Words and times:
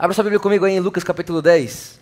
Abra 0.00 0.14
sua 0.14 0.24
Bíblia 0.24 0.40
comigo 0.40 0.64
aí 0.64 0.72
em 0.72 0.80
Lucas 0.80 1.04
capítulo 1.04 1.42
10. 1.42 2.00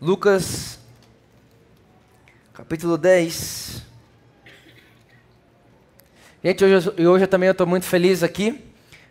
Lucas 0.00 0.78
capítulo 2.54 2.96
10. 2.96 3.82
Gente, 6.44 6.64
hoje, 6.64 6.90
hoje 7.08 7.24
eu 7.24 7.28
também 7.28 7.48
estou 7.48 7.66
muito 7.66 7.86
feliz 7.86 8.22
aqui, 8.22 8.62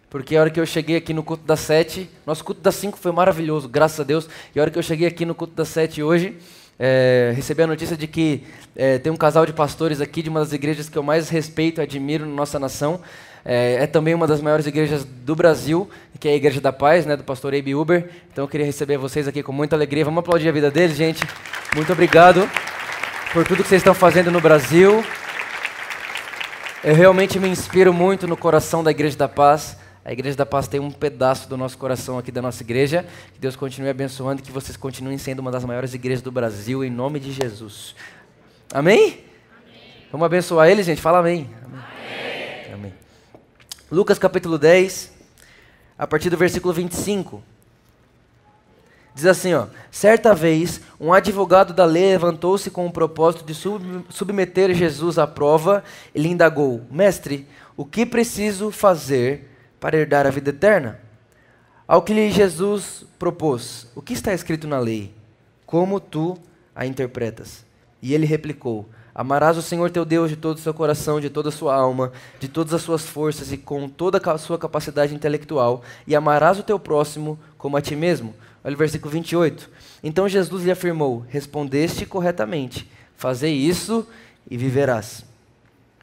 porque 0.09 0.38
a 0.38 0.39
hora 0.39 0.49
que 0.49 0.58
eu 0.58 0.66
cheguei 0.66 0.95
aqui 0.95 1.13
no 1.13 1.21
culto 1.21 1.44
das 1.44 1.59
sete, 1.59 2.09
nosso 2.25 2.41
culto 2.41 2.61
das 2.61 2.75
cinco 2.75 2.97
foi 2.97 3.11
maravilhoso, 3.11 3.67
graças 3.67 3.99
a 3.99 4.05
Deus, 4.05 4.30
e 4.55 4.59
a 4.59 4.61
hora 4.61 4.72
que 4.72 4.80
eu 4.80 4.83
cheguei 4.83 5.05
aqui 5.05 5.25
no 5.25 5.36
culto 5.36 5.53
das 5.53 5.67
sete 5.67 6.02
hoje, 6.02 6.38
é, 6.80 7.33
recebi 7.36 7.61
a 7.61 7.67
notícia 7.67 7.97
de 7.97 8.08
que 8.08 8.44
é, 8.73 8.99
tem 8.99 9.11
um 9.11 9.17
casal 9.17 9.45
de 9.45 9.52
pastores 9.52 10.00
aqui 10.00 10.22
de 10.22 10.30
uma 10.30 10.39
das 10.39 10.53
igrejas 10.53 10.88
que 10.88 10.97
eu 10.97 11.03
mais 11.03 11.28
respeito 11.28 11.81
e 11.81 11.83
admiro 11.83 12.25
na 12.25 12.33
nossa 12.33 12.58
nação, 12.58 13.02
é, 13.47 13.83
é, 13.83 13.88
também 13.88 14.15
uma 14.15 14.25
das 14.25 14.41
maiores 14.41 14.65
igrejas 14.65 15.05
do 15.05 15.35
Brasil, 15.35 15.88
que 16.19 16.27
é 16.27 16.31
a 16.31 16.35
Igreja 16.35 16.59
da 16.59 16.73
Paz, 16.73 17.05
né, 17.05 17.15
do 17.15 17.23
pastor 17.23 17.53
Abe 17.53 17.75
Uber. 17.75 18.09
Então 18.31 18.43
eu 18.43 18.47
queria 18.47 18.65
receber 18.65 18.97
vocês 18.97 19.27
aqui 19.27 19.43
com 19.43 19.51
muita 19.51 19.75
alegria. 19.75 20.03
Vamos 20.03 20.19
aplaudir 20.19 20.49
a 20.49 20.51
vida 20.51 20.71
deles, 20.71 20.97
gente. 20.97 21.23
Muito 21.75 21.93
obrigado 21.93 22.49
por 23.31 23.45
tudo 23.45 23.61
que 23.61 23.69
vocês 23.69 23.81
estão 23.81 23.93
fazendo 23.93 24.31
no 24.31 24.41
Brasil. 24.41 25.05
Eu 26.83 26.95
realmente 26.95 27.39
me 27.39 27.47
inspiro 27.47 27.93
muito 27.93 28.27
no 28.27 28.35
coração 28.35 28.83
da 28.83 28.89
Igreja 28.89 29.16
da 29.16 29.29
Paz. 29.29 29.77
A 30.03 30.11
Igreja 30.11 30.35
da 30.35 30.45
Paz 30.45 30.67
tem 30.67 30.79
um 30.79 30.89
pedaço 30.89 31.47
do 31.47 31.55
nosso 31.55 31.77
coração 31.77 32.17
aqui 32.17 32.31
da 32.31 32.41
nossa 32.41 32.63
igreja. 32.63 33.05
Que 33.33 33.39
Deus 33.39 33.55
continue 33.55 33.89
abençoando 33.89 34.41
e 34.41 34.43
que 34.43 34.51
vocês 34.51 34.75
continuem 34.75 35.19
sendo 35.19 35.39
uma 35.39 35.51
das 35.51 35.63
maiores 35.63 35.93
igrejas 35.93 36.23
do 36.23 36.31
Brasil, 36.31 36.83
em 36.83 36.89
nome 36.89 37.19
de 37.19 37.31
Jesus. 37.31 37.95
Amém? 38.73 38.99
amém. 38.99 39.23
Vamos 40.11 40.25
abençoar 40.25 40.67
eles, 40.67 40.85
gente? 40.85 41.01
Fala 41.01 41.19
amém. 41.19 41.47
Lucas 43.91 44.17
capítulo 44.17 44.58
10, 44.58 45.11
a 45.95 46.08
partir 46.08 46.31
do 46.31 46.38
versículo 46.38 46.73
25. 46.73 47.44
Diz 49.14 49.28
assim, 49.28 49.53
ó: 49.53 49.67
Certa 49.91 50.33
vez, 50.33 50.81
um 51.00 51.14
advogado 51.14 51.72
da 51.72 51.86
lei 51.86 52.09
levantou-se 52.09 52.72
com 52.72 52.88
o 52.88 52.91
propósito 52.91 53.45
de 53.45 53.53
sub 53.53 54.03
submeter 54.09 54.73
Jesus 54.73 55.19
à 55.19 55.28
prova 55.28 55.83
e 56.16 56.19
lhe 56.19 56.30
indagou: 56.30 56.81
Mestre, 56.89 57.47
o 57.78 57.86
que 57.86 58.08
preciso 58.08 58.72
fazer 58.72 59.52
para 59.80 59.97
herdar 59.97 60.25
a 60.25 60.31
vida 60.31 60.50
eterna? 60.50 61.00
Ao 61.88 62.02
que 62.02 62.13
lhe 62.13 62.31
Jesus 62.31 63.06
propôs: 63.19 63.88
O 63.94 64.02
que 64.02 64.13
está 64.13 64.33
escrito 64.33 64.67
na 64.67 64.80
lei? 64.80 65.13
Como 65.63 66.00
tu 66.00 66.36
a 66.75 66.88
interpretas? 66.88 67.63
E 68.02 68.16
ele 68.16 68.25
replicou: 68.25 68.89
Amarás 69.17 69.55
o 69.55 69.61
Senhor 69.61 69.89
teu 69.89 70.03
Deus 70.03 70.30
de 70.30 70.35
todo 70.35 70.58
o 70.58 70.59
seu 70.59 70.73
coração, 70.73 71.21
de 71.21 71.30
toda 71.30 71.47
a 71.47 71.52
sua 71.52 71.73
alma, 71.73 72.11
de 72.38 72.49
todas 72.49 72.73
as 72.73 72.81
suas 72.81 73.03
forças 73.03 73.50
e 73.53 73.57
com 73.57 73.88
toda 73.88 74.22
a 74.22 74.38
sua 74.38 74.59
capacidade 74.59 75.16
intelectual, 75.16 75.81
e 76.06 76.13
amarás 76.13 76.59
o 76.59 76.63
teu 76.63 76.78
próximo 76.78 77.40
como 77.57 77.78
a 77.78 77.81
ti 77.81 77.95
mesmo. 77.95 78.35
Olha 78.62 78.75
o 78.75 78.78
versículo 78.78 79.09
28. 79.09 79.69
Então 80.03 80.28
Jesus 80.28 80.66
lhe 80.66 80.72
afirmou: 80.72 81.25
Respondeste 81.29 82.06
corretamente, 82.06 82.91
fazei 83.16 83.53
isso 83.53 84.06
e 84.51 84.57
viverás. 84.57 85.23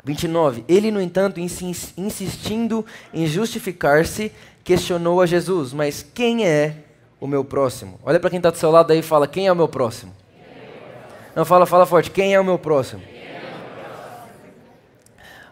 29. 0.05 0.65
Ele, 0.67 0.91
no 0.91 1.01
entanto, 1.01 1.39
insistindo 1.39 2.85
em 3.13 3.27
justificar-se, 3.27 4.33
questionou 4.65 5.21
a 5.21 5.27
Jesus: 5.27 5.75
Mas 5.75 6.03
quem 6.15 6.47
é 6.47 6.77
o 7.21 7.27
meu 7.27 7.45
próximo? 7.45 8.01
Olha 8.03 8.19
para 8.19 8.31
quem 8.31 8.39
está 8.39 8.49
do 8.49 8.57
seu 8.57 8.71
lado 8.71 8.91
aí 8.91 9.01
e 9.01 9.03
fala: 9.03 9.29
Quem 9.29 9.49
é 9.49 9.53
o 9.53 9.57
meu 9.57 9.69
próximo? 9.69 10.22
Não, 11.35 11.47
fala, 11.47 11.65
fala 11.65 11.87
forte. 11.87 12.11
Quem 12.11 12.35
é 12.35 12.41
o 12.41 12.45
meu 12.45 12.59
próximo? 12.59 13.03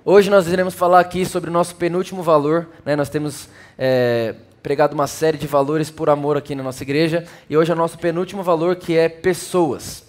Hoje 0.04 0.28
nós 0.28 0.46
iremos 0.46 0.74
falar 0.74 1.00
aqui 1.00 1.24
sobre 1.24 1.48
o 1.48 1.52
nosso 1.52 1.74
penúltimo 1.76 2.22
valor. 2.22 2.68
Né? 2.84 2.94
Nós 2.94 3.08
temos 3.08 3.48
é, 3.78 4.34
pregado 4.62 4.92
uma 4.92 5.06
série 5.06 5.38
de 5.38 5.46
valores 5.46 5.90
por 5.90 6.10
amor 6.10 6.36
aqui 6.36 6.54
na 6.54 6.62
nossa 6.62 6.82
igreja. 6.82 7.26
E 7.48 7.56
hoje 7.56 7.70
é 7.70 7.74
o 7.74 7.78
nosso 7.78 7.98
penúltimo 7.98 8.42
valor 8.42 8.76
que 8.76 8.96
é 8.96 9.08
pessoas. 9.08 10.04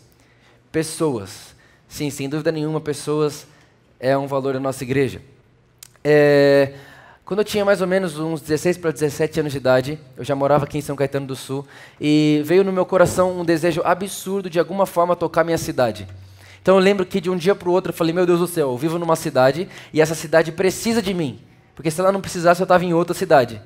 Pessoas. 0.74 1.56
Sim, 1.88 2.10
sem 2.10 2.28
dúvida 2.28 2.52
nenhuma, 2.52 2.82
pessoas 2.82 3.48
é 3.98 4.18
um 4.18 4.28
valor 4.28 4.54
da 4.54 4.60
nossa 4.60 4.84
igreja. 4.84 5.22
É, 6.04 6.74
quando 7.32 7.40
eu 7.40 7.46
tinha 7.46 7.64
mais 7.64 7.80
ou 7.80 7.88
menos 7.88 8.20
uns 8.20 8.42
16 8.42 8.78
para 8.80 8.92
17 8.92 9.40
anos 9.40 9.54
de 9.54 9.58
idade, 9.58 9.98
eu 10.18 10.24
já 10.26 10.36
morava 10.36 10.66
aqui 10.66 10.78
em 10.78 10.82
São 10.82 10.98
Caetano 10.98 11.26
do 11.26 11.34
Sul, 11.34 11.66
e 11.98 12.42
veio 12.44 12.62
no 12.62 12.74
meu 12.74 12.86
coração 12.86 13.40
um 13.40 13.46
desejo 13.46 13.82
absurdo 13.86 14.50
de 14.50 14.60
alguma 14.60 14.86
forma 14.86 15.16
tocar 15.16 15.46
minha 15.46 15.58
cidade. 15.58 16.06
Então 16.62 16.76
eu 16.76 16.82
lembro 16.82 17.06
que 17.06 17.22
de 17.22 17.30
um 17.30 17.38
dia 17.38 17.56
para 17.56 17.70
o 17.70 17.72
outro 17.72 17.92
eu 17.92 17.96
falei: 17.96 18.14
Meu 18.14 18.26
Deus 18.26 18.40
do 18.40 18.48
céu, 18.48 18.72
eu 18.72 18.78
vivo 18.78 19.00
numa 19.00 19.16
cidade 19.16 19.70
e 19.94 20.02
essa 20.02 20.14
cidade 20.14 20.52
precisa 20.52 21.02
de 21.02 21.14
mim. 21.14 21.40
Porque 21.74 21.90
se 21.90 22.02
ela 22.02 22.12
não 22.12 22.20
precisasse, 22.20 22.60
eu 22.62 22.66
estava 22.66 22.84
em 22.84 22.94
outra 22.94 23.14
cidade. 23.14 23.62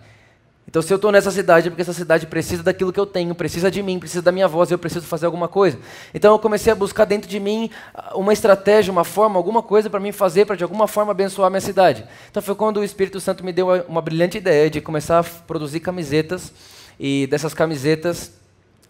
Então, 0.68 0.82
se 0.82 0.92
eu 0.92 0.96
estou 0.96 1.12
nessa 1.12 1.32
cidade, 1.32 1.68
é 1.68 1.70
porque 1.70 1.82
essa 1.82 1.94
cidade 1.94 2.26
precisa 2.26 2.64
daquilo 2.64 2.92
que 2.92 3.00
eu 3.00 3.06
tenho, 3.06 3.34
precisa 3.36 3.70
de 3.70 3.84
mim, 3.84 4.00
precisa 4.00 4.22
da 4.22 4.32
minha 4.32 4.48
voz, 4.48 4.72
eu 4.72 4.80
preciso 4.80 5.06
fazer 5.06 5.26
alguma 5.26 5.48
coisa. 5.48 5.78
Então, 6.14 6.34
eu 6.34 6.40
comecei 6.40 6.74
a 6.74 6.76
buscar 6.76 7.06
dentro 7.06 7.30
de 7.30 7.40
mim 7.40 7.70
ah, 7.94 8.18
uma 8.18 8.34
estratégia, 8.34 8.92
uma 8.92 9.04
forma, 9.04 9.38
alguma 9.38 9.62
coisa 9.62 9.90
para 9.90 10.00
mim 10.00 10.12
fazer, 10.12 10.46
para 10.46 10.56
de 10.56 10.64
alguma 10.64 10.88
forma 10.88 11.12
abençoar 11.12 11.48
a 11.48 11.50
minha 11.50 11.62
cidade. 11.62 12.04
Então, 12.30 12.42
foi 12.42 12.56
quando 12.56 12.78
o 12.78 12.84
Espírito 12.84 13.20
Santo 13.20 13.46
me 13.46 13.54
deu 13.54 13.68
uma 13.88 14.02
brilhante 14.02 14.38
ideia 14.38 14.70
de 14.70 14.82
começar 14.82 15.20
a 15.20 15.24
produzir 15.24 15.80
camisetas, 15.80 16.52
e 17.00 17.28
dessas 17.28 17.54
camisetas 17.54 18.32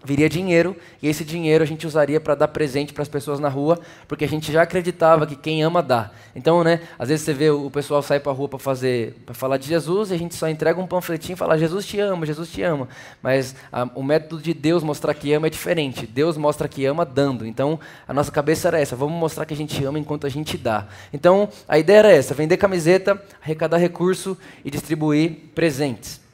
viria 0.05 0.29
dinheiro 0.29 0.75
e 1.01 1.07
esse 1.07 1.25
dinheiro 1.25 1.63
a 1.63 1.67
gente 1.67 1.85
usaria 1.85 2.19
para 2.19 2.35
dar 2.35 2.47
presente 2.47 2.93
para 2.93 3.01
as 3.01 3.09
pessoas 3.09 3.39
na 3.39 3.49
rua, 3.49 3.79
porque 4.07 4.23
a 4.23 4.27
gente 4.27 4.51
já 4.51 4.61
acreditava 4.61 5.25
que 5.25 5.35
quem 5.35 5.63
ama 5.63 5.81
dá. 5.81 6.11
Então, 6.35 6.63
né, 6.63 6.81
às 6.97 7.09
vezes 7.09 7.25
você 7.25 7.33
vê 7.33 7.49
o 7.49 7.69
pessoal 7.71 8.01
sair 8.01 8.19
para 8.19 8.31
a 8.31 8.35
rua 8.35 8.47
para 8.47 8.59
fazer, 8.59 9.15
para 9.25 9.33
falar 9.33 9.57
de 9.57 9.67
Jesus 9.67 10.11
e 10.11 10.13
a 10.13 10.17
gente 10.17 10.35
só 10.35 10.47
entrega 10.47 10.79
um 10.79 10.87
panfletinho 10.87 11.33
e 11.33 11.37
fala 11.37 11.57
Jesus 11.57 11.85
te 11.85 11.99
ama, 11.99 12.25
Jesus 12.25 12.49
te 12.49 12.61
ama. 12.61 12.87
Mas 13.21 13.55
a, 13.71 13.89
o 13.95 14.03
método 14.03 14.41
de 14.41 14.53
Deus 14.53 14.83
mostrar 14.83 15.13
que 15.13 15.33
ama 15.33 15.47
é 15.47 15.49
diferente. 15.49 16.05
Deus 16.05 16.37
mostra 16.37 16.67
que 16.67 16.85
ama 16.85 17.05
dando. 17.05 17.45
Então, 17.45 17.79
a 18.07 18.13
nossa 18.13 18.31
cabeça 18.31 18.67
era 18.67 18.79
essa, 18.79 18.95
vamos 18.95 19.17
mostrar 19.17 19.45
que 19.45 19.53
a 19.53 19.57
gente 19.57 19.83
ama 19.83 19.97
enquanto 19.97 20.27
a 20.27 20.29
gente 20.29 20.57
dá. 20.57 20.87
Então, 21.11 21.49
a 21.67 21.79
ideia 21.79 21.99
era 21.99 22.11
essa, 22.11 22.33
vender 22.33 22.57
camiseta, 22.57 23.21
arrecadar 23.41 23.77
recurso 23.77 24.37
e 24.63 24.69
distribuir 24.69 25.51
presentes. 25.55 26.24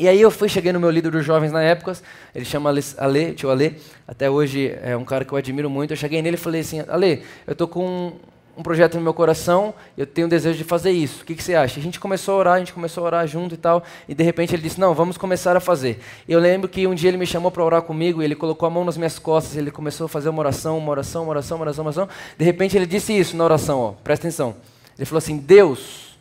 E 0.00 0.08
aí 0.08 0.18
eu 0.18 0.30
fui, 0.30 0.48
cheguei 0.48 0.72
no 0.72 0.80
meu 0.80 0.88
líder 0.88 1.10
dos 1.10 1.26
jovens 1.26 1.52
na 1.52 1.62
época, 1.62 1.92
ele 2.34 2.46
chama 2.46 2.72
Ale, 2.96 3.34
tio 3.34 3.50
Ale, 3.50 3.76
até 4.08 4.30
hoje 4.30 4.74
é 4.82 4.96
um 4.96 5.04
cara 5.04 5.26
que 5.26 5.32
eu 5.34 5.36
admiro 5.36 5.68
muito. 5.68 5.90
Eu 5.90 5.96
cheguei 5.96 6.22
nele 6.22 6.36
e 6.36 6.40
falei 6.40 6.62
assim, 6.62 6.82
Ale, 6.88 7.22
eu 7.46 7.54
tô 7.54 7.68
com 7.68 8.14
um 8.56 8.62
projeto 8.62 8.94
no 8.94 9.02
meu 9.02 9.12
coração, 9.12 9.74
eu 9.98 10.06
tenho 10.06 10.26
o 10.26 10.30
desejo 10.30 10.56
de 10.56 10.64
fazer 10.64 10.90
isso. 10.90 11.22
O 11.22 11.26
que, 11.26 11.34
que, 11.34 11.44
você 11.44 11.54
acha? 11.54 11.78
A 11.78 11.82
gente 11.82 12.00
começou 12.00 12.36
a 12.36 12.38
orar, 12.38 12.54
a 12.54 12.58
gente 12.60 12.72
começou 12.72 13.02
a 13.02 13.06
orar 13.08 13.26
junto 13.26 13.54
e 13.54 13.58
tal, 13.58 13.84
e 14.08 14.14
de 14.14 14.24
repente 14.24 14.54
ele 14.54 14.62
disse, 14.62 14.80
não, 14.80 14.94
vamos 14.94 15.18
começar 15.18 15.54
a 15.54 15.60
fazer. 15.60 16.00
Eu 16.26 16.40
lembro 16.40 16.66
que 16.66 16.86
um 16.86 16.94
dia 16.94 17.10
ele 17.10 17.18
me 17.18 17.26
chamou 17.26 17.50
para 17.50 17.62
orar 17.62 17.82
comigo, 17.82 18.22
e 18.22 18.24
ele 18.24 18.34
colocou 18.34 18.66
a 18.66 18.70
mão 18.70 18.86
nas 18.86 18.96
minhas 18.96 19.18
costas, 19.18 19.54
ele 19.54 19.70
começou 19.70 20.06
a 20.06 20.08
fazer 20.08 20.30
uma 20.30 20.40
oração, 20.40 20.78
uma 20.78 20.92
oração, 20.92 21.24
uma 21.24 21.30
oração, 21.32 21.58
uma 21.58 21.64
oração, 21.64 21.84
uma 21.84 21.90
oração. 21.90 22.08
De 22.38 22.44
repente 22.46 22.74
ele 22.74 22.86
disse 22.86 23.12
isso 23.12 23.36
na 23.36 23.44
oração, 23.44 23.78
ó, 23.78 23.92
presta 24.02 24.26
atenção. 24.26 24.56
Ele 24.96 25.04
falou 25.04 25.18
assim, 25.18 25.36
Deus, 25.36 26.16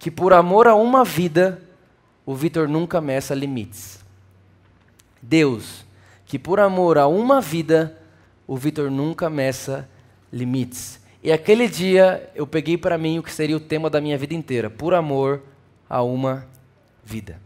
que 0.00 0.10
por 0.10 0.32
amor 0.32 0.66
a 0.66 0.74
uma 0.74 1.04
vida 1.04 1.62
o 2.24 2.34
Vitor 2.34 2.68
nunca 2.68 3.00
meça 3.00 3.34
limites. 3.34 4.04
Deus, 5.20 5.84
que 6.26 6.38
por 6.38 6.60
amor 6.60 6.98
a 6.98 7.06
uma 7.06 7.40
vida, 7.40 7.98
o 8.46 8.56
Vitor 8.56 8.90
nunca 8.90 9.28
meça 9.30 9.88
limites. 10.32 11.00
E 11.22 11.30
aquele 11.30 11.68
dia 11.68 12.30
eu 12.34 12.46
peguei 12.46 12.76
para 12.76 12.98
mim 12.98 13.18
o 13.18 13.22
que 13.22 13.32
seria 13.32 13.56
o 13.56 13.60
tema 13.60 13.88
da 13.88 14.00
minha 14.00 14.18
vida 14.18 14.34
inteira: 14.34 14.68
por 14.68 14.94
amor 14.94 15.42
a 15.88 16.02
uma 16.02 16.46
vida. 17.04 17.40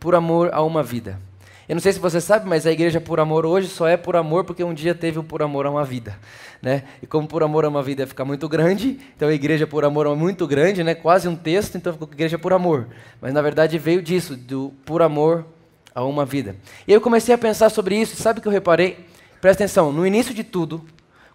Por 0.00 0.14
amor 0.14 0.50
a 0.52 0.62
uma 0.62 0.82
vida. 0.82 1.20
Eu 1.68 1.74
não 1.74 1.80
sei 1.80 1.92
se 1.92 1.98
você 1.98 2.20
sabe, 2.20 2.48
mas 2.48 2.64
a 2.64 2.70
igreja 2.70 3.00
por 3.00 3.18
amor 3.18 3.44
hoje 3.44 3.68
só 3.68 3.88
é 3.88 3.96
por 3.96 4.14
amor 4.14 4.44
porque 4.44 4.62
um 4.62 4.72
dia 4.72 4.94
teve 4.94 5.18
o 5.18 5.24
por 5.24 5.42
amor 5.42 5.66
a 5.66 5.70
uma 5.70 5.84
vida. 5.84 6.16
Né? 6.62 6.84
E 7.02 7.06
como 7.06 7.26
por 7.26 7.42
amor 7.42 7.64
a 7.64 7.68
uma 7.68 7.82
vida 7.82 8.06
fica 8.06 8.24
muito 8.24 8.48
grande, 8.48 9.00
então 9.16 9.28
a 9.28 9.32
igreja 9.32 9.66
por 9.66 9.84
amor 9.84 10.06
é 10.06 10.14
muito 10.14 10.46
grande, 10.46 10.84
né? 10.84 10.94
quase 10.94 11.26
um 11.26 11.34
texto, 11.34 11.76
então 11.76 11.92
ficou 11.92 12.08
igreja 12.12 12.38
por 12.38 12.52
amor. 12.52 12.86
Mas 13.20 13.34
na 13.34 13.42
verdade 13.42 13.78
veio 13.78 14.00
disso, 14.00 14.36
do 14.36 14.72
por 14.84 15.02
amor 15.02 15.44
a 15.92 16.04
uma 16.04 16.24
vida. 16.24 16.54
E 16.86 16.92
eu 16.92 17.00
comecei 17.00 17.34
a 17.34 17.38
pensar 17.38 17.68
sobre 17.68 17.96
isso, 17.96 18.14
e 18.14 18.16
sabe 18.16 18.38
o 18.38 18.42
que 18.42 18.46
eu 18.46 18.52
reparei? 18.52 19.04
Presta 19.40 19.64
atenção, 19.64 19.92
no 19.92 20.06
início 20.06 20.32
de 20.32 20.44
tudo, 20.44 20.84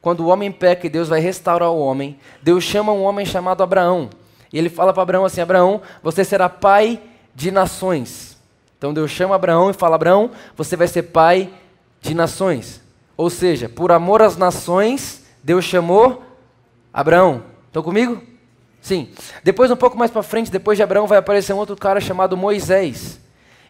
quando 0.02 0.22
o 0.22 0.28
homem 0.28 0.52
peca 0.52 0.88
e 0.88 0.90
Deus 0.90 1.10
vai 1.10 1.20
restaurar 1.20 1.72
o 1.72 1.80
homem, 1.80 2.18
Deus 2.42 2.64
chama 2.64 2.94
um 2.94 3.04
homem 3.04 3.26
chamado 3.26 3.62
Abraão. 3.62 4.10
E 4.52 4.58
ele 4.58 4.70
fala 4.70 4.94
para 4.94 5.04
Abraão 5.04 5.26
assim: 5.26 5.42
Abraão, 5.42 5.82
você 6.02 6.24
será 6.24 6.50
pai 6.50 7.00
de 7.36 7.52
nações. 7.52 8.31
Então 8.82 8.96
Deus 8.96 9.12
chama 9.12 9.36
Abraão 9.36 9.70
e 9.70 9.74
fala: 9.74 9.94
Abraão, 9.94 10.32
você 10.58 10.76
vai 10.76 10.88
ser 10.88 11.04
pai 11.04 11.54
de 12.02 12.16
nações. 12.16 12.82
Ou 13.16 13.30
seja, 13.30 13.70
por 13.70 13.92
amor 13.92 14.24
às 14.24 14.36
nações, 14.36 15.24
Deus 15.44 15.64
chamou 15.66 16.24
Abraão. 16.92 17.44
Estão 17.68 17.84
comigo? 17.84 18.20
Sim. 18.82 19.10
Depois, 19.44 19.70
um 19.70 19.76
pouco 19.76 19.96
mais 19.96 20.10
para 20.10 20.24
frente, 20.24 20.50
depois 20.50 20.80
de 20.80 20.84
Abraão, 20.84 21.06
vai 21.06 21.20
aparecer 21.20 21.54
um 21.54 21.58
outro 21.58 21.76
cara 21.76 22.02
chamado 22.02 22.36
Moisés. 22.36 23.20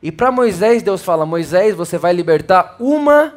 E 0.01 0.13
para 0.13 0.31
Moisés, 0.31 0.81
Deus 0.81 1.03
fala: 1.03 1.25
Moisés, 1.25 1.75
você 1.75 1.97
vai 1.97 2.13
libertar 2.13 2.77
uma 2.79 3.33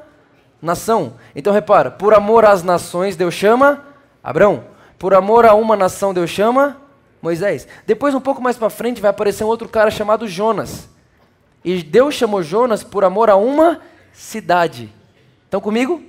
nação. 0.62 1.14
Então 1.34 1.52
repara, 1.52 1.90
por 1.90 2.14
amor 2.14 2.44
às 2.44 2.62
nações, 2.62 3.16
Deus 3.16 3.34
chama 3.34 3.84
Abraão. 4.22 4.62
Por 4.96 5.12
amor 5.12 5.44
a 5.44 5.54
uma 5.54 5.74
nação, 5.74 6.14
Deus 6.14 6.30
chama 6.30 6.76
Moisés. 7.20 7.66
Depois, 7.84 8.14
um 8.14 8.20
pouco 8.20 8.40
mais 8.40 8.56
para 8.56 8.70
frente, 8.70 9.00
vai 9.00 9.10
aparecer 9.10 9.42
um 9.42 9.48
outro 9.48 9.68
cara 9.68 9.90
chamado 9.90 10.28
Jonas. 10.28 10.93
E 11.64 11.82
Deus 11.82 12.14
chamou 12.14 12.42
Jonas 12.42 12.84
por 12.84 13.04
amor 13.04 13.30
a 13.30 13.36
uma 13.36 13.80
cidade. 14.12 14.92
Estão 15.44 15.60
comigo? 15.60 16.02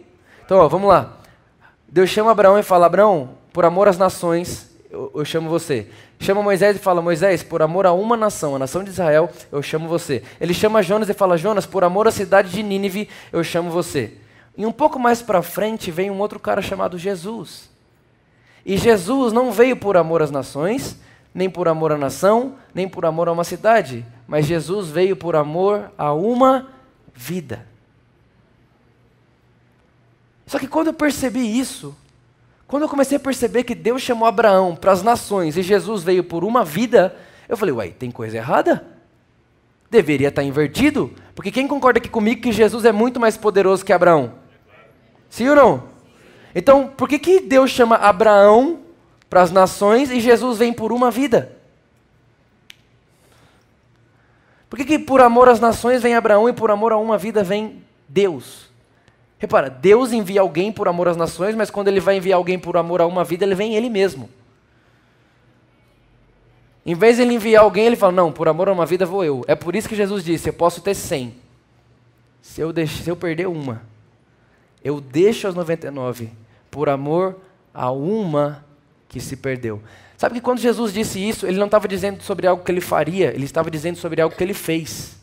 Então, 0.46 0.58
ó, 0.58 0.68
vamos 0.68 0.90
lá. 0.90 1.18
Deus 1.88 2.10
chama 2.10 2.32
Abraão 2.32 2.60
e 2.60 2.64
fala: 2.64 2.86
Abraão, 2.86 3.30
por 3.54 3.64
amor 3.64 3.88
às 3.88 3.98
nações, 3.98 4.76
eu, 4.92 5.12
eu, 5.16 5.24
chamo 5.24 5.50
você. 5.50 5.88
Chama 6.20 6.44
Moisés 6.44 6.76
e 6.76 6.80
fala: 6.80 7.02
Moisés, 7.02 7.42
por 7.42 7.62
amor 7.62 7.86
a 7.86 7.94
uma 7.94 8.18
nação, 8.18 8.56
a 8.56 8.60
nação 8.60 8.84
de 8.84 8.90
Israel, 8.90 9.30
eu 9.52 9.62
chamo 9.62 9.88
você. 9.88 10.24
Ele 10.42 10.54
chama 10.54 10.84
Jonas 10.84 11.08
e 11.08 11.14
fala: 11.14 11.38
Jonas, 11.38 11.66
por 11.66 11.84
amor 11.84 12.08
à 12.08 12.12
cidade 12.12 12.50
de 12.50 12.62
Nínive, 12.62 13.08
eu 13.32 13.44
chamo 13.44 13.70
você. 13.70 14.14
E 14.58 14.66
um 14.66 14.72
pouco 14.72 15.00
mais 15.00 15.22
para 15.22 15.42
frente 15.42 15.90
vem 15.92 16.12
um 16.12 16.20
outro 16.20 16.40
cara 16.40 16.62
chamado 16.62 16.98
Jesus. 16.98 17.70
E 18.66 18.78
Jesus 18.78 19.32
não 19.32 19.52
veio 19.52 19.78
por 19.78 19.96
amor 19.96 20.22
às 20.22 20.32
nações, 20.32 21.00
nem 21.34 21.50
por 21.50 21.68
amor 21.68 21.92
à 21.92 21.98
nação, 21.98 22.56
nem 22.74 22.88
por 22.88 23.06
amor 23.06 23.28
a 23.28 23.32
uma 23.32 23.44
cidade, 23.44 24.06
mas 24.28 24.46
Jesus 24.46 24.90
veio 24.90 25.16
por 25.16 25.36
amor 25.36 25.92
a 25.98 26.14
uma 26.14 26.68
vida. 27.14 27.66
Só 30.46 30.60
que 30.60 30.68
quando 30.68 30.88
eu 30.88 30.94
percebi 30.94 31.60
isso, 31.60 31.96
quando 32.68 32.84
eu 32.84 32.90
comecei 32.90 33.18
a 33.18 33.20
perceber 33.20 33.64
que 33.64 33.76
Deus 33.76 34.02
chamou 34.02 34.28
Abraão 34.28 34.76
para 34.76 34.92
as 34.92 35.04
nações 35.04 35.58
e 35.58 35.62
Jesus 35.62 36.04
veio 36.04 36.24
por 36.24 36.44
uma 36.44 36.64
vida, 36.64 37.16
eu 37.48 37.56
falei, 37.56 37.74
uai, 37.74 37.90
tem 37.90 38.12
coisa 38.12 38.38
errada? 38.38 38.86
Deveria 39.90 40.30
estar 40.30 40.44
invertido? 40.44 41.14
Porque 41.36 41.52
quem 41.52 41.68
concorda 41.68 42.00
aqui 42.00 42.10
comigo 42.10 42.42
que 42.42 42.52
Jesus 42.52 42.86
é 42.86 42.92
muito 42.92 43.20
mais 43.20 43.38
poderoso 43.38 43.86
que 43.86 43.94
Abraão? 43.94 44.34
Sim 45.30 45.50
ou 45.50 45.56
não? 45.56 45.84
Então, 46.54 46.88
por 46.88 47.08
que, 47.08 47.20
que 47.20 47.42
Deus 47.42 47.70
chama 47.70 47.96
Abraão 47.96 48.80
para 49.30 49.42
as 49.42 49.52
nações 49.52 50.10
e 50.10 50.20
Jesus 50.20 50.58
vem 50.58 50.74
por 50.74 50.92
uma 50.92 51.12
vida? 51.12 51.55
Por 54.76 54.80
que, 54.80 54.98
que 54.98 55.00
por 55.00 55.22
amor 55.22 55.48
às 55.48 55.62
nações 55.62 56.02
vem 56.02 56.16
Abraão 56.16 56.50
e 56.50 56.52
por 56.52 56.70
amor 56.70 56.92
a 56.92 56.98
uma 56.98 57.18
vida 57.18 57.42
vem 57.42 57.82
Deus? 58.10 58.70
Repara, 59.40 59.70
Deus 59.70 60.12
envia 60.12 60.42
alguém 60.42 60.70
por 60.70 60.90
amor 60.90 61.08
às 61.08 61.16
nações, 61.16 61.56
mas 61.56 61.72
quando 61.72 61.88
ele 61.88 62.02
vai 62.02 62.18
enviar 62.18 62.36
alguém 62.36 62.60
por 62.60 62.76
amor 62.76 63.00
a 63.00 63.06
uma 63.06 63.24
vida, 63.24 63.46
ele 63.46 63.56
vem 63.56 63.74
ele 63.74 63.90
mesmo. 63.90 64.30
Em 66.86 66.94
vez 66.94 67.16
de 67.16 67.22
ele 67.22 67.36
enviar 67.36 67.64
alguém, 67.64 67.86
ele 67.86 67.96
fala: 67.96 68.12
Não, 68.12 68.34
por 68.34 68.50
amor 68.50 68.68
a 68.68 68.74
uma 68.74 68.86
vida 68.86 69.06
vou 69.06 69.24
eu. 69.24 69.46
É 69.48 69.56
por 69.56 69.78
isso 69.78 69.88
que 69.88 69.96
Jesus 69.96 70.26
disse: 70.26 70.50
Eu 70.50 70.54
posso 70.54 70.82
ter 70.82 70.94
cem. 70.94 71.34
Se 72.42 72.60
eu, 72.60 72.74
deixo, 72.74 73.02
se 73.02 73.10
eu 73.10 73.16
perder 73.16 73.48
uma, 73.48 73.82
eu 74.84 75.00
deixo 75.00 75.48
as 75.48 75.56
99 75.56 76.32
por 76.70 76.90
amor 76.90 77.38
a 77.74 77.90
uma 77.92 78.66
que 79.08 79.22
se 79.22 79.38
perdeu. 79.38 79.82
Sabe 80.26 80.34
que 80.34 80.42
quando 80.42 80.58
Jesus 80.58 80.92
disse 80.92 81.20
isso, 81.20 81.46
ele 81.46 81.60
não 81.60 81.68
estava 81.68 81.88
dizendo 81.88 82.24
sobre 82.24 82.48
algo 82.48 82.64
que 82.64 82.72
ele 82.72 82.82
faria, 82.82 83.32
ele 83.32 83.46
estava 83.46 83.70
dizendo 83.70 84.00
sobre 84.00 84.20
algo 84.20 84.36
que 84.36 84.44
ele 84.44 84.56
fez. 84.56 85.16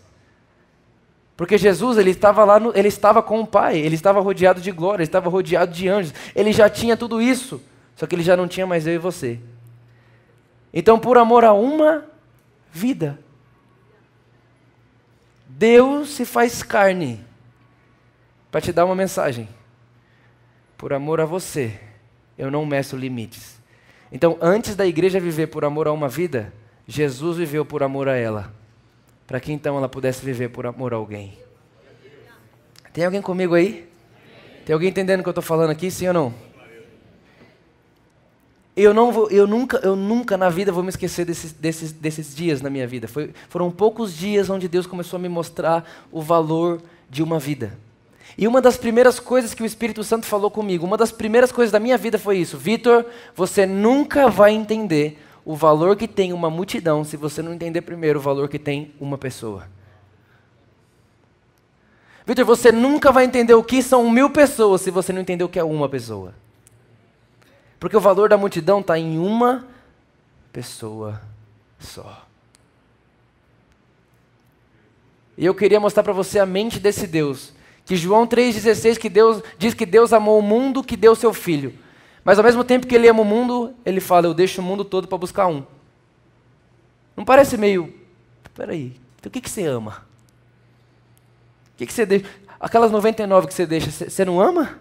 Porque 1.37 1.59
Jesus, 1.59 1.99
ele 1.99 2.11
estava 2.11 2.45
lá, 2.45 2.61
no, 2.61 2.73
ele 2.73 2.87
estava 2.87 3.21
com 3.21 3.41
o 3.41 3.45
Pai, 3.45 3.79
ele 3.79 3.97
estava 3.97 4.21
rodeado 4.21 4.61
de 4.61 4.71
glória, 4.71 5.03
ele 5.03 5.09
estava 5.09 5.29
rodeado 5.29 5.73
de 5.73 5.89
anjos, 5.89 6.15
ele 6.37 6.53
já 6.53 6.71
tinha 6.71 6.97
tudo 6.97 7.21
isso, 7.21 7.61
só 7.97 8.07
que 8.07 8.15
ele 8.15 8.23
já 8.23 8.37
não 8.37 8.47
tinha 8.47 8.65
mais 8.65 8.87
eu 8.87 8.95
e 8.95 8.99
você. 8.99 9.41
Então, 10.73 11.01
por 11.01 11.19
amor 11.19 11.45
a 11.45 11.53
uma 11.53 12.05
vida, 12.71 13.19
Deus 15.49 16.11
se 16.11 16.25
faz 16.25 16.63
carne 16.63 17.25
para 18.53 18.61
te 18.61 18.73
dar 18.73 18.85
uma 18.85 18.95
mensagem. 18.95 19.49
Por 20.79 20.93
amor 20.93 21.21
a 21.21 21.25
você, 21.25 21.77
eu 22.39 22.53
não 22.53 22.65
meço 22.65 22.97
limites. 22.97 23.61
Então, 24.13 24.37
antes 24.43 24.77
da 24.77 24.87
igreja 24.87 25.19
viver 25.19 25.47
por 25.47 25.65
amor 25.65 25.89
a 25.89 25.93
uma 25.93 26.07
vida, 26.07 26.53
Jesus 26.87 27.39
viveu 27.39 27.65
por 27.65 27.83
amor 27.83 28.09
a 28.09 28.15
ela, 28.15 28.53
para 29.27 29.41
que 29.41 29.51
então 29.51 29.79
ela 29.79 29.89
pudesse 29.89 30.23
viver 30.23 30.51
por 30.51 30.67
amor 30.67 30.93
a 30.93 30.97
alguém. 30.97 31.39
Tem 32.93 33.07
alguém 33.07 33.23
comigo 33.23 33.55
aí? 33.55 33.89
Tem 34.67 34.75
alguém 34.75 34.91
entendendo 34.91 35.21
o 35.21 35.23
que 35.23 35.31
eu 35.31 35.33
estou 35.33 35.43
falando 35.43 35.71
aqui, 35.71 35.91
sim 35.91 36.07
ou 36.09 36.13
não? 36.13 36.35
Eu, 38.77 38.93
não 38.93 39.13
vou, 39.13 39.31
eu, 39.31 39.47
nunca, 39.47 39.79
eu 39.79 39.97
nunca 39.97 40.37
na 40.37 40.51
vida 40.51 40.71
vou 40.71 40.83
me 40.83 40.91
esquecer 40.91 41.25
desses, 41.25 41.53
desses, 41.53 41.93
desses 41.93 42.35
dias 42.35 42.61
na 42.61 42.69
minha 42.69 42.87
vida. 42.87 43.09
Foi, 43.09 43.33
foram 43.49 43.71
poucos 43.71 44.15
dias 44.15 44.51
onde 44.51 44.69
Deus 44.69 44.87
começou 44.87 45.19
a 45.19 45.21
me 45.21 45.29
mostrar 45.29 45.91
o 46.11 46.21
valor 46.21 46.83
de 47.09 47.23
uma 47.23 47.39
vida. 47.39 47.79
E 48.37 48.49
uma 48.49 48.61
das 48.61 48.77
primeiras 48.77 49.21
coisas 49.21 49.53
que 49.53 49.63
o 49.63 49.67
Espírito 49.67 50.03
Santo 50.03 50.27
falou 50.27 50.51
comigo, 50.51 50.87
uma 50.87 50.97
das 50.97 51.13
primeiras 51.13 51.53
coisas 51.53 51.71
da 51.71 51.79
minha 51.79 51.99
vida 51.99 52.19
foi 52.19 52.39
isso: 52.39 52.57
Vitor, 52.57 53.05
você 53.35 53.67
nunca 53.67 54.29
vai 54.29 54.53
entender 54.53 55.23
o 55.45 55.55
valor 55.55 55.97
que 55.97 56.09
tem 56.09 56.33
uma 56.33 56.49
multidão 56.49 57.05
se 57.05 57.17
você 57.17 57.43
não 57.43 57.53
entender 57.53 57.83
primeiro 57.83 58.19
o 58.19 58.23
valor 58.23 58.49
que 58.49 58.59
tem 58.59 58.95
uma 59.01 59.19
pessoa. 59.19 59.67
Vitor, 62.25 62.45
você 62.45 62.71
nunca 62.71 63.11
vai 63.11 63.25
entender 63.25 63.55
o 63.55 63.65
que 63.65 63.83
são 63.83 64.09
mil 64.11 64.31
pessoas 64.31 64.81
se 64.81 64.91
você 64.91 65.13
não 65.13 65.21
entender 65.21 65.45
o 65.45 65.49
que 65.49 65.59
é 65.59 65.65
uma 65.65 65.89
pessoa. 65.89 66.35
Porque 67.81 67.97
o 67.97 68.01
valor 68.01 68.29
da 68.29 68.39
multidão 68.39 68.81
está 68.81 68.97
em 68.97 69.19
uma 69.19 69.67
pessoa 70.53 71.21
só. 71.81 72.25
E 75.37 75.45
eu 75.45 75.55
queria 75.55 75.81
mostrar 75.81 76.05
para 76.05 76.13
você 76.13 76.39
a 76.39 76.47
mente 76.47 76.79
desse 76.79 77.07
Deus 77.07 77.53
que 77.85 77.97
João 77.97 78.27
3,16 78.27 78.99
que 78.99 79.09
Deus, 79.09 79.43
diz 79.59 79.75
que 79.75 79.85
Deus 79.85 80.13
amou 80.13 80.39
o 80.39 80.43
mundo 80.43 80.83
que 80.83 80.97
deu 80.97 81.15
seu 81.15 81.33
filho. 81.33 81.75
Mas 82.25 82.39
ao 82.39 82.45
mesmo 82.45 82.63
tempo 82.63 82.87
que 82.87 82.95
ele 82.95 83.09
ama 83.09 83.23
o 83.23 83.25
mundo, 83.25 83.75
ele 83.85 84.01
fala, 84.01 84.27
eu 84.27 84.35
deixo 84.35 84.61
o 84.61 84.65
mundo 84.65 84.85
todo 84.85 85.09
para 85.09 85.19
buscar 85.19 85.47
um. 85.49 85.65
Não 87.17 87.25
parece 87.25 87.57
meio. 87.57 87.93
Peraí, 88.55 88.95
então 89.19 89.29
o 89.29 89.33
que, 89.33 89.41
que 89.41 89.51
você 89.51 89.65
ama? 89.65 90.05
O 91.75 91.79
que, 91.79 91.87
que 91.87 91.93
você 91.93 92.07
deixa? 92.07 92.27
Aquelas 92.61 92.93
99 92.93 93.49
que 93.49 93.55
você 93.55 93.67
deixa, 93.67 93.91
você 93.91 94.25
não 94.25 94.41
ama? 94.41 94.79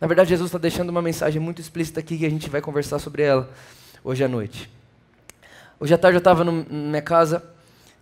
Na 0.00 0.06
verdade, 0.06 0.30
Jesus 0.30 0.48
está 0.48 0.58
deixando 0.58 0.90
uma 0.90 1.02
mensagem 1.02 1.40
muito 1.40 1.60
explícita 1.60 2.00
aqui 2.00 2.16
que 2.16 2.26
a 2.26 2.30
gente 2.30 2.48
vai 2.48 2.60
conversar 2.60 2.98
sobre 2.98 3.22
ela 3.22 3.50
hoje 4.02 4.24
à 4.24 4.28
noite. 4.28 4.70
Hoje 5.78 5.92
à 5.92 5.98
tarde 5.98 6.16
eu 6.16 6.18
estava 6.18 6.44
na 6.44 6.52
minha 6.52 7.02
casa 7.02 7.53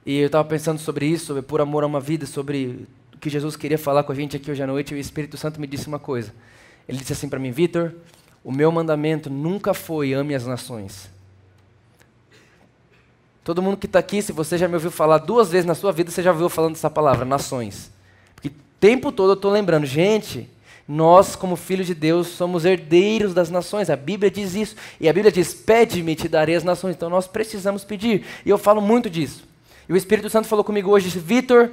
e 0.05 0.19
eu 0.19 0.27
estava 0.27 0.47
pensando 0.47 0.79
sobre 0.79 1.07
isso, 1.07 1.27
sobre 1.27 1.43
por 1.43 1.61
amor 1.61 1.85
a 1.85 1.87
uma 1.87 2.01
vida, 2.01 2.27
sobre 2.27 2.87
o 3.15 3.19
que 3.19 3.31
Jesus 3.31 3.57
queria 3.57 3.79
falar 3.79 4.03
com 4.03 4.13
a 4.13 4.15
gente 4.15 4.37
aqui 4.37 4.51
hoje 4.51 4.63
à 4.63 4.67
noite, 4.67 4.93
e 4.93 4.97
o 4.97 5.01
Espírito 5.01 5.37
Santo 5.37 5.61
me 5.61 5.67
disse 5.67 5.87
uma 5.87 5.99
coisa. 5.99 6.33
Ele 6.89 6.99
disse 6.99 7.13
assim 7.13 7.29
para 7.29 7.39
mim, 7.39 7.51
Vitor, 7.51 7.93
o 8.43 8.51
meu 8.51 8.73
mandamento 8.73 9.31
nunca 9.31 9.73
foi 9.73 10.13
ame 10.13 10.35
as 10.35 10.47
nações. 10.47 11.11
Todo 13.45 13.63
mundo 13.63 13.77
que 13.77 13.87
está 13.87 13.99
aqui, 13.99 14.23
se 14.23 14.33
você 14.33 14.57
já 14.57 14.69
me 14.69 14.75
ouviu 14.75 14.91
falar 14.91 15.19
duas 15.19 15.51
vezes 15.51 15.67
na 15.67 15.75
sua 15.75 15.93
vida, 15.93 16.11
você 16.11 16.23
já 16.23 16.31
ouviu 16.31 16.49
falando 16.49 16.75
essa 16.75 16.91
palavra, 16.91 17.25
nações. 17.25 17.91
Porque 18.35 18.49
o 18.49 18.53
tempo 18.79 19.11
todo 19.11 19.31
eu 19.31 19.35
estou 19.35 19.51
lembrando, 19.51 19.85
gente, 19.85 20.49
nós, 20.87 21.35
como 21.35 21.57
filhos 21.57 21.87
de 21.87 21.95
Deus, 21.95 22.29
somos 22.29 22.65
herdeiros 22.65 23.35
das 23.35 23.51
nações. 23.51 23.91
A 23.91 23.97
Bíblia 23.97 24.31
diz 24.31 24.55
isso. 24.55 24.77
E 25.01 25.09
a 25.09 25.13
Bíblia 25.13 25.33
diz: 25.33 25.55
pede-me, 25.55 26.15
te 26.15 26.29
darei 26.29 26.55
as 26.55 26.65
nações. 26.65 26.95
Então 26.95 27.11
nós 27.11 27.27
precisamos 27.27 27.85
pedir. 27.85 28.25
E 28.45 28.51
eu 28.51 28.59
falo 28.59 28.81
muito 28.81 29.09
disso. 29.09 29.52
E 29.89 29.93
o 29.93 29.97
Espírito 29.97 30.31
Santo 30.31 30.49
falou 30.49 30.65
comigo 30.65 30.91
hoje, 30.91 31.09
Vitor, 31.19 31.71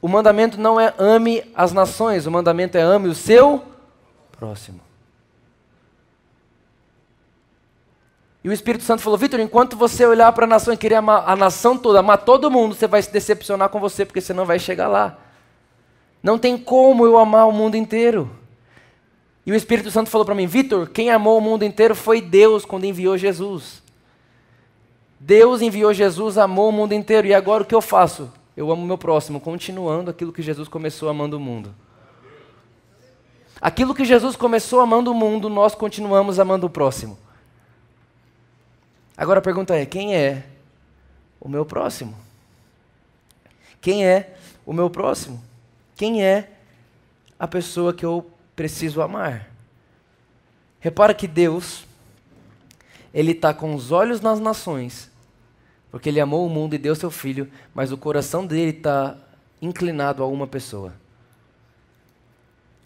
o 0.00 0.08
mandamento 0.08 0.60
não 0.60 0.80
é 0.80 0.94
ame 0.98 1.42
as 1.54 1.72
nações, 1.72 2.26
o 2.26 2.30
mandamento 2.30 2.76
é 2.76 2.80
ame 2.80 3.08
o 3.08 3.14
seu 3.14 3.64
próximo. 4.32 4.80
E 8.42 8.48
o 8.48 8.52
Espírito 8.52 8.84
Santo 8.84 9.02
falou, 9.02 9.18
Vitor, 9.18 9.38
enquanto 9.38 9.76
você 9.76 10.06
olhar 10.06 10.32
para 10.32 10.46
a 10.46 10.48
nação 10.48 10.72
e 10.72 10.76
querer 10.76 10.94
amar 10.94 11.24
a 11.28 11.36
nação 11.36 11.76
toda, 11.76 11.98
amar 11.98 12.18
todo 12.18 12.50
mundo, 12.50 12.74
você 12.74 12.86
vai 12.86 13.02
se 13.02 13.12
decepcionar 13.12 13.68
com 13.68 13.78
você, 13.78 14.06
porque 14.06 14.20
você 14.20 14.32
não 14.32 14.46
vai 14.46 14.58
chegar 14.58 14.88
lá. 14.88 15.18
Não 16.22 16.38
tem 16.38 16.56
como 16.56 17.04
eu 17.04 17.18
amar 17.18 17.46
o 17.46 17.52
mundo 17.52 17.76
inteiro. 17.76 18.30
E 19.44 19.52
o 19.52 19.54
Espírito 19.54 19.90
Santo 19.90 20.08
falou 20.08 20.24
para 20.24 20.34
mim, 20.34 20.46
Vitor, 20.46 20.88
quem 20.88 21.10
amou 21.10 21.36
o 21.36 21.40
mundo 21.40 21.64
inteiro 21.64 21.94
foi 21.94 22.20
Deus 22.22 22.64
quando 22.64 22.84
enviou 22.84 23.18
Jesus. 23.18 23.82
Deus 25.20 25.60
enviou 25.60 25.92
Jesus, 25.92 26.38
amou 26.38 26.70
o 26.70 26.72
mundo 26.72 26.94
inteiro, 26.94 27.28
e 27.28 27.34
agora 27.34 27.62
o 27.62 27.66
que 27.66 27.74
eu 27.74 27.82
faço? 27.82 28.32
eu 28.60 28.70
amo 28.70 28.82
o 28.82 28.86
meu 28.86 28.98
próximo, 28.98 29.40
continuando 29.40 30.10
aquilo 30.10 30.32
que 30.32 30.42
Jesus 30.42 30.68
começou 30.68 31.08
amando 31.08 31.36
o 31.36 31.40
mundo. 31.40 31.74
Aquilo 33.58 33.94
que 33.94 34.04
Jesus 34.04 34.36
começou 34.36 34.80
amando 34.80 35.10
o 35.10 35.14
mundo, 35.14 35.48
nós 35.48 35.74
continuamos 35.74 36.38
amando 36.38 36.66
o 36.66 36.70
próximo. 36.70 37.18
Agora 39.16 39.38
a 39.38 39.42
pergunta 39.42 39.74
é: 39.74 39.86
quem 39.86 40.14
é 40.14 40.46
o 41.40 41.48
meu 41.48 41.64
próximo? 41.64 42.16
Quem 43.80 44.06
é 44.06 44.36
o 44.66 44.74
meu 44.74 44.90
próximo? 44.90 45.42
Quem 45.96 46.22
é 46.22 46.50
a 47.38 47.48
pessoa 47.48 47.94
que 47.94 48.04
eu 48.04 48.30
preciso 48.54 49.00
amar? 49.00 49.50
Repara 50.80 51.14
que 51.14 51.26
Deus, 51.26 51.86
Ele 53.12 53.32
está 53.32 53.54
com 53.54 53.74
os 53.74 53.90
olhos 53.90 54.20
nas 54.20 54.38
nações, 54.38 55.09
porque 55.90 56.08
Ele 56.08 56.20
amou 56.20 56.46
o 56.46 56.50
mundo 56.50 56.74
e 56.74 56.78
deu 56.78 56.94
seu 56.94 57.10
Filho, 57.10 57.48
mas 57.74 57.92
o 57.92 57.98
coração 57.98 58.46
dele 58.46 58.70
está 58.70 59.16
inclinado 59.60 60.22
a 60.22 60.26
uma 60.26 60.46
pessoa. 60.46 60.92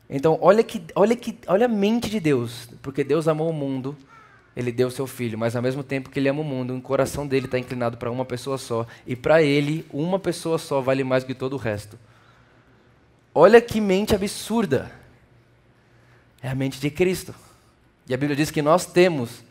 Então, 0.09 0.39
olha, 0.41 0.63
que, 0.63 0.83
olha, 0.95 1.17
que, 1.17 1.39
olha 1.47 1.67
a 1.67 1.69
mente 1.69 2.11
de 2.11 2.21
Deus, 2.21 2.69
porque 2.83 3.03
Deus 3.03 3.27
amou 3.27 3.51
o 3.51 3.53
mundo, 3.53 3.97
Ele 4.57 4.71
deu 4.71 4.91
seu 4.91 5.07
Filho, 5.07 5.39
mas 5.39 5.57
ao 5.57 5.63
mesmo 5.63 5.83
tempo 5.83 6.11
que 6.11 6.19
Ele 6.19 6.29
ama 6.29 6.41
o 6.41 6.45
mundo, 6.45 6.77
o 6.77 6.81
coração 6.81 7.27
dele 7.27 7.47
está 7.47 7.59
inclinado 7.59 7.97
para 7.97 8.11
uma 8.11 8.25
pessoa 8.25 8.59
só, 8.59 8.87
e 9.07 9.17
para 9.17 9.43
Ele, 9.43 9.87
uma 9.93 10.19
pessoa 10.19 10.59
só 10.59 10.81
vale 10.81 11.05
mais 11.05 11.25
que 11.25 11.35
todo 11.35 11.55
o 11.55 11.59
resto. 11.59 11.99
Olha 13.35 13.61
que 13.61 13.81
mente 13.81 14.15
absurda! 14.15 14.91
É 16.41 16.49
a 16.49 16.55
mente 16.55 16.79
de 16.79 16.91
Cristo. 16.91 17.35
E 18.07 18.13
a 18.13 18.17
Bíblia 18.19 18.37
diz 18.37 18.51
que 18.51 18.61
nós 18.61 18.85
temos 18.85 19.43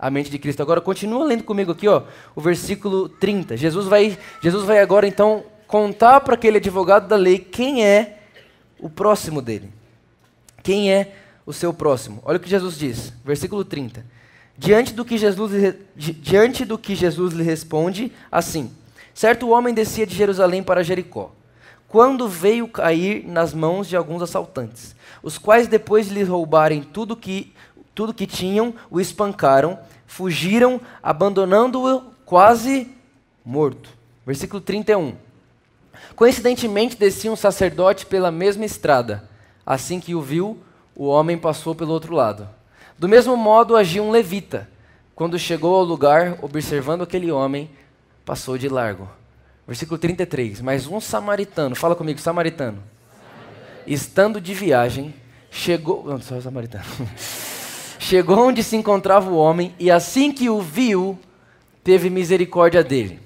a 0.00 0.10
mente 0.10 0.30
de 0.30 0.38
Cristo. 0.38 0.62
Agora, 0.62 0.80
continua 0.80 1.24
lendo 1.24 1.44
comigo 1.44 1.72
aqui, 1.72 1.86
ó, 1.86 2.04
o 2.34 2.40
versículo 2.40 3.06
30. 3.06 3.56
Jesus 3.56 3.86
vai, 3.86 4.18
Jesus 4.42 4.64
vai 4.64 4.80
agora 4.80 5.06
então 5.06 5.44
contar 5.66 6.22
para 6.22 6.34
aquele 6.34 6.56
advogado 6.56 7.06
da 7.06 7.16
lei 7.16 7.38
quem 7.38 7.84
é 7.84 8.20
o 8.78 8.88
próximo 8.88 9.42
dele. 9.42 9.70
Quem 10.62 10.90
é 10.90 11.14
o 11.44 11.52
seu 11.52 11.74
próximo? 11.74 12.22
Olha 12.24 12.38
o 12.38 12.40
que 12.40 12.48
Jesus 12.48 12.78
diz, 12.78 13.12
versículo 13.22 13.62
30. 13.62 14.04
Diante 14.56 14.94
do 14.94 15.04
que 15.04 15.18
Jesus, 15.18 15.52
diante 15.96 16.64
do 16.64 16.78
que 16.78 16.94
Jesus 16.94 17.34
lhe 17.34 17.42
responde, 17.42 18.10
assim: 18.32 18.70
Certo 19.14 19.50
homem 19.50 19.74
descia 19.74 20.06
de 20.06 20.14
Jerusalém 20.14 20.62
para 20.62 20.82
Jericó, 20.82 21.32
quando 21.88 22.28
veio 22.28 22.68
cair 22.68 23.26
nas 23.26 23.52
mãos 23.52 23.86
de 23.88 23.96
alguns 23.96 24.22
assaltantes, 24.22 24.94
os 25.22 25.36
quais, 25.36 25.66
depois 25.66 26.08
de 26.08 26.14
lhe 26.14 26.22
roubarem 26.22 26.82
tudo 26.82 27.16
que, 27.16 27.52
tudo 27.94 28.14
que 28.14 28.26
tinham, 28.26 28.74
o 28.90 29.00
espancaram, 29.00 29.78
fugiram, 30.06 30.80
abandonando-o 31.02 32.02
quase 32.24 32.88
morto. 33.44 33.90
Versículo 34.26 34.60
31. 34.60 35.14
Coincidentemente, 36.14 36.96
descia 36.96 37.30
um 37.32 37.36
sacerdote 37.36 38.06
pela 38.06 38.30
mesma 38.30 38.64
estrada. 38.64 39.28
Assim 39.64 40.00
que 40.00 40.14
o 40.14 40.20
viu, 40.20 40.58
o 40.94 41.06
homem 41.06 41.38
passou 41.38 41.74
pelo 41.74 41.92
outro 41.92 42.14
lado. 42.14 42.48
Do 42.98 43.08
mesmo 43.08 43.36
modo 43.36 43.76
agia 43.76 44.02
um 44.02 44.10
levita. 44.10 44.68
Quando 45.14 45.38
chegou 45.38 45.74
ao 45.74 45.84
lugar, 45.84 46.38
observando 46.42 47.02
aquele 47.02 47.30
homem, 47.30 47.70
passou 48.24 48.58
de 48.58 48.68
largo. 48.68 49.08
Versículo 49.66 49.98
33. 49.98 50.60
Mas 50.60 50.86
um 50.86 51.00
samaritano, 51.00 51.74
fala 51.74 51.94
comigo, 51.94 52.18
samaritano. 52.20 52.82
samaritano. 52.82 53.84
Estando 53.86 54.40
de 54.40 54.52
viagem, 54.52 55.14
chegou. 55.50 56.04
Não, 56.04 56.20
só 56.20 56.40
samaritano. 56.40 56.84
chegou 58.00 58.48
onde 58.48 58.64
se 58.64 58.76
encontrava 58.76 59.30
o 59.30 59.36
homem, 59.36 59.74
e 59.78 59.90
assim 59.90 60.32
que 60.32 60.48
o 60.48 60.60
viu, 60.60 61.18
teve 61.84 62.08
misericórdia 62.08 62.82
dele. 62.82 63.20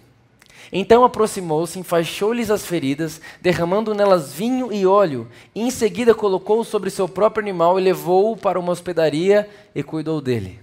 Então 0.73 1.05
aproximou-se, 1.05 1.79
enfaixou-lhes 1.79 2.51
as 2.51 2.67
feridas, 2.67 3.21
derramando 3.41 3.95
nelas 3.95 4.33
vinho 4.35 4.73
e 4.73 4.85
óleo, 4.85 5.29
e 5.55 5.63
em 5.63 5.71
seguida 5.71 6.13
colocou-o 6.13 6.65
sobre 6.65 6.91
seu 6.91 7.09
próprio 7.09 7.41
animal 7.41 7.79
e 7.79 7.83
levou-o 7.85 8.37
para 8.37 8.59
uma 8.59 8.73
hospedaria 8.73 9.49
e 9.73 9.83
cuidou 9.85 10.21
dele. 10.21 10.59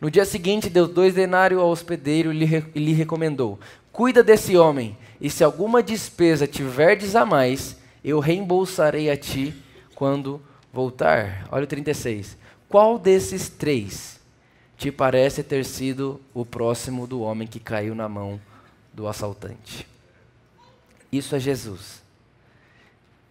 No 0.00 0.10
dia 0.10 0.24
seguinte, 0.24 0.68
deu 0.68 0.88
dois 0.88 1.14
denários 1.14 1.60
ao 1.60 1.70
hospedeiro 1.70 2.32
e 2.32 2.44
lhe, 2.74 2.92
recomendou: 2.92 3.60
Cuida 3.92 4.24
desse 4.24 4.56
homem, 4.56 4.98
e 5.20 5.30
se 5.30 5.44
alguma 5.44 5.80
despesa 5.80 6.48
tiverdes 6.48 7.14
a 7.14 7.24
mais, 7.24 7.76
eu 8.04 8.18
reembolsarei 8.18 9.08
a 9.08 9.16
ti 9.16 9.54
quando 9.94 10.42
voltar. 10.72 11.46
Olha 11.52 11.62
o 11.62 11.68
36. 11.68 12.41
Qual 12.72 12.98
desses 12.98 13.48
três 13.48 14.20
te 14.82 14.90
parece 14.90 15.44
ter 15.44 15.64
sido 15.64 16.20
o 16.34 16.44
próximo 16.44 17.06
do 17.06 17.20
homem 17.20 17.46
que 17.46 17.60
caiu 17.60 17.94
na 17.94 18.08
mão 18.08 18.40
do 18.92 19.06
assaltante. 19.06 19.86
Isso 21.12 21.36
é 21.36 21.38
Jesus. 21.38 22.02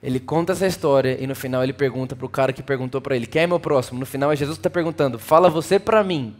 Ele 0.01 0.17
conta 0.17 0.53
essa 0.53 0.65
história 0.65 1.21
e 1.21 1.27
no 1.27 1.35
final 1.35 1.61
ele 1.61 1.73
pergunta 1.73 2.15
para 2.15 2.25
o 2.25 2.29
cara 2.29 2.53
que 2.53 2.63
perguntou 2.63 3.01
para 3.01 3.17
ele: 3.17 3.27
Quem 3.27 3.41
é 3.41 3.47
meu 3.47 3.59
próximo? 3.59 3.99
No 3.99 4.05
final 4.05 4.31
é 4.31 4.35
Jesus 4.37 4.57
que 4.57 4.61
está 4.61 4.69
perguntando: 4.69 5.19
Fala 5.19 5.49
você 5.49 5.77
para 5.77 6.01
mim. 6.05 6.33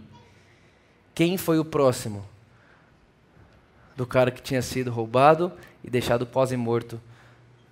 Quem 1.13 1.37
foi 1.37 1.59
o 1.59 1.65
próximo? 1.65 2.25
Do 3.97 4.07
cara 4.07 4.31
que 4.31 4.41
tinha 4.41 4.61
sido 4.61 4.89
roubado 4.91 5.51
e 5.83 5.89
deixado 5.89 6.25
pós 6.25 6.53
e 6.53 6.57
morto 6.57 7.01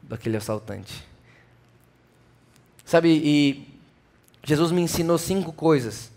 daquele 0.03 0.35
assaltante. 0.35 1.07
Sabe, 2.83 3.09
e 3.09 3.68
Jesus 4.43 4.71
me 4.71 4.81
ensinou 4.81 5.17
cinco 5.17 5.51
coisas. 5.51 6.09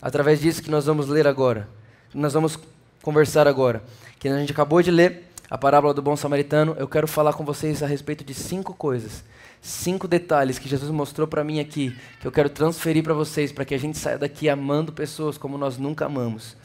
Através 0.00 0.40
disso 0.40 0.62
que 0.62 0.70
nós 0.70 0.86
vamos 0.86 1.08
ler 1.08 1.26
agora. 1.26 1.68
Nós 2.14 2.32
vamos 2.32 2.58
conversar 3.02 3.46
agora 3.46 3.82
que 4.22 4.28
a 4.28 4.38
gente 4.38 4.52
acabou 4.52 4.80
de 4.80 4.88
ler, 4.88 5.24
a 5.50 5.58
parábola 5.58 5.92
do 5.92 6.00
bom 6.00 6.14
samaritano, 6.14 6.76
eu 6.78 6.86
quero 6.86 7.08
falar 7.08 7.32
com 7.32 7.44
vocês 7.44 7.82
a 7.82 7.88
respeito 7.88 8.22
de 8.22 8.32
cinco 8.32 8.72
coisas, 8.72 9.24
cinco 9.60 10.06
detalhes 10.06 10.60
que 10.60 10.68
Jesus 10.68 10.92
mostrou 10.92 11.26
para 11.26 11.42
mim 11.42 11.58
aqui, 11.58 11.92
que 12.20 12.26
eu 12.26 12.30
quero 12.30 12.48
transferir 12.48 13.02
para 13.02 13.14
vocês, 13.14 13.50
para 13.50 13.64
que 13.64 13.74
a 13.74 13.78
gente 13.78 13.98
saia 13.98 14.16
daqui 14.16 14.48
amando 14.48 14.92
pessoas 14.92 15.36
como 15.36 15.58
nós 15.58 15.76
nunca 15.76 16.06
amamos. 16.06 16.56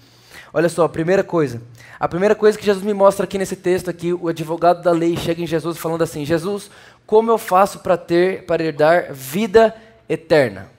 Olha 0.54 0.70
só, 0.70 0.84
a 0.84 0.90
primeira 0.90 1.24
coisa. 1.24 1.60
A 2.00 2.08
primeira 2.08 2.36
coisa 2.36 2.56
que 2.56 2.64
Jesus 2.64 2.86
me 2.86 2.94
mostra 2.94 3.24
aqui 3.24 3.40
nesse 3.40 3.56
texto 3.56 3.90
aqui, 3.90 4.14
o 4.14 4.28
advogado 4.28 4.84
da 4.84 4.92
lei 4.92 5.18
chega 5.18 5.42
em 5.42 5.48
Jesus 5.48 5.80
falando 5.80 6.04
assim: 6.04 6.24
"Jesus, 6.24 6.70
como 7.08 7.32
eu 7.32 7.40
faço 7.40 7.80
para 7.80 7.98
ter 7.98 8.46
para 8.46 8.64
herdar 8.64 9.12
vida 9.12 9.76
eterna?" 10.08 10.77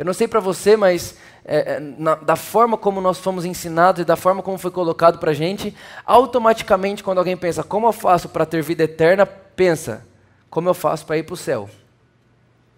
Eu 0.00 0.06
não 0.06 0.14
sei 0.14 0.26
para 0.26 0.40
você, 0.40 0.78
mas 0.78 1.14
é, 1.44 1.74
é, 1.74 1.78
na, 1.78 2.14
da 2.14 2.34
forma 2.34 2.78
como 2.78 3.02
nós 3.02 3.18
fomos 3.18 3.44
ensinados 3.44 4.00
e 4.00 4.04
da 4.06 4.16
forma 4.16 4.42
como 4.42 4.56
foi 4.56 4.70
colocado 4.70 5.18
para 5.18 5.32
a 5.32 5.34
gente, 5.34 5.76
automaticamente 6.06 7.04
quando 7.04 7.18
alguém 7.18 7.36
pensa, 7.36 7.62
como 7.62 7.86
eu 7.86 7.92
faço 7.92 8.26
para 8.30 8.46
ter 8.46 8.62
vida 8.62 8.84
eterna, 8.84 9.26
pensa, 9.26 10.06
como 10.48 10.70
eu 10.70 10.72
faço 10.72 11.04
para 11.04 11.18
ir 11.18 11.24
para 11.24 11.34
o 11.34 11.36
céu? 11.36 11.68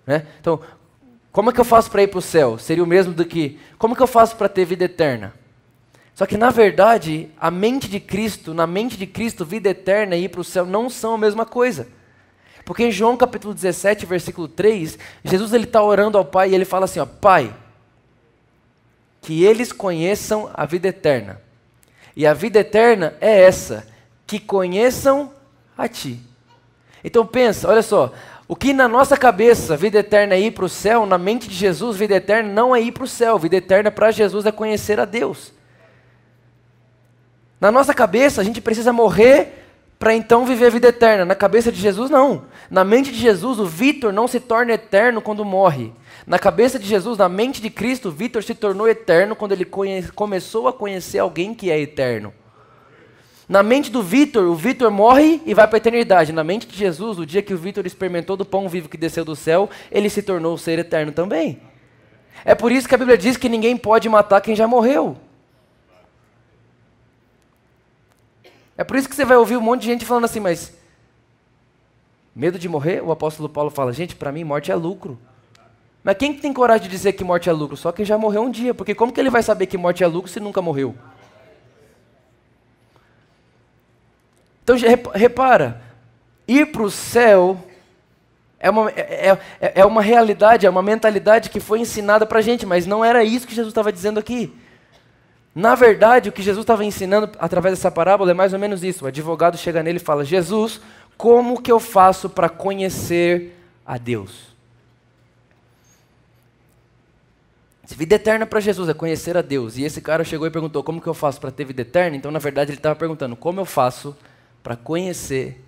Né? 0.05 0.27
Então, 0.41 0.59
como 1.31 1.51
é 1.51 1.53
que 1.53 1.61
eu 1.61 1.65
faço 1.65 1.93
para 1.93 2.03
ir 2.03 2.09
para 2.09 2.19
o 2.19 2.23
céu? 2.23 2.59
Seria 2.59 2.83
o 2.83 2.89
mesmo 2.89 3.15
do 3.15 3.25
que, 3.25 3.57
como 3.79 3.95
é 3.95 3.97
que 3.97 4.03
eu 4.03 4.09
faço 4.09 4.35
para 4.35 4.49
ter 4.49 4.65
vida 4.65 4.83
eterna? 4.83 5.33
Só 6.17 6.27
que, 6.27 6.37
na 6.37 6.51
verdade, 6.51 7.31
a 7.39 7.53
mente 7.53 7.89
de 7.89 8.01
Cristo, 8.01 8.53
na 8.53 8.67
mente 8.67 8.97
de 8.97 9.07
Cristo, 9.07 9.45
vida 9.45 9.69
eterna 9.69 10.17
e 10.17 10.25
ir 10.25 10.29
para 10.29 10.41
o 10.41 10.45
céu 10.45 10.67
não 10.67 10.91
são 10.91 11.15
a 11.15 11.19
mesma 11.19 11.47
coisa. 11.47 11.87
Porque 12.65 12.85
em 12.85 12.91
João 12.91 13.17
capítulo 13.17 13.53
17, 13.53 14.07
versículo 14.07 14.49
3, 14.49 14.99
Jesus 15.25 15.53
está 15.53 15.83
orando 15.83 16.17
ao 16.17 16.25
Pai 16.25 16.51
e 16.51 16.55
ele 16.55 16.65
fala 16.65 16.85
assim: 16.85 17.01
ó, 17.01 17.07
Pai, 17.07 17.55
que 19.21 19.45
eles 19.45 19.73
conheçam 19.73 20.51
a 20.53 20.65
vida 20.65 20.89
eterna. 20.89 21.41
E 22.15 22.27
a 22.27 22.35
vida 22.35 22.61
eterna 22.61 23.15
é 23.21 23.43
essa, 23.43 23.87
que 24.27 24.39
conheçam 24.39 25.33
a 25.77 25.89
ti. 25.89 26.21
Então 27.03 27.27
pensa, 27.27 27.69
olha 27.69 27.83
só, 27.83 28.13
o 28.47 28.55
que 28.55 28.73
na 28.73 28.87
nossa 28.87 29.17
cabeça, 29.17 29.77
vida 29.77 29.99
eterna 30.01 30.35
é 30.35 30.41
ir 30.41 30.51
para 30.51 30.65
o 30.65 30.69
céu, 30.69 31.07
na 31.07 31.19
mente 31.19 31.49
de 31.49 31.55
Jesus, 31.55 31.97
vida 31.97 32.15
eterna 32.15 32.53
não 32.53 32.77
é 32.77 32.81
ir 32.81 32.93
para 32.93 33.05
o 33.05 33.09
céu, 33.09 33.39
vida 33.39 33.57
eterna 33.57 33.91
para 33.91 34.11
Jesus 34.11 34.45
é 34.45 34.53
conhecer 34.53 35.01
a 35.01 35.05
Deus. 35.05 35.53
Na 37.61 37.71
nossa 37.71 37.95
cabeça, 37.95 38.41
a 38.41 38.45
gente 38.45 38.61
precisa 38.61 38.93
morrer 38.93 39.62
para 40.03 40.17
então 40.17 40.45
viver 40.45 40.67
a 40.67 40.71
vida 40.71 40.89
eterna. 40.89 41.25
Na 41.25 41.37
cabeça 41.37 41.71
de 41.71 41.81
Jesus, 41.81 42.11
não. 42.11 42.47
Na 42.69 42.83
mente 42.83 43.13
de 43.13 43.19
Jesus, 43.19 43.61
o 43.61 43.67
Vitor 43.67 44.13
não 44.13 44.27
se 44.27 44.41
torna 44.41 44.73
eterno 44.73 45.23
quando 45.23 45.45
morre. 45.45 45.93
Na 46.27 46.41
cabeça 46.41 46.77
de 46.77 46.89
Jesus, 46.89 47.19
na 47.19 47.29
mente 47.29 47.63
de 47.63 47.71
Cristo, 47.71 48.11
Vitor 48.11 48.43
se 48.43 48.53
tornou 48.53 48.89
eterno 48.89 49.37
quando 49.37 49.53
ele 49.53 49.65
começou 49.65 50.67
a 50.67 50.73
conhecer 50.73 51.21
alguém 51.21 51.55
que 51.55 51.71
é 51.71 51.79
eterno. 51.79 52.35
Na 53.49 53.63
mente 53.63 53.93
do 53.93 54.03
Vitor, 54.03 54.43
o 54.43 54.57
Vitor 54.57 54.91
morre 54.91 55.41
e 55.47 55.55
vai 55.55 55.69
para 55.69 55.77
a 55.77 55.79
eternidade. 55.79 56.33
Na 56.33 56.43
mente 56.43 56.67
de 56.67 56.77
Jesus, 56.77 57.21
o 57.21 57.25
dia 57.25 57.41
que 57.41 57.55
o 57.55 57.59
Vitor 57.59 57.87
experimentou 57.87 58.37
do 58.37 58.45
pão 58.45 58.69
vivo 58.69 58.89
que 58.89 58.97
desceu 58.97 59.25
do 59.25 59.37
céu, 59.37 59.71
ele 59.89 60.11
se 60.11 60.21
tornou 60.21 60.59
ser 60.59 60.81
eterno 60.81 61.13
também. 61.13 61.61
É 62.45 62.57
por 62.57 62.73
isso 62.73 62.89
que 62.89 62.95
a 62.97 62.99
Bíblia 62.99 63.17
diz 63.17 63.37
que 63.37 63.49
ninguém 63.49 63.77
pode 63.77 64.09
matar 64.09 64.41
quem 64.41 64.57
já 64.57 64.67
morreu. 64.67 65.17
É 68.83 68.85
por 68.85 68.97
isso 68.97 69.09
que 69.09 69.15
você 69.15 69.25
vai 69.25 69.37
ouvir 69.37 69.57
um 69.57 69.61
monte 69.61 69.83
de 69.83 69.87
gente 69.87 70.05
falando 70.05 70.25
assim, 70.25 70.41
mas 70.41 70.73
medo 72.35 72.59
de 72.59 72.69
morrer? 72.69 73.01
O 73.01 73.13
apóstolo 73.13 73.49
Paulo 73.49 73.71
fala, 73.71 73.93
gente, 73.93 74.17
para 74.17 74.33
mim 74.33 74.43
morte 74.43 74.73
é 74.73 74.75
lucro. 74.75 75.17
Mas 76.03 76.17
quem 76.17 76.35
tem 76.35 76.53
coragem 76.53 76.83
de 76.83 76.89
dizer 76.89 77.13
que 77.13 77.23
morte 77.23 77.49
é 77.49 77.53
lucro? 77.53 77.77
Só 77.77 77.93
quem 77.93 78.05
já 78.05 78.19
morreu 78.19 78.43
um 78.43 78.51
dia, 78.51 78.75
porque 78.75 78.93
como 78.93 79.13
que 79.13 79.21
ele 79.21 79.31
vai 79.31 79.41
saber 79.41 79.67
que 79.67 79.79
morte 79.79 80.03
é 80.03 80.07
lucro 80.09 80.29
se 80.29 80.41
nunca 80.41 80.61
morreu? 80.61 80.97
Então 84.65 84.75
repara, 85.15 85.81
ir 86.49 86.73
para 86.73 86.83
o 86.83 86.91
céu 86.91 87.63
é 88.59 88.69
uma, 88.69 88.91
é, 88.91 89.39
é, 89.61 89.73
é, 89.77 89.87
uma 89.87 90.03
realidade, 90.03 90.67
é 90.67 90.71
uma 90.71 90.83
mentalidade 90.83 91.51
que 91.51 91.61
foi 91.61 91.79
ensinada 91.79 92.27
para 92.27 92.41
a 92.41 92.43
gente, 92.43 92.67
mas 92.67 92.85
não 92.85 93.05
era 93.05 93.23
isso 93.23 93.47
que 93.47 93.55
Jesus 93.55 93.71
estava 93.71 93.93
dizendo 93.93 94.19
aqui. 94.19 94.53
Na 95.55 95.75
verdade, 95.75 96.29
o 96.29 96.33
que 96.33 96.43
Jesus 96.43 96.63
estava 96.63 96.85
ensinando 96.85 97.31
através 97.39 97.77
dessa 97.77 97.91
parábola 97.91 98.31
é 98.31 98.35
mais 98.35 98.53
ou 98.53 98.59
menos 98.59 98.83
isso. 98.83 99.05
O 99.05 99.09
advogado 99.09 99.59
chega 99.59 99.83
nele 99.83 99.99
e 99.99 100.01
fala: 100.01 100.25
Jesus, 100.25 100.81
como 101.17 101.61
que 101.61 101.71
eu 101.71 101.79
faço 101.79 102.31
para 102.31 102.49
conhecer 102.49 103.55
a 103.85 103.99
Deus? 103.99 104.53
Vida 107.95 108.15
eterna 108.15 108.47
para 108.47 108.61
Jesus 108.61 108.89
é 108.89 108.95
conhecer 108.95 109.37
a 109.37 109.43
Deus. 109.43 109.77
E 109.77 109.83
esse 109.83 110.01
cara 110.01 110.25
chegou 110.25 110.47
e 110.47 110.51
perguntou: 110.51 110.83
Como 110.83 111.01
que 111.01 111.07
eu 111.07 111.15
faço 111.15 111.41
para 111.41 111.51
ter 111.51 111.65
vida 111.65 111.83
eterna? 111.83 112.17
Então, 112.17 112.31
na 112.31 112.39
verdade, 112.39 112.71
ele 112.71 112.79
estava 112.79 112.97
perguntando: 112.97 113.37
Como 113.37 113.61
eu 113.61 113.67
faço 113.67 114.17
para 114.63 114.77
conhecer 114.77 115.63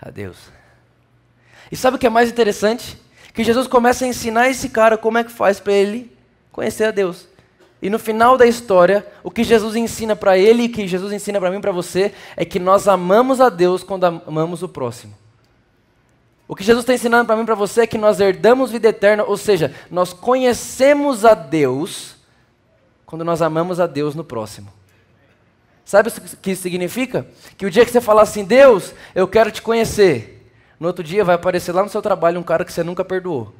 a 0.00 0.10
Deus? 0.10 0.36
E 1.70 1.76
sabe 1.76 1.96
o 1.96 2.00
que 2.00 2.06
é 2.06 2.10
mais 2.10 2.28
interessante? 2.28 3.00
Que 3.32 3.44
Jesus 3.44 3.66
começa 3.66 4.04
a 4.04 4.08
ensinar 4.08 4.48
esse 4.48 4.68
cara 4.68 4.98
como 4.98 5.18
é 5.18 5.24
que 5.24 5.30
faz 5.30 5.60
para 5.60 5.72
ele 5.72 6.12
conhecer 6.50 6.84
a 6.84 6.90
Deus. 6.90 7.28
E 7.84 7.90
no 7.90 7.98
final 7.98 8.38
da 8.38 8.46
história, 8.46 9.06
o 9.22 9.30
que 9.30 9.44
Jesus 9.44 9.76
ensina 9.76 10.16
para 10.16 10.38
ele 10.38 10.62
e 10.62 10.68
que 10.70 10.88
Jesus 10.88 11.12
ensina 11.12 11.38
para 11.38 11.50
mim 11.50 11.58
e 11.58 11.60
para 11.60 11.70
você 11.70 12.14
é 12.34 12.42
que 12.42 12.58
nós 12.58 12.88
amamos 12.88 13.42
a 13.42 13.50
Deus 13.50 13.84
quando 13.84 14.04
amamos 14.04 14.62
o 14.62 14.68
próximo. 14.70 15.12
O 16.48 16.56
que 16.56 16.64
Jesus 16.64 16.82
está 16.82 16.94
ensinando 16.94 17.26
para 17.26 17.36
mim 17.36 17.42
e 17.42 17.44
para 17.44 17.54
você 17.54 17.82
é 17.82 17.86
que 17.86 17.98
nós 17.98 18.20
herdamos 18.20 18.70
vida 18.70 18.88
eterna, 18.88 19.24
ou 19.24 19.36
seja, 19.36 19.74
nós 19.90 20.14
conhecemos 20.14 21.26
a 21.26 21.34
Deus 21.34 22.16
quando 23.04 23.22
nós 23.22 23.42
amamos 23.42 23.78
a 23.78 23.86
Deus 23.86 24.14
no 24.14 24.24
próximo. 24.24 24.72
Sabe 25.84 26.08
o 26.08 26.38
que 26.38 26.52
isso 26.52 26.62
significa? 26.62 27.26
Que 27.58 27.66
o 27.66 27.70
dia 27.70 27.84
que 27.84 27.92
você 27.92 28.00
falar 28.00 28.22
assim, 28.22 28.46
Deus, 28.46 28.94
eu 29.14 29.28
quero 29.28 29.50
te 29.50 29.60
conhecer, 29.60 30.50
no 30.80 30.86
outro 30.86 31.04
dia 31.04 31.22
vai 31.22 31.34
aparecer 31.34 31.72
lá 31.72 31.82
no 31.82 31.90
seu 31.90 32.00
trabalho 32.00 32.40
um 32.40 32.42
cara 32.42 32.64
que 32.64 32.72
você 32.72 32.82
nunca 32.82 33.04
perdoou. 33.04 33.52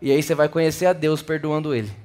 E 0.00 0.10
aí 0.10 0.20
você 0.20 0.34
vai 0.34 0.48
conhecer 0.48 0.86
a 0.86 0.92
Deus 0.92 1.22
perdoando 1.22 1.72
ele. 1.72 2.01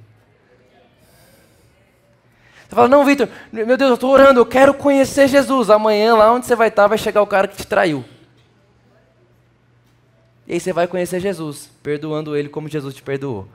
Você 2.68 2.76
fala, 2.76 2.88
não, 2.88 3.06
Vitor, 3.06 3.30
meu 3.52 3.78
Deus, 3.78 3.90
eu 3.90 3.94
estou 3.94 4.12
orando, 4.12 4.40
eu 4.40 4.46
quero 4.46 4.74
conhecer 4.74 5.28
Jesus. 5.28 5.70
Amanhã, 5.70 6.16
lá 6.16 6.32
onde 6.32 6.46
você 6.46 6.56
vai 6.56 6.68
estar, 6.68 6.88
vai 6.88 6.98
chegar 6.98 7.22
o 7.22 7.28
cara 7.28 7.48
que 7.48 7.56
te 7.56 7.66
traiu. 7.66 8.04
E 10.46 10.54
aí 10.54 10.60
você 10.60 10.74
vai 10.74 10.88
conhecer 10.88 11.20
Jesus, 11.20 11.70
perdoando 11.82 12.36
ele 12.36 12.50
como 12.50 12.68
Jesus 12.68 12.94
te 12.94 13.02
perdoou. 13.02 13.48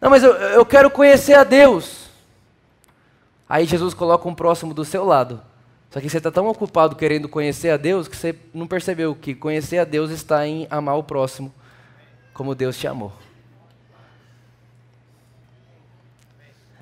Não, 0.00 0.10
mas 0.10 0.22
eu, 0.22 0.32
eu 0.32 0.64
quero 0.64 0.90
conhecer 0.90 1.34
a 1.34 1.44
Deus. 1.44 2.06
Aí 3.48 3.66
Jesus 3.66 3.94
coloca 3.94 4.28
um 4.28 4.34
próximo 4.34 4.72
do 4.72 4.84
seu 4.84 5.04
lado. 5.04 5.40
Só 5.90 6.00
que 6.00 6.08
você 6.08 6.18
está 6.18 6.30
tão 6.30 6.46
ocupado 6.48 6.96
querendo 6.96 7.28
conhecer 7.28 7.70
a 7.70 7.76
Deus 7.76 8.08
que 8.08 8.16
você 8.16 8.34
não 8.52 8.66
percebeu 8.66 9.14
que 9.14 9.34
conhecer 9.34 9.78
a 9.78 9.84
Deus 9.84 10.10
está 10.10 10.46
em 10.46 10.66
amar 10.70 10.98
o 10.98 11.02
próximo 11.02 11.54
como 12.34 12.54
Deus 12.54 12.76
te 12.76 12.86
amou. 12.86 13.12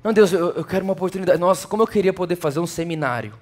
Não, 0.05 0.13
Deus, 0.13 0.31
eu, 0.31 0.51
eu 0.51 0.63
quero 0.63 0.83
uma 0.83 0.93
oportunidade. 0.93 1.39
Nossa, 1.39 1.67
como 1.67 1.81
eu 1.81 1.87
queria 1.87 2.13
poder 2.13 2.35
fazer 2.35 2.59
um 2.59 2.67
seminário 2.67 3.33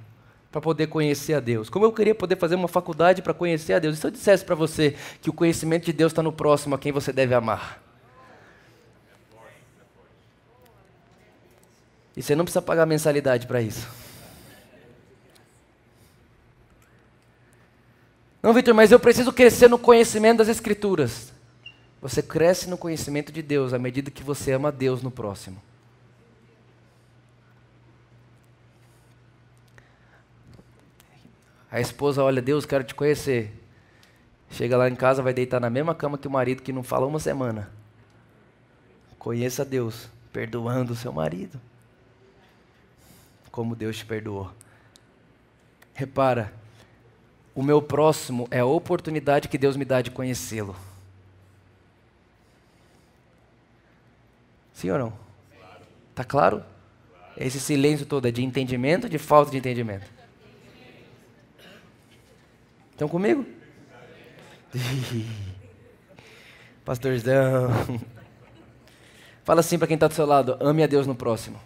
para 0.49 0.61
poder 0.61 0.87
conhecer 0.87 1.33
a 1.33 1.41
Deus. 1.41 1.67
Como 1.67 1.83
eu 1.83 1.91
queria 1.91 2.15
poder 2.15 2.37
fazer 2.37 2.55
uma 2.55 2.69
faculdade 2.69 3.21
para 3.21 3.33
conhecer 3.33 3.73
a 3.73 3.79
Deus. 3.79 3.97
E 3.97 3.99
se 3.99 4.07
eu 4.07 4.11
dissesse 4.11 4.45
para 4.45 4.55
você 4.55 4.95
que 5.21 5.29
o 5.29 5.33
conhecimento 5.33 5.83
de 5.83 5.91
Deus 5.91 6.13
está 6.13 6.23
no 6.23 6.31
próximo 6.31 6.73
a 6.73 6.79
quem 6.79 6.93
você 6.93 7.11
deve 7.11 7.35
amar? 7.35 7.83
E 12.15 12.23
você 12.23 12.33
não 12.33 12.45
precisa 12.45 12.61
pagar 12.61 12.85
mensalidade 12.85 13.45
para 13.45 13.61
isso. 13.61 13.85
Não, 18.41 18.53
Vitor, 18.53 18.73
mas 18.73 18.89
eu 18.89 19.01
preciso 19.01 19.33
crescer 19.33 19.67
no 19.67 19.77
conhecimento 19.77 20.37
das 20.37 20.47
Escrituras. 20.47 21.33
Você 22.01 22.21
cresce 22.21 22.69
no 22.69 22.77
conhecimento 22.77 23.33
de 23.33 23.41
Deus 23.41 23.73
à 23.73 23.77
medida 23.77 24.09
que 24.09 24.23
você 24.23 24.53
ama 24.53 24.71
Deus 24.71 25.03
no 25.03 25.11
próximo. 25.11 25.61
A 31.73 31.81
esposa 31.81 32.23
olha, 32.23 32.39
Deus, 32.39 32.67
quero 32.67 32.83
te 32.83 32.93
conhecer. 32.93 33.51
Chega 34.51 34.77
lá 34.77 34.87
em 34.87 34.95
casa, 34.95 35.23
vai 35.23 35.33
deitar 35.33 35.59
na 35.59 35.71
mesma 35.71 35.95
cama 35.95 36.19
que 36.19 36.27
o 36.27 36.31
marido 36.31 36.61
que 36.61 36.71
não 36.71 36.83
fala 36.83 37.07
uma 37.07 37.19
semana. 37.19 37.71
Conheça 39.17 39.65
Deus, 39.65 40.07
perdoando 40.31 40.93
o 40.93 40.95
seu 40.95 41.11
marido. 41.11 41.59
Como 43.51 43.75
Deus 43.75 43.97
te 43.97 44.05
perdoou. 44.05 44.51
Repara, 45.95 46.53
o 47.55 47.63
meu 47.63 47.81
próximo 47.81 48.47
é 48.51 48.59
a 48.59 48.65
oportunidade 48.65 49.47
que 49.47 49.57
Deus 49.57 49.75
me 49.75 49.83
dá 49.83 49.99
de 49.99 50.11
conhecê-lo. 50.11 50.75
Sim 54.75 54.91
ou 54.91 54.99
não? 54.99 55.13
Está 56.11 56.23
claro? 56.23 56.63
Esse 57.35 57.59
silêncio 57.59 58.05
todo 58.05 58.27
é 58.27 58.31
de 58.31 58.43
entendimento 58.43 59.09
de 59.09 59.17
falta 59.17 59.49
de 59.49 59.57
entendimento? 59.57 60.12
Estão 62.93 63.09
comigo? 63.09 63.45
Pastorzão. 66.85 67.69
Fala 69.43 69.59
assim 69.59 69.77
para 69.77 69.87
quem 69.87 69.95
está 69.95 70.07
do 70.07 70.13
seu 70.13 70.25
lado: 70.25 70.57
ame 70.59 70.83
a 70.83 70.87
Deus 70.87 71.05
no 71.05 71.15
próximo. 71.15 71.59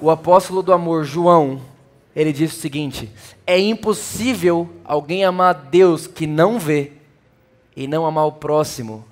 O 0.00 0.10
apóstolo 0.10 0.62
do 0.62 0.72
amor, 0.72 1.04
João, 1.04 1.60
ele 2.14 2.32
diz 2.32 2.52
o 2.52 2.60
seguinte: 2.60 3.10
é 3.46 3.58
impossível 3.58 4.70
alguém 4.84 5.24
amar 5.24 5.50
a 5.50 5.58
Deus 5.58 6.06
que 6.06 6.26
não 6.26 6.58
vê 6.58 6.92
e 7.74 7.86
não 7.86 8.06
amar 8.06 8.26
o 8.26 8.32
próximo 8.32 9.04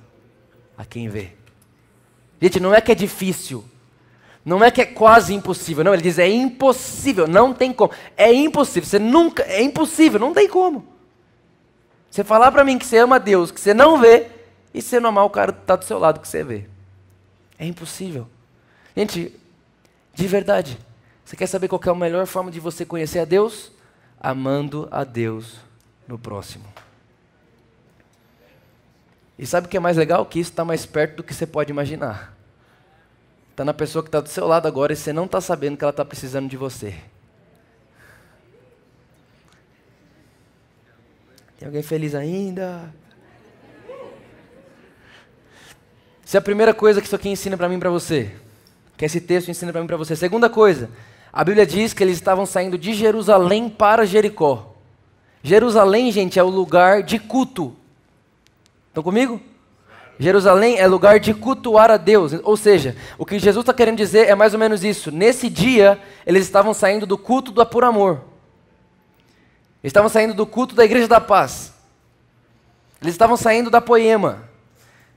a 0.77 0.85
quem 0.85 1.09
vê. 1.09 1.31
Gente, 2.41 2.61
não 2.61 2.75
é 2.75 2.81
que 2.81 2.93
é 2.93 2.95
difícil, 2.95 3.65
não 4.47 4.63
é 4.63 4.71
que 4.71 4.81
é 4.81 4.87
quase 4.87 5.35
impossível, 5.35 5.83
não, 5.83 5.93
ele 5.93 6.05
diz 6.05 6.21
é 6.21 6.29
impossível, 6.29 7.27
não 7.27 7.53
tem 7.53 7.73
como. 7.73 7.93
É 8.17 8.33
impossível, 8.33 8.89
você 8.89 8.97
nunca, 9.01 9.43
é 9.43 9.61
impossível, 9.61 10.21
não 10.21 10.33
tem 10.33 10.49
como. 10.49 10.87
Você 12.09 12.23
falar 12.23 12.53
para 12.53 12.63
mim 12.63 12.79
que 12.79 12.87
você 12.87 12.99
ama 12.99 13.19
Deus, 13.19 13.51
que 13.51 13.61
você 13.61 13.75
não 13.75 13.99
vê, 13.99 14.29
e 14.73 14.81
você 14.81 15.01
não 15.01 15.09
amar 15.09 15.25
o 15.25 15.31
cara 15.31 15.53
que 15.53 15.63
está 15.63 15.75
do 15.75 15.85
seu 15.85 15.99
lado 15.99 16.21
que 16.21 16.29
você 16.29 16.45
vê. 16.45 16.65
É 17.59 17.67
impossível. 17.67 18.29
Gente, 18.97 19.35
de 20.15 20.29
verdade, 20.29 20.79
você 21.25 21.35
quer 21.35 21.49
saber 21.49 21.67
qual 21.67 21.81
é 21.85 21.91
a 21.91 21.95
melhor 21.97 22.25
forma 22.25 22.49
de 22.49 22.61
você 22.61 22.85
conhecer 22.85 23.19
a 23.19 23.25
Deus? 23.25 23.73
Amando 24.21 24.87
a 24.93 25.03
Deus 25.03 25.57
no 26.07 26.17
próximo. 26.17 26.67
E 29.37 29.45
sabe 29.45 29.67
o 29.67 29.69
que 29.69 29.77
é 29.77 29.81
mais 29.81 29.97
legal? 29.97 30.25
Que 30.25 30.39
isso 30.39 30.51
está 30.51 30.65
mais 30.65 30.87
perto 30.87 31.17
do 31.17 31.25
que 31.25 31.35
você 31.35 31.49
pode 31.49 31.73
imaginar. 31.73 32.36
Está 33.57 33.65
na 33.65 33.73
pessoa 33.73 34.03
que 34.03 34.09
está 34.09 34.21
do 34.21 34.29
seu 34.29 34.47
lado 34.47 34.69
agora 34.69 34.93
e 34.93 34.97
você 34.97 35.15
não 35.15 35.25
está 35.25 35.41
sabendo 35.41 35.79
que 35.79 35.83
ela 35.83 35.91
está 35.91 36.05
precisando 36.05 36.47
de 36.47 36.59
você. 36.59 36.95
Tem 41.59 41.65
alguém 41.65 41.81
feliz 41.81 42.15
ainda? 42.15 42.93
Essa 46.23 46.37
é 46.37 46.39
a 46.39 46.43
primeira 46.43 46.75
coisa 46.75 47.01
que 47.01 47.07
isso 47.07 47.17
aqui 47.17 47.31
ensina 47.31 47.57
para 47.57 47.67
mim 47.67 47.77
e 47.77 47.81
para 47.81 47.89
você. 47.89 48.31
Que 48.95 49.07
esse 49.07 49.23
texto 49.23 49.51
ensina 49.51 49.73
para 49.73 49.81
mim 49.81 49.87
e 49.87 49.89
para 49.89 49.97
você. 49.97 50.15
Segunda 50.15 50.51
coisa, 50.51 50.91
a 51.33 51.43
Bíblia 51.43 51.65
diz 51.65 51.95
que 51.95 52.05
eles 52.05 52.17
estavam 52.17 52.45
saindo 52.45 52.77
de 52.77 52.93
Jerusalém 52.93 53.71
para 53.71 54.05
Jericó. 54.05 54.77
Jerusalém, 55.43 56.13
gente, 56.13 56.39
é 56.39 56.43
o 56.43 56.51
lugar 56.51 57.03
de 57.03 57.19
culto. 57.19 57.75
Estão 58.89 59.03
comigo? 59.03 59.41
Jerusalém 60.19 60.79
é 60.79 60.87
lugar 60.87 61.21
de 61.21 61.35
cultuar 61.35 61.91
a 61.91 61.97
Deus. 61.97 62.33
Ou 62.43 62.57
seja, 62.57 62.97
o 63.19 63.27
que 63.27 63.39
Jesus 63.39 63.63
está 63.63 63.75
querendo 63.75 63.97
dizer 63.97 64.29
é 64.29 64.35
mais 64.35 64.55
ou 64.55 64.59
menos 64.59 64.83
isso. 64.83 65.11
Nesse 65.11 65.51
dia, 65.51 66.01
eles 66.27 66.45
estavam 66.45 66.73
saindo 66.73 67.07
do 67.07 67.19
culto 67.19 67.53
do 67.53 67.65
por 67.67 67.85
amor. 67.85 68.23
Eles 69.83 69.91
estavam 69.91 70.09
saindo 70.09 70.35
do 70.35 70.47
culto 70.47 70.75
da 70.75 70.85
Igreja 70.85 71.07
da 71.07 71.21
Paz. 71.21 71.73
Eles 73.01 73.15
estavam 73.15 73.37
saindo 73.37 73.71
da 73.71 73.81
poema. 73.81 74.45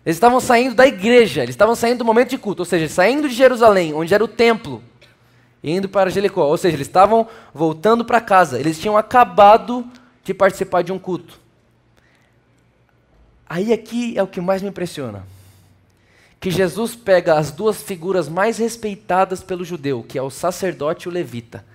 Eles 0.05 0.17
estavam 0.17 0.39
saindo 0.39 0.75
da 0.75 0.85
igreja. 0.85 1.43
Eles 1.43 1.53
estavam 1.53 1.75
saindo 1.75 1.99
do 1.99 2.05
momento 2.05 2.29
de 2.29 2.37
culto. 2.37 2.61
Ou 2.61 2.65
seja, 2.65 2.87
saindo 2.87 3.29
de 3.29 3.35
Jerusalém, 3.35 3.93
onde 3.93 4.13
era 4.13 4.23
o 4.23 4.27
templo, 4.27 4.83
indo 5.63 5.87
para 5.87 6.09
Jericó. 6.09 6.45
Ou 6.45 6.57
seja, 6.57 6.75
eles 6.75 6.87
estavam 6.87 7.27
voltando 7.53 8.03
para 8.03 8.19
casa. 8.19 8.59
Eles 8.59 8.79
tinham 8.79 8.97
acabado 8.97 9.87
de 10.23 10.33
participar 10.33 10.81
de 10.81 10.91
um 10.91 10.99
culto. 10.99 11.39
Aí 13.49 13.73
aqui 13.73 14.15
é 14.15 14.21
o 14.21 14.27
que 14.27 14.39
mais 14.39 14.61
me 14.61 14.69
impressiona. 14.69 15.25
Que 16.39 16.51
Jesus 16.51 16.95
pega 16.95 17.33
as 17.33 17.51
duas 17.51 17.81
figuras 17.81 18.29
mais 18.29 18.59
respeitadas 18.59 19.41
pelo 19.41 19.65
judeu, 19.65 20.05
que 20.07 20.17
é 20.17 20.21
o 20.21 20.29
sacerdote 20.29 21.07
e 21.07 21.09
o 21.09 21.11
levita. 21.11 21.65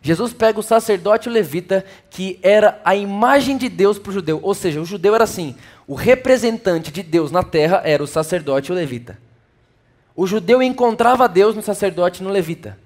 Jesus 0.00 0.32
pega 0.32 0.58
o 0.58 0.62
sacerdote 0.64 1.28
e 1.28 1.30
o 1.30 1.32
levita, 1.32 1.84
que 2.10 2.40
era 2.42 2.80
a 2.84 2.96
imagem 2.96 3.56
de 3.56 3.68
Deus 3.68 3.98
para 3.98 4.10
o 4.10 4.14
judeu. 4.14 4.40
Ou 4.42 4.54
seja, 4.54 4.80
o 4.80 4.84
judeu 4.84 5.14
era 5.14 5.22
assim: 5.24 5.54
o 5.86 5.94
representante 5.94 6.90
de 6.90 7.04
Deus 7.04 7.30
na 7.30 7.44
terra 7.44 7.82
era 7.84 8.02
o 8.02 8.06
sacerdote 8.06 8.70
e 8.70 8.72
o 8.72 8.74
levita. 8.74 9.16
O 10.16 10.26
judeu 10.26 10.60
encontrava 10.62 11.28
Deus 11.28 11.54
no 11.54 11.62
sacerdote 11.62 12.20
e 12.20 12.24
no 12.24 12.30
levita. 12.30 12.76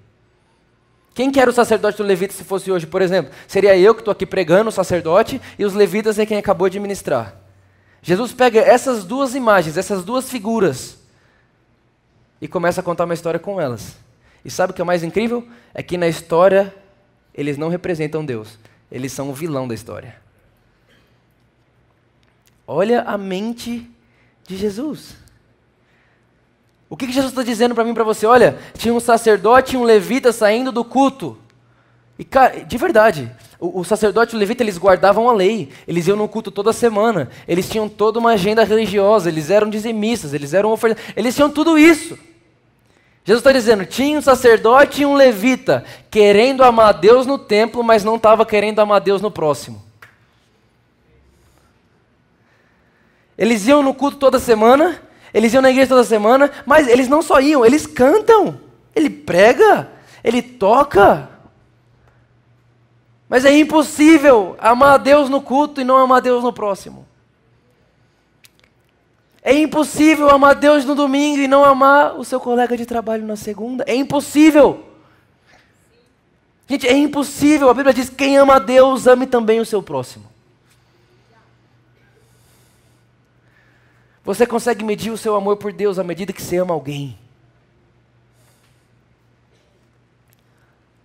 Quem 1.17 1.31
que 1.31 1.41
era 1.41 1.49
o 1.51 1.55
sacerdote 1.55 1.97
do 1.97 2.05
levita 2.05 2.35
se 2.35 2.45
fosse 2.45 2.71
hoje, 2.71 2.87
por 2.87 3.01
exemplo? 3.01 3.33
Seria 3.49 3.75
eu 3.75 3.95
que 3.95 4.03
estou 4.03 4.13
aqui 4.13 4.27
pregando, 4.27 4.69
o 4.69 4.73
sacerdote, 4.73 5.41
e 5.59 5.65
os 5.65 5.73
levitas 5.73 6.19
é 6.19 6.27
quem 6.27 6.37
acabou 6.37 6.69
de 6.69 6.79
ministrar. 6.79 7.35
Jesus 8.03 8.35
pega 8.35 8.61
essas 8.61 9.03
duas 9.03 9.35
imagens, 9.35 9.79
essas 9.79 10.05
duas 10.05 10.29
figuras, 10.29 10.99
e 12.39 12.47
começa 12.47 12.83
a 12.83 12.85
contar 12.85 13.07
uma 13.07 13.15
história 13.15 13.41
com 13.41 13.59
elas. 13.59 13.97
E 14.45 14.51
sabe 14.51 14.73
o 14.73 14.75
que 14.75 14.83
é 14.83 14.85
mais 14.85 15.03
incrível? 15.03 15.49
É 15.73 15.83
que 15.83 15.97
na 15.97 16.07
história 16.07 16.75
eles 17.35 17.57
não 17.57 17.71
representam 17.71 18.23
Deus, 18.23 18.59
eles 18.93 19.11
são 19.11 19.31
o 19.31 19.35
vilão 19.35 19.67
da 19.67 19.75
história. 19.75 20.17
Olha 22.67 23.01
a 23.05 23.17
mente 23.17 23.91
de 24.47 24.55
Jesus. 24.55 25.17
O 26.88 26.96
que, 26.96 27.07
Jesus 27.11 27.33
está 27.33 27.42
dizendo 27.42 27.75
para 27.75 27.85
mim 27.85 27.94
para 27.94 28.05
você? 28.05 28.27
Olha, 28.27 28.59
tinha 28.79 28.94
um 28.94 29.01
sacerdote 29.01 29.75
e 29.75 29.79
um 29.79 29.83
levita 29.83 30.33
saindo 30.33 30.70
do 30.70 30.85
culto. 30.85 31.37
E, 32.18 32.25
cara, 32.25 32.64
de 32.64 32.79
verdade, 32.79 33.31
o, 33.59 33.81
o, 33.81 33.85
sacerdote 33.85 34.35
e 34.35 34.37
o 34.37 34.38
levita, 34.38 34.62
eles 34.62 34.79
guardavam 34.79 35.29
a 35.29 35.33
lei. 35.33 35.70
Eles 35.87 36.07
iam 36.07 36.16
no 36.16 36.29
culto 36.29 36.51
toda 36.51 36.72
semana. 36.72 37.29
Eles 37.49 37.68
tinham 37.68 37.88
toda 37.88 38.18
uma 38.18 38.33
agenda 38.33 38.62
religiosa. 38.62 39.29
Eles 39.29 39.51
eram 39.51 39.68
dizimistas, 39.68 40.33
eles 40.33 40.55
eram 40.55 40.70
ofertas. 40.70 41.03
Eles 41.16 41.35
tinham 41.35 41.51
tudo 41.51 41.77
isso. 41.77 42.16
Jesus 43.25 43.40
está 43.40 43.51
dizendo: 43.51 43.85
tinha 43.85 44.16
um 44.16 44.22
sacerdote 44.22 45.03
e 45.03 45.07
um 45.07 45.14
levita 45.14 45.85
querendo 46.09 46.62
amar 46.62 46.94
Deus 46.94 47.27
no 47.27 47.37
templo, 47.37 47.83
mas 47.83 48.05
não 48.05 48.14
estava 48.14 48.46
querendo 48.46 48.79
amar 48.79 49.01
Deus 49.01 49.20
no 49.20 49.33
próximo. 49.33 49.85
Eles 53.37 53.66
iam 53.66 53.83
no 53.83 53.92
culto 53.92 54.16
toda 54.16 54.38
semana, 54.38 55.03
eles 55.33 55.53
iam 55.53 55.62
na 55.62 55.71
igreja 55.71 55.89
toda 55.89 56.05
semana, 56.05 56.51
mas 56.65 56.89
eles 56.89 57.09
não 57.09 57.23
só 57.23 57.41
iam, 57.41 57.65
eles 57.65 57.87
cantam. 57.87 58.61
Ele 58.95 59.11
prega, 59.11 59.89
ele 60.23 60.41
toca. 60.41 61.29
Mas 63.29 63.45
é 63.45 63.57
impossível 63.57 64.57
amar 64.59 64.95
a 64.95 64.99
Deus 64.99 65.29
no 65.29 65.41
culto 65.41 65.81
e 65.81 65.85
não 65.85 65.97
amar 65.97 66.19
a 66.19 66.21
Deus 66.21 66.43
no 66.43 66.53
próximo. 66.53 67.07
É 69.43 69.53
impossível 69.53 70.29
amar 70.31 70.53
a 70.53 70.55
Deus 70.55 70.85
no 70.85 70.95
domingo 70.95 71.41
e 71.41 71.47
não 71.47 71.65
amar 71.65 72.19
o 72.19 72.25
seu 72.25 72.41
colega 72.41 72.77
de 72.77 72.85
trabalho 72.85 73.25
na 73.25 73.37
segunda. 73.37 73.85
É 73.87 73.95
impossível. 73.95 74.85
Gente, 76.69 76.89
é 76.89 76.97
impossível. 76.97 77.71
A 77.71 77.75
Bíblia 77.75 77.95
diz: 77.95 78.09
quem 78.09 78.37
ama 78.37 78.57
a 78.57 78.59
Deus, 78.59 79.07
ame 79.07 79.27
também 79.27 79.61
o 79.61 79.65
seu 79.65 79.83
próximo. 79.83 80.36
Você 84.27 84.45
consegue 84.45 84.85
medir 84.85 85.12
o 85.12 85.17
seu 85.17 85.37
amor 85.37 85.57
por 85.57 85.73
Deus 85.73 86.01
à 86.01 86.05
medida 86.05 86.33
que 86.33 86.43
você 86.43 86.57
ama 86.57 86.75
alguém. 86.75 87.17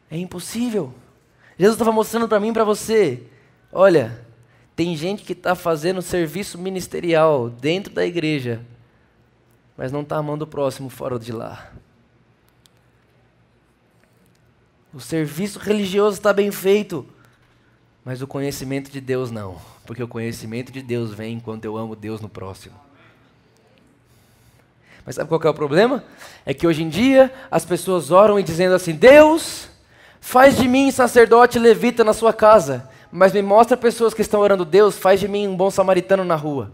É 0.10 0.18
impossível. 0.18 0.92
Jesus 1.56 1.76
estava 1.76 1.92
mostrando 1.92 2.28
para 2.28 2.40
mim 2.40 2.50
e 2.50 2.54
para 2.54 2.64
você: 2.64 3.22
olha, 3.72 4.26
tem 4.76 4.98
gente 4.98 5.24
que 5.24 5.34
está 5.34 5.54
fazendo 5.54 6.02
serviço 6.02 6.58
ministerial 6.58 7.48
dentro 7.48 7.94
da 7.94 8.04
igreja, 8.04 8.66
mas 9.78 9.92
não 9.92 10.02
está 10.02 10.18
amando 10.18 10.46
o 10.46 10.48
próximo 10.48 10.90
fora 10.90 11.20
de 11.20 11.32
lá. 11.32 11.72
O 14.92 15.00
serviço 15.00 15.60
religioso 15.60 16.18
está 16.18 16.34
bem 16.34 16.52
feito, 16.52 17.06
mas 18.04 18.24
o 18.24 18.28
conhecimento 18.28 18.90
de 18.92 19.00
Deus 19.00 19.30
não, 19.30 19.62
porque 19.86 20.02
o 20.02 20.08
conhecimento 20.08 20.72
de 20.72 20.82
Deus 20.82 21.14
vem 21.14 21.36
enquanto 21.36 21.66
eu 21.66 21.78
amo 21.78 21.96
Deus 21.96 22.20
no 22.20 22.28
próximo. 22.28 22.91
Mas 25.06 25.16
sabe 25.16 25.30
qual 25.30 25.42
é 25.44 25.50
o 25.50 25.54
problema? 25.54 26.04
É 26.46 26.54
que 26.54 26.68
hoje 26.68 26.84
em 26.84 26.90
dia 26.90 27.34
as 27.50 27.66
pessoas 27.66 28.12
oram 28.12 28.40
e 28.40 28.44
dizendo 28.44 28.76
assim: 28.76 28.94
Deus, 28.94 29.70
faz 30.20 30.58
de 30.58 30.68
mim 30.68 30.92
sacerdote 30.92 31.58
levita 31.58 32.04
na 32.04 32.14
sua 32.14 32.32
casa, 32.32 32.90
mas 33.12 33.34
me 33.34 33.42
mostra 33.42 33.76
pessoas 33.76 34.14
que 34.14 34.22
estão 34.22 34.42
orando, 34.42 34.64
Deus, 34.64 34.98
faz 34.98 35.20
de 35.20 35.28
mim 35.28 35.48
um 35.48 35.56
bom 35.56 35.72
samaritano 35.72 36.24
na 36.24 36.36
rua. 36.36 36.72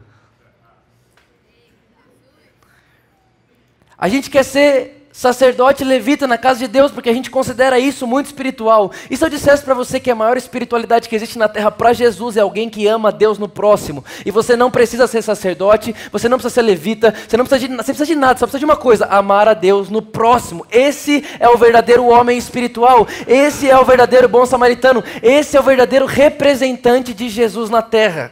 A 3.97 4.07
gente 4.07 4.29
quer 4.29 4.43
ser 4.43 4.96
sacerdote 5.17 5.83
levita 5.83 6.27
na 6.27 6.37
casa 6.37 6.59
de 6.59 6.67
Deus, 6.67 6.91
porque 6.91 7.09
a 7.09 7.13
gente 7.13 7.31
considera 7.31 7.79
isso 7.79 8.05
muito 8.05 8.27
espiritual. 8.27 8.91
E 9.09 9.17
se 9.17 9.25
eu 9.25 9.29
dissesse 9.29 9.63
para 9.63 9.73
você 9.73 9.99
que 9.99 10.11
a 10.11 10.15
maior 10.15 10.37
espiritualidade 10.37 11.09
que 11.09 11.15
existe 11.15 11.39
na 11.39 11.49
terra 11.49 11.71
para 11.71 11.91
Jesus 11.91 12.37
é 12.37 12.41
alguém 12.41 12.69
que 12.69 12.85
ama 12.85 13.11
Deus 13.11 13.39
no 13.39 13.49
próximo, 13.49 14.05
e 14.23 14.29
você 14.29 14.55
não 14.55 14.69
precisa 14.69 15.07
ser 15.07 15.23
sacerdote, 15.23 15.95
você 16.11 16.29
não 16.29 16.37
precisa 16.37 16.53
ser 16.53 16.61
levita, 16.61 17.15
você 17.27 17.35
não 17.35 17.45
precisa 17.45 17.67
de, 17.67 17.75
você 17.75 17.85
precisa 17.85 18.05
de 18.05 18.13
nada, 18.13 18.37
só 18.37 18.45
precisa 18.45 18.59
de 18.59 18.65
uma 18.65 18.75
coisa: 18.75 19.07
amar 19.07 19.47
a 19.47 19.55
Deus 19.55 19.89
no 19.89 20.03
próximo. 20.03 20.67
Esse 20.71 21.25
é 21.39 21.49
o 21.49 21.57
verdadeiro 21.57 22.05
homem 22.05 22.37
espiritual, 22.37 23.07
esse 23.27 23.67
é 23.67 23.75
o 23.75 23.83
verdadeiro 23.83 24.29
bom 24.29 24.45
samaritano, 24.45 25.03
esse 25.23 25.57
é 25.57 25.59
o 25.59 25.63
verdadeiro 25.63 26.05
representante 26.05 27.11
de 27.11 27.27
Jesus 27.27 27.71
na 27.71 27.81
terra. 27.81 28.31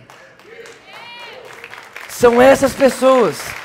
São 2.07 2.39
essas 2.39 2.73
pessoas. 2.73 3.64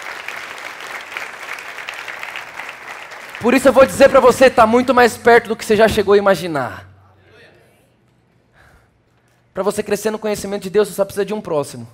Por 3.41 3.55
isso 3.55 3.67
eu 3.69 3.73
vou 3.73 3.87
dizer 3.87 4.11
para 4.11 4.21
você, 4.21 4.47
está 4.47 4.67
muito 4.67 4.93
mais 4.93 5.17
perto 5.17 5.49
do 5.49 5.57
que 5.57 5.65
você 5.65 5.75
já 5.75 5.89
chegou 5.89 6.13
a 6.13 6.19
imaginar. 6.19 6.87
Para 9.55 9.63
você 9.63 9.83
crescer 9.83 10.11
no 10.11 10.19
conhecimento 10.19 10.65
de 10.65 10.71
Deus, 10.71 10.89
você 10.89 10.95
só 10.95 11.07
precisa 11.07 11.25
de 11.25 11.33
um 11.33 11.41
próximo. 11.41 11.89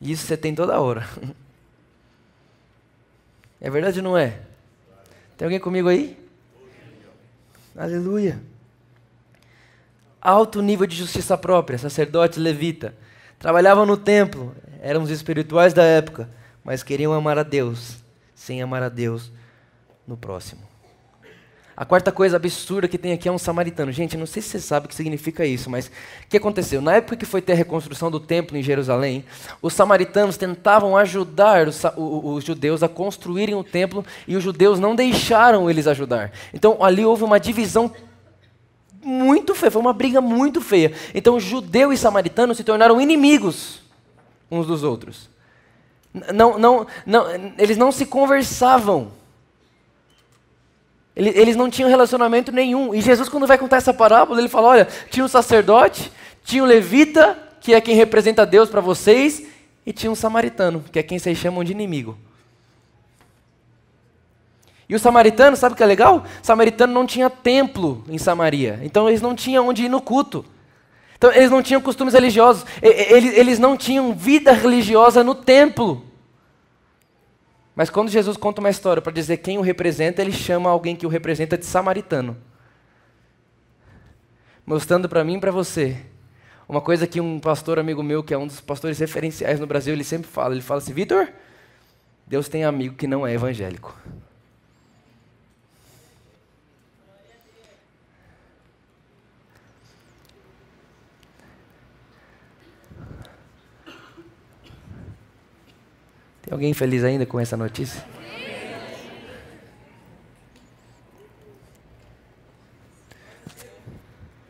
E 0.00 0.10
isso 0.10 0.26
você 0.26 0.36
tem 0.36 0.52
toda 0.56 0.80
hora. 0.80 1.08
É 3.60 3.70
verdade 3.70 4.00
ou 4.00 4.02
não 4.02 4.18
é? 4.18 4.40
Tem 5.38 5.46
alguém 5.46 5.60
comigo 5.60 5.88
aí? 5.88 6.18
Aleluia. 7.76 8.42
Alto 10.20 10.60
nível 10.60 10.84
de 10.84 10.96
justiça 10.96 11.38
própria, 11.38 11.78
sacerdote 11.78 12.40
levita. 12.40 12.92
Trabalhavam 13.38 13.86
no 13.86 13.96
templo, 13.96 14.52
eram 14.80 15.04
os 15.04 15.10
espirituais 15.10 15.72
da 15.72 15.84
época 15.84 16.28
mas 16.64 16.82
queriam 16.82 17.12
amar 17.12 17.38
a 17.38 17.42
Deus 17.42 17.96
sem 18.34 18.60
amar 18.60 18.82
a 18.82 18.88
Deus 18.88 19.30
no 20.06 20.16
próximo. 20.16 20.72
A 21.76 21.86
quarta 21.86 22.12
coisa 22.12 22.36
absurda 22.36 22.86
que 22.86 22.98
tem 22.98 23.12
aqui 23.12 23.28
é 23.28 23.32
um 23.32 23.38
samaritano. 23.38 23.90
Gente, 23.90 24.16
não 24.16 24.26
sei 24.26 24.42
se 24.42 24.50
você 24.50 24.60
sabe 24.60 24.86
o 24.86 24.88
que 24.88 24.94
significa 24.94 25.46
isso, 25.46 25.70
mas 25.70 25.86
o 25.86 25.90
que 26.28 26.36
aconteceu? 26.36 26.82
Na 26.82 26.96
época 26.96 27.16
que 27.16 27.24
foi 27.24 27.40
ter 27.40 27.52
a 27.52 27.56
reconstrução 27.56 28.10
do 28.10 28.20
templo 28.20 28.56
em 28.56 28.62
Jerusalém, 28.62 29.24
os 29.62 29.72
samaritanos 29.72 30.36
tentavam 30.36 30.96
ajudar 30.96 31.66
os, 31.66 31.82
os, 31.84 31.90
os 31.96 32.44
judeus 32.44 32.82
a 32.82 32.88
construírem 32.88 33.54
o 33.54 33.64
templo 33.64 34.04
e 34.28 34.36
os 34.36 34.42
judeus 34.44 34.78
não 34.78 34.94
deixaram 34.94 35.70
eles 35.70 35.86
ajudar. 35.86 36.30
Então 36.52 36.84
ali 36.84 37.04
houve 37.06 37.24
uma 37.24 37.40
divisão 37.40 37.90
muito 39.02 39.54
feia, 39.54 39.70
foi 39.70 39.80
uma 39.80 39.94
briga 39.94 40.20
muito 40.20 40.60
feia. 40.60 40.92
Então 41.14 41.40
judeu 41.40 41.90
e 41.92 41.96
samaritano 41.96 42.54
se 42.54 42.62
tornaram 42.62 43.00
inimigos 43.00 43.80
uns 44.50 44.66
dos 44.66 44.84
outros. 44.84 45.31
Não, 46.34 46.58
não, 46.58 46.86
não, 47.06 47.26
eles 47.56 47.76
não 47.76 47.90
se 47.90 48.04
conversavam. 48.04 49.12
Eles 51.14 51.56
não 51.56 51.68
tinham 51.68 51.90
relacionamento 51.90 52.50
nenhum. 52.50 52.94
E 52.94 53.00
Jesus, 53.00 53.28
quando 53.28 53.46
vai 53.46 53.58
contar 53.58 53.76
essa 53.76 53.92
parábola, 53.92 54.40
ele 54.40 54.48
fala: 54.48 54.68
olha, 54.68 54.88
tinha 55.10 55.24
um 55.24 55.28
sacerdote, 55.28 56.10
tinha 56.42 56.62
um 56.62 56.66
levita, 56.66 57.36
que 57.60 57.74
é 57.74 57.80
quem 57.80 57.94
representa 57.94 58.46
Deus 58.46 58.70
para 58.70 58.80
vocês, 58.80 59.42
e 59.84 59.92
tinha 59.92 60.10
um 60.10 60.14
samaritano, 60.14 60.84
que 60.90 60.98
é 60.98 61.02
quem 61.02 61.18
vocês 61.18 61.36
chamam 61.36 61.62
de 61.62 61.72
inimigo. 61.72 62.16
E 64.88 64.94
o 64.94 64.98
samaritano, 64.98 65.56
sabe 65.56 65.72
o 65.72 65.76
que 65.76 65.82
é 65.82 65.86
legal? 65.86 66.24
O 66.42 66.46
samaritano 66.46 66.92
não 66.92 67.06
tinha 67.06 67.30
templo 67.30 68.04
em 68.08 68.18
Samaria, 68.18 68.78
então 68.82 69.08
eles 69.08 69.22
não 69.22 69.34
tinham 69.34 69.68
onde 69.68 69.84
ir 69.84 69.88
no 69.88 70.02
culto. 70.02 70.44
Então, 71.22 71.32
eles 71.32 71.52
não 71.52 71.62
tinham 71.62 71.80
costumes 71.80 72.14
religiosos, 72.14 72.66
eles, 72.82 73.60
não 73.60 73.76
tinham 73.76 74.12
vida 74.12 74.50
religiosa 74.50 75.22
no 75.22 75.36
templo. 75.36 76.04
Mas 77.76 77.88
quando 77.88 78.10
Jesus 78.10 78.36
conta 78.36 78.58
uma 78.58 78.68
história 78.68 79.00
para 79.00 79.12
dizer 79.12 79.36
quem 79.36 79.56
o 79.56 79.60
representa, 79.60 80.20
ele 80.20 80.32
chama 80.32 80.68
alguém 80.68 80.96
que 80.96 81.06
o 81.06 81.08
representa 81.08 81.56
de 81.56 81.64
samaritano. 81.64 82.36
Mostrando 84.66 85.08
para 85.08 85.22
mim 85.22 85.36
e 85.36 85.38
para 85.38 85.52
você 85.52 85.96
uma 86.68 86.80
coisa 86.80 87.06
que 87.06 87.20
um 87.20 87.38
pastor 87.38 87.78
amigo 87.78 88.02
meu, 88.02 88.24
que 88.24 88.34
é 88.34 88.38
um 88.38 88.48
dos 88.48 88.60
pastores 88.60 88.98
referenciais 88.98 89.60
no 89.60 89.66
Brasil, 89.66 89.94
ele 89.94 90.02
sempre 90.02 90.28
fala. 90.28 90.54
Ele 90.54 90.60
fala 90.60 90.78
assim: 90.78 90.92
Vitor, 90.92 91.28
Deus 92.26 92.48
tem 92.48 92.64
amigo 92.64 92.96
que 92.96 93.06
não 93.06 93.24
é 93.24 93.32
evangélico. 93.32 93.96
Tem 106.52 106.54
alguém 106.54 106.74
feliz 106.74 107.02
ainda 107.02 107.24
com 107.24 107.40
essa 107.40 107.56
notícia? 107.56 108.04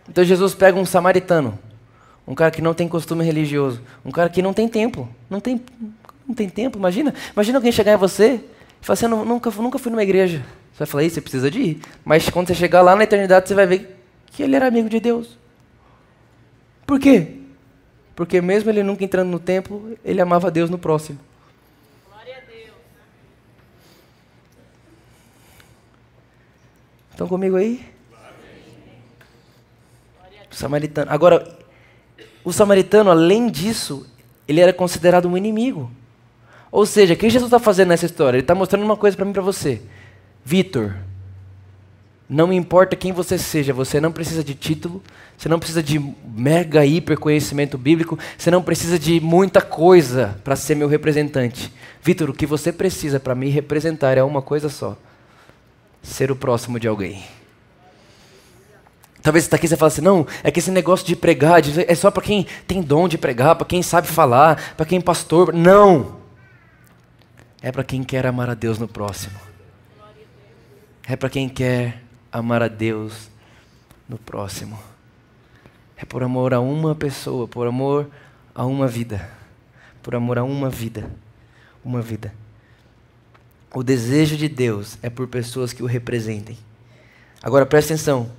Então 0.09 0.25
Jesus 0.25 0.53
pega 0.53 0.77
um 0.77 0.85
samaritano, 0.85 1.57
um 2.27 2.35
cara 2.35 2.51
que 2.51 2.61
não 2.61 2.75
tem 2.75 2.89
costume 2.89 3.25
religioso, 3.25 3.81
um 4.05 4.11
cara 4.11 4.29
que 4.29 4.43
não 4.43 4.53
tem 4.53 4.67
templo, 4.67 5.09
não 5.31 5.39
tem, 5.39 5.63
não 6.27 6.35
tem 6.35 6.49
templo, 6.49 6.77
imagina. 6.77 7.15
Imagina 7.35 7.59
alguém 7.59 7.71
chegar 7.71 7.93
em 7.93 7.97
você 7.97 8.41
e 8.81 8.85
falar 8.85 8.95
assim, 8.95 9.05
eu 9.07 9.25
nunca, 9.25 9.49
nunca 9.53 9.79
fui 9.79 9.93
numa 9.93 10.03
igreja. 10.03 10.45
Você 10.73 10.81
vai 10.81 10.87
falar, 10.89 11.05
isso, 11.05 11.15
você 11.15 11.21
precisa 11.21 11.49
de 11.49 11.61
ir. 11.61 11.83
Mas 12.05 12.29
quando 12.29 12.49
você 12.49 12.55
chegar 12.57 12.83
lá 12.83 12.97
na 12.97 13.05
eternidade, 13.05 13.47
você 13.47 13.55
vai 13.55 13.65
ver 13.65 13.97
que 14.27 14.43
ele 14.43 14.57
era 14.57 14.67
amigo 14.67 14.89
de 14.89 14.99
Deus. 14.99 15.39
Por 16.85 16.99
quê? 16.99 17.37
Porque 18.17 18.41
mesmo 18.41 18.71
ele 18.71 18.83
nunca 18.83 19.05
entrando 19.05 19.29
no 19.31 19.39
templo, 19.39 19.97
ele 20.05 20.21
amava 20.21 20.51
Deus 20.51 20.69
no 20.69 20.79
próximo. 20.79 21.17
Glória 22.09 22.37
a 22.37 22.41
Deus. 22.41 22.73
Estão 27.23 27.29
comigo 27.29 27.55
aí? 27.55 27.81
O 30.51 30.55
samaritano. 30.57 31.09
Agora, 31.09 31.57
o 32.43 32.53
samaritano, 32.53 33.13
além 33.13 33.49
disso, 33.49 34.05
ele 34.49 34.61
era 34.61 34.73
considerado 34.73 35.29
um 35.29 35.37
inimigo. 35.37 35.89
Ou 36.69 36.85
seja, 36.85 37.15
o 37.15 37.17
que 37.17 37.31
Jesus 37.31 37.47
está 37.47 37.61
fazendo 37.61 37.91
nessa 37.91 38.07
história? 38.07 38.39
Ele 38.39 38.43
está 38.43 38.57
mostrando 38.57 38.85
uma 38.85 38.97
coisa 38.97 39.17
para 39.17 39.25
mim 39.25 39.31
e 39.31 39.35
para 39.35 39.43
você. 39.43 39.81
Vitor, 40.45 40.97
não 42.29 42.53
importa 42.53 42.97
quem 42.97 43.13
você 43.13 43.39
seja, 43.39 43.73
você 43.73 44.01
não 44.01 44.11
precisa 44.11 44.43
de 44.43 44.57
título, 44.57 45.01
você 45.39 45.49
não 45.49 45.61
precisa 45.61 45.81
de 45.81 46.01
mega 46.25 46.85
hiper 46.85 47.21
conhecimento 47.21 47.79
bíblico, 47.79 48.19
você 48.37 48.51
não 48.51 48.65
precisa 48.65 48.99
de 48.99 49.21
muita 49.21 49.61
coisa 49.61 50.41
para 50.43 50.57
ser 50.57 50.75
meu 50.75 50.89
representante. 50.89 51.73
Vitor, 52.03 52.31
o 52.31 52.35
que 52.35 52.47
você 52.47 52.73
precisa 52.73 53.21
para 53.21 53.37
me 53.37 53.49
representar 53.49 54.19
é 54.19 54.25
uma 54.25 54.43
coisa 54.43 54.69
só: 54.69 54.99
ser 56.03 56.31
o 56.31 56.37
próximo 56.37 56.79
de 56.81 56.89
alguém. 56.89 57.25
Talvez 59.23 59.45
você 59.45 59.47
está 59.47 59.57
aqui 59.57 59.67
e 59.67 59.69
você 59.69 59.77
fala 59.77 59.89
assim, 59.89 60.01
não, 60.01 60.27
é 60.43 60.51
que 60.51 60.59
esse 60.59 60.71
negócio 60.71 61.07
de 61.07 61.15
pregar 61.15 61.63
é 61.87 61.95
só 61.95 62.11
para 62.11 62.23
quem 62.23 62.45
tem 62.67 62.83
dom 62.83 63.07
de 63.07 63.17
pregar, 63.17 63.55
para 63.55 63.67
quem 63.67 63.81
sabe 63.81 64.09
falar, 64.09 64.75
para 64.77 64.85
quem 64.85 64.99
é 64.99 65.03
pastor. 65.03 65.55
Não! 65.55 66.21
É 67.63 67.71
para 67.71 67.85
quem 67.85 68.03
quer 68.03 68.27
amar 68.27 68.51
a 68.51 68.55
Deus 68.55 68.79
no 68.79 68.89
próximo. 68.89 69.39
É 71.07 71.15
para 71.15 71.31
quem 71.31 71.49
quer 71.49 72.03
amar 72.33 72.63
a 72.63 72.69
Deus 72.69 73.31
no 74.09 74.19
próximo. 74.19 74.77
É 75.97 76.05
por 76.05 76.25
amor 76.25 76.53
a 76.53 76.59
uma 76.59 76.97
pessoa, 76.97 77.47
por 77.47 77.69
amor 77.69 78.11
a 78.53 78.65
uma 78.67 78.89
vida. 78.89 79.31
Por 80.03 80.17
amor 80.17 80.39
a 80.39 80.43
uma 80.43 80.69
vida. 80.69 81.09
Uma 81.85 82.03
vida. 82.03 82.35
O 83.75 83.83
desejo 83.83 84.37
de 84.37 84.49
Deus 84.49 84.99
é 85.03 85.09
por 85.09 85.27
pessoas 85.27 85.73
que 85.73 85.83
o 85.83 85.87
representem. 85.87 86.59
Agora 87.43 87.65
presta 87.65 87.95
atenção. 87.95 88.31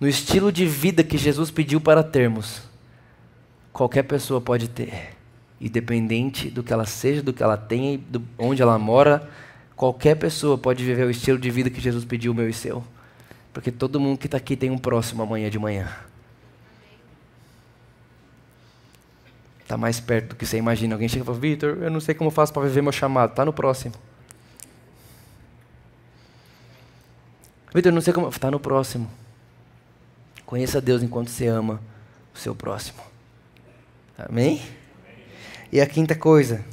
No 0.00 0.08
estilo 0.08 0.50
de 0.50 0.66
vida 0.66 1.04
que 1.04 1.18
Jesus 1.18 1.50
pediu 1.50 1.80
para 1.80 2.02
termos, 2.02 2.62
qualquer 3.72 4.04
pessoa 4.04 4.40
pode 4.40 4.68
ter. 4.68 5.14
Independente 5.60 6.50
do 6.50 6.62
que 6.62 6.72
ela 6.72 6.86
seja, 6.86 7.22
do 7.22 7.32
que 7.32 7.42
ela 7.42 7.56
tenha, 7.56 7.98
de 7.98 8.20
onde 8.38 8.62
ela 8.62 8.78
mora, 8.78 9.28
qualquer 9.76 10.16
pessoa 10.16 10.56
pode 10.56 10.82
viver 10.82 11.06
o 11.06 11.10
estilo 11.10 11.38
de 11.38 11.50
vida 11.50 11.70
que 11.70 11.80
Jesus 11.80 12.04
pediu, 12.04 12.34
meu 12.34 12.48
e 12.48 12.52
seu. 12.52 12.82
Porque 13.52 13.70
todo 13.70 14.00
mundo 14.00 14.18
que 14.18 14.26
está 14.26 14.38
aqui 14.38 14.56
tem 14.56 14.70
um 14.70 14.78
próximo 14.78 15.22
amanhã 15.22 15.48
de 15.48 15.58
manhã. 15.58 15.88
Está 19.62 19.76
mais 19.76 20.00
perto 20.00 20.30
do 20.30 20.36
que 20.36 20.44
você 20.44 20.56
imagina. 20.56 20.94
Alguém 20.94 21.08
chega 21.08 21.22
e 21.22 21.26
fala, 21.26 21.38
Vitor, 21.38 21.78
eu 21.80 21.90
não 21.90 22.00
sei 22.00 22.14
como 22.14 22.30
faço 22.30 22.52
para 22.52 22.62
viver 22.62 22.82
meu 22.82 22.92
chamado. 22.92 23.30
Está 23.30 23.44
no 23.44 23.52
próximo. 23.52 23.94
Vitor, 27.74 27.90
não 27.90 28.00
sei 28.00 28.12
como. 28.12 28.28
Está 28.28 28.52
no 28.52 28.60
próximo. 28.60 29.10
Conheça 30.46 30.80
Deus 30.80 31.02
enquanto 31.02 31.28
você 31.28 31.48
ama 31.48 31.80
o 32.32 32.38
seu 32.38 32.54
próximo. 32.54 33.00
Amém? 34.16 34.62
E 35.72 35.80
a 35.80 35.86
quinta 35.86 36.14
coisa. 36.14 36.64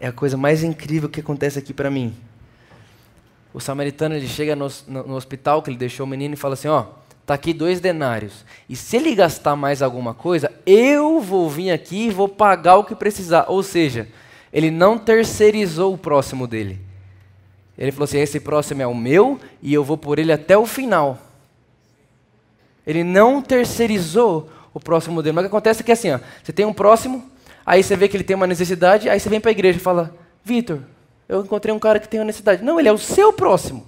É 0.00 0.08
a 0.08 0.12
coisa 0.12 0.36
mais 0.36 0.64
incrível 0.64 1.08
que 1.08 1.20
acontece 1.20 1.58
aqui 1.58 1.72
para 1.72 1.90
mim. 1.90 2.16
O 3.54 3.60
samaritano 3.60 4.16
ele 4.16 4.26
chega 4.26 4.56
no, 4.56 4.66
no, 4.88 5.06
no, 5.08 5.14
hospital 5.14 5.62
que 5.62 5.70
ele 5.70 5.76
deixou 5.76 6.04
o 6.04 6.08
menino 6.08 6.34
e 6.34 6.36
fala 6.36 6.54
assim: 6.54 6.68
Ó, 6.68 6.86
tá 7.24 7.34
aqui 7.34 7.52
dois 7.52 7.78
denários. 7.78 8.44
E 8.68 8.74
se 8.74 8.96
ele 8.96 9.14
gastar 9.14 9.54
mais 9.54 9.82
alguma 9.82 10.14
coisa, 10.14 10.50
eu 10.66 11.20
vou 11.20 11.48
vir 11.48 11.70
aqui 11.70 12.06
e 12.06 12.10
vou 12.10 12.28
pagar 12.28 12.76
o 12.76 12.84
que 12.84 12.94
precisar. 12.94 13.44
Ou 13.46 13.62
seja, 13.62 14.08
ele 14.52 14.70
não 14.70 14.98
terceirizou 14.98 15.94
o 15.94 15.98
próximo 15.98 16.48
dele. 16.48 16.89
Ele 17.80 17.90
falou 17.90 18.04
assim: 18.04 18.18
esse 18.18 18.38
próximo 18.38 18.82
é 18.82 18.86
o 18.86 18.94
meu 18.94 19.40
e 19.62 19.72
eu 19.72 19.82
vou 19.82 19.96
por 19.96 20.18
ele 20.18 20.30
até 20.30 20.56
o 20.56 20.66
final. 20.66 21.18
Ele 22.86 23.02
não 23.02 23.40
terceirizou 23.40 24.50
o 24.74 24.78
próximo 24.78 25.22
dele. 25.22 25.34
Mas 25.34 25.44
o 25.44 25.48
que 25.48 25.54
acontece 25.54 25.80
é 25.80 25.84
que 25.84 25.92
assim, 25.92 26.12
ó, 26.12 26.20
você 26.44 26.52
tem 26.52 26.66
um 26.66 26.74
próximo, 26.74 27.24
aí 27.64 27.82
você 27.82 27.96
vê 27.96 28.06
que 28.06 28.16
ele 28.16 28.24
tem 28.24 28.36
uma 28.36 28.46
necessidade, 28.46 29.08
aí 29.08 29.18
você 29.18 29.30
vem 29.30 29.40
para 29.40 29.50
a 29.50 29.52
igreja 29.52 29.78
e 29.78 29.82
fala: 29.82 30.14
Vitor, 30.44 30.80
eu 31.26 31.40
encontrei 31.40 31.74
um 31.74 31.78
cara 31.78 31.98
que 31.98 32.08
tem 32.08 32.20
uma 32.20 32.26
necessidade. 32.26 32.62
Não, 32.62 32.78
ele 32.78 32.88
é 32.88 32.92
o 32.92 32.98
seu 32.98 33.32
próximo. 33.32 33.86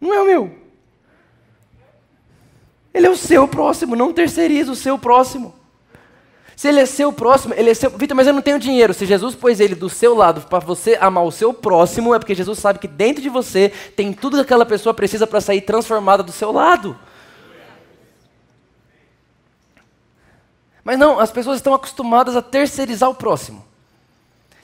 Não 0.00 0.14
é 0.14 0.22
o 0.22 0.26
meu. 0.26 0.66
Ele 2.94 3.06
é 3.06 3.10
o 3.10 3.16
seu 3.16 3.46
próximo, 3.46 3.94
não 3.94 4.10
terceiriza 4.10 4.72
o 4.72 4.76
seu 4.76 4.98
próximo. 4.98 5.54
Se 6.56 6.68
ele 6.68 6.80
é 6.80 6.86
seu 6.86 7.12
próximo, 7.12 7.52
ele 7.54 7.68
é 7.68 7.74
seu. 7.74 7.90
Vitor, 7.90 8.16
mas 8.16 8.26
eu 8.26 8.32
não 8.32 8.40
tenho 8.40 8.58
dinheiro. 8.58 8.94
Se 8.94 9.04
Jesus 9.04 9.34
pôs 9.34 9.60
ele 9.60 9.74
do 9.74 9.90
seu 9.90 10.14
lado 10.14 10.40
para 10.40 10.58
você 10.58 10.96
amar 10.98 11.22
o 11.22 11.30
seu 11.30 11.52
próximo, 11.52 12.14
é 12.14 12.18
porque 12.18 12.34
Jesus 12.34 12.58
sabe 12.58 12.78
que 12.78 12.88
dentro 12.88 13.20
de 13.20 13.28
você 13.28 13.70
tem 13.94 14.10
tudo 14.10 14.38
que 14.38 14.42
aquela 14.42 14.64
pessoa 14.64 14.94
precisa 14.94 15.26
para 15.26 15.38
sair 15.42 15.60
transformada 15.60 16.22
do 16.22 16.32
seu 16.32 16.50
lado. 16.50 16.98
Mas 20.82 20.98
não, 20.98 21.20
as 21.20 21.30
pessoas 21.30 21.56
estão 21.56 21.74
acostumadas 21.74 22.34
a 22.34 22.40
terceirizar 22.40 23.10
o 23.10 23.14
próximo. 23.14 23.62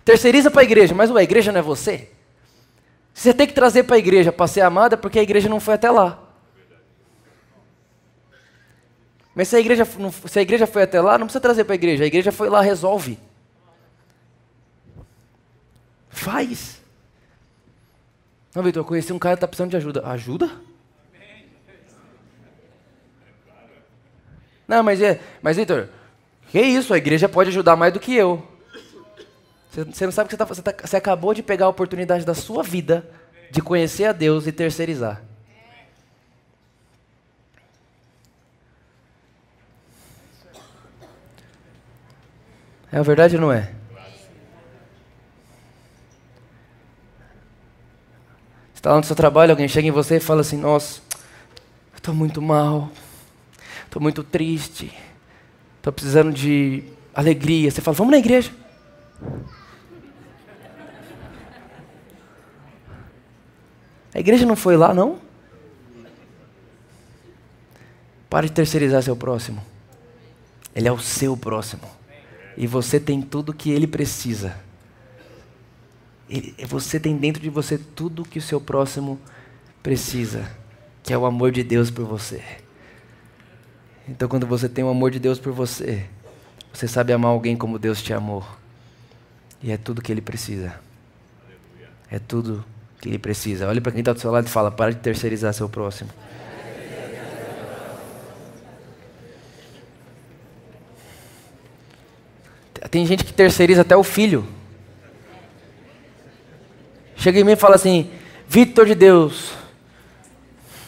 Terceiriza 0.02 0.50
para 0.50 0.62
a 0.62 0.64
igreja, 0.64 0.94
mas 0.94 1.10
ué, 1.10 1.20
a 1.20 1.24
igreja 1.24 1.52
não 1.52 1.58
é 1.58 1.62
você? 1.62 2.08
Você 3.12 3.34
tem 3.34 3.46
que 3.46 3.52
trazer 3.52 3.82
para 3.82 3.96
a 3.96 3.98
igreja 3.98 4.32
para 4.32 4.46
ser 4.46 4.62
amada 4.62 4.96
porque 4.96 5.18
a 5.18 5.22
igreja 5.22 5.46
não 5.46 5.60
foi 5.60 5.74
até 5.74 5.90
lá. 5.90 6.18
Mas 9.34 9.48
se 9.48 9.56
a, 9.56 9.60
igreja, 9.60 9.84
se 9.84 10.38
a 10.38 10.42
igreja 10.42 10.66
foi 10.66 10.82
até 10.82 11.00
lá, 11.00 11.16
não 11.16 11.26
precisa 11.26 11.40
trazer 11.40 11.64
para 11.64 11.74
a 11.74 11.76
igreja. 11.76 12.04
A 12.04 12.06
igreja 12.06 12.30
foi 12.30 12.50
lá, 12.50 12.60
resolve. 12.60 13.18
Faz. 16.10 16.82
Não, 18.54 18.62
Vitor, 18.62 18.82
eu 18.82 18.84
conheci 18.86 19.12
um 19.12 19.18
cara 19.18 19.34
que 19.34 19.38
está 19.38 19.48
precisando 19.48 19.70
de 19.70 19.76
ajuda. 19.76 20.06
Ajuda? 20.06 20.50
Não, 24.68 24.82
mas 24.82 25.00
é. 25.00 25.20
Mas, 25.40 25.56
Vitor, 25.56 25.88
que 26.48 26.60
isso? 26.60 26.92
A 26.92 26.98
igreja 26.98 27.28
pode 27.28 27.48
ajudar 27.48 27.76
mais 27.76 27.92
do 27.92 28.00
que 28.00 28.14
eu. 28.14 28.46
Você 29.70 30.04
não 30.04 30.12
sabe 30.12 30.28
que 30.28 30.34
você, 30.34 30.36
tá, 30.36 30.44
você, 30.44 30.62
tá, 30.62 30.74
você 30.84 30.96
acabou 30.98 31.32
de 31.32 31.42
pegar 31.42 31.64
a 31.64 31.70
oportunidade 31.70 32.26
da 32.26 32.34
sua 32.34 32.62
vida 32.62 33.08
de 33.50 33.62
conhecer 33.62 34.04
a 34.04 34.12
Deus 34.12 34.46
e 34.46 34.52
terceirizar. 34.52 35.22
É 42.92 42.98
a 42.98 43.02
verdade 43.02 43.36
ou 43.36 43.40
não 43.40 43.50
é? 43.50 43.72
Você 48.72 48.80
está 48.80 48.90
lá 48.90 48.98
no 48.98 49.04
seu 49.04 49.16
trabalho, 49.16 49.52
alguém 49.52 49.66
chega 49.66 49.88
em 49.88 49.90
você 49.90 50.16
e 50.16 50.20
fala 50.20 50.42
assim: 50.42 50.58
Nossa, 50.58 51.00
estou 51.96 52.14
muito 52.14 52.42
mal, 52.42 52.90
estou 53.86 54.02
muito 54.02 54.22
triste, 54.22 54.92
estou 55.78 55.90
precisando 55.90 56.32
de 56.34 56.84
alegria. 57.14 57.70
Você 57.70 57.80
fala: 57.80 57.96
Vamos 57.96 58.10
na 58.10 58.18
igreja. 58.18 58.52
A 64.14 64.20
igreja 64.20 64.44
não 64.44 64.56
foi 64.56 64.76
lá, 64.76 64.92
não? 64.92 65.18
Pare 68.28 68.48
de 68.48 68.52
terceirizar 68.52 69.02
seu 69.02 69.16
próximo. 69.16 69.64
Ele 70.74 70.88
é 70.88 70.92
o 70.92 70.98
seu 70.98 71.34
próximo. 71.34 72.01
E 72.56 72.66
você 72.66 73.00
tem 73.00 73.22
tudo 73.22 73.50
o 73.50 73.54
que 73.54 73.70
ele 73.70 73.86
precisa. 73.86 74.56
Você 76.68 76.98
tem 76.98 77.16
dentro 77.16 77.42
de 77.42 77.50
você 77.50 77.76
tudo 77.78 78.22
o 78.22 78.24
que 78.24 78.38
o 78.38 78.42
seu 78.42 78.60
próximo 78.60 79.18
precisa, 79.82 80.48
que 81.02 81.12
é 81.12 81.18
o 81.18 81.26
amor 81.26 81.50
de 81.50 81.62
Deus 81.62 81.90
por 81.90 82.04
você. 82.04 82.42
Então, 84.08 84.28
quando 84.28 84.46
você 84.46 84.68
tem 84.68 84.82
o 84.84 84.88
amor 84.88 85.10
de 85.10 85.18
Deus 85.18 85.38
por 85.38 85.52
você, 85.52 86.06
você 86.72 86.88
sabe 86.88 87.12
amar 87.12 87.30
alguém 87.30 87.56
como 87.56 87.78
Deus 87.78 88.02
te 88.02 88.12
amou. 88.12 88.44
E 89.62 89.70
é 89.70 89.76
tudo 89.76 90.02
que 90.02 90.10
ele 90.10 90.20
precisa. 90.20 90.74
É 92.10 92.18
tudo 92.18 92.64
que 93.00 93.08
ele 93.08 93.18
precisa. 93.18 93.68
Olhe 93.68 93.80
para 93.80 93.92
quem 93.92 94.00
está 94.00 94.12
do 94.12 94.20
seu 94.20 94.30
lado 94.30 94.46
e 94.46 94.50
fala: 94.50 94.70
para 94.70 94.92
de 94.92 95.00
terceirizar 95.00 95.52
seu 95.54 95.68
próximo. 95.68 96.10
Tem 102.90 103.06
gente 103.06 103.24
que 103.24 103.32
terceiriza 103.32 103.82
até 103.82 103.96
o 103.96 104.02
filho. 104.02 104.46
Chega 107.16 107.40
em 107.40 107.44
mim 107.44 107.52
e 107.52 107.56
fala 107.56 107.76
assim: 107.76 108.10
Vitor 108.48 108.86
de 108.86 108.94
Deus, 108.94 109.52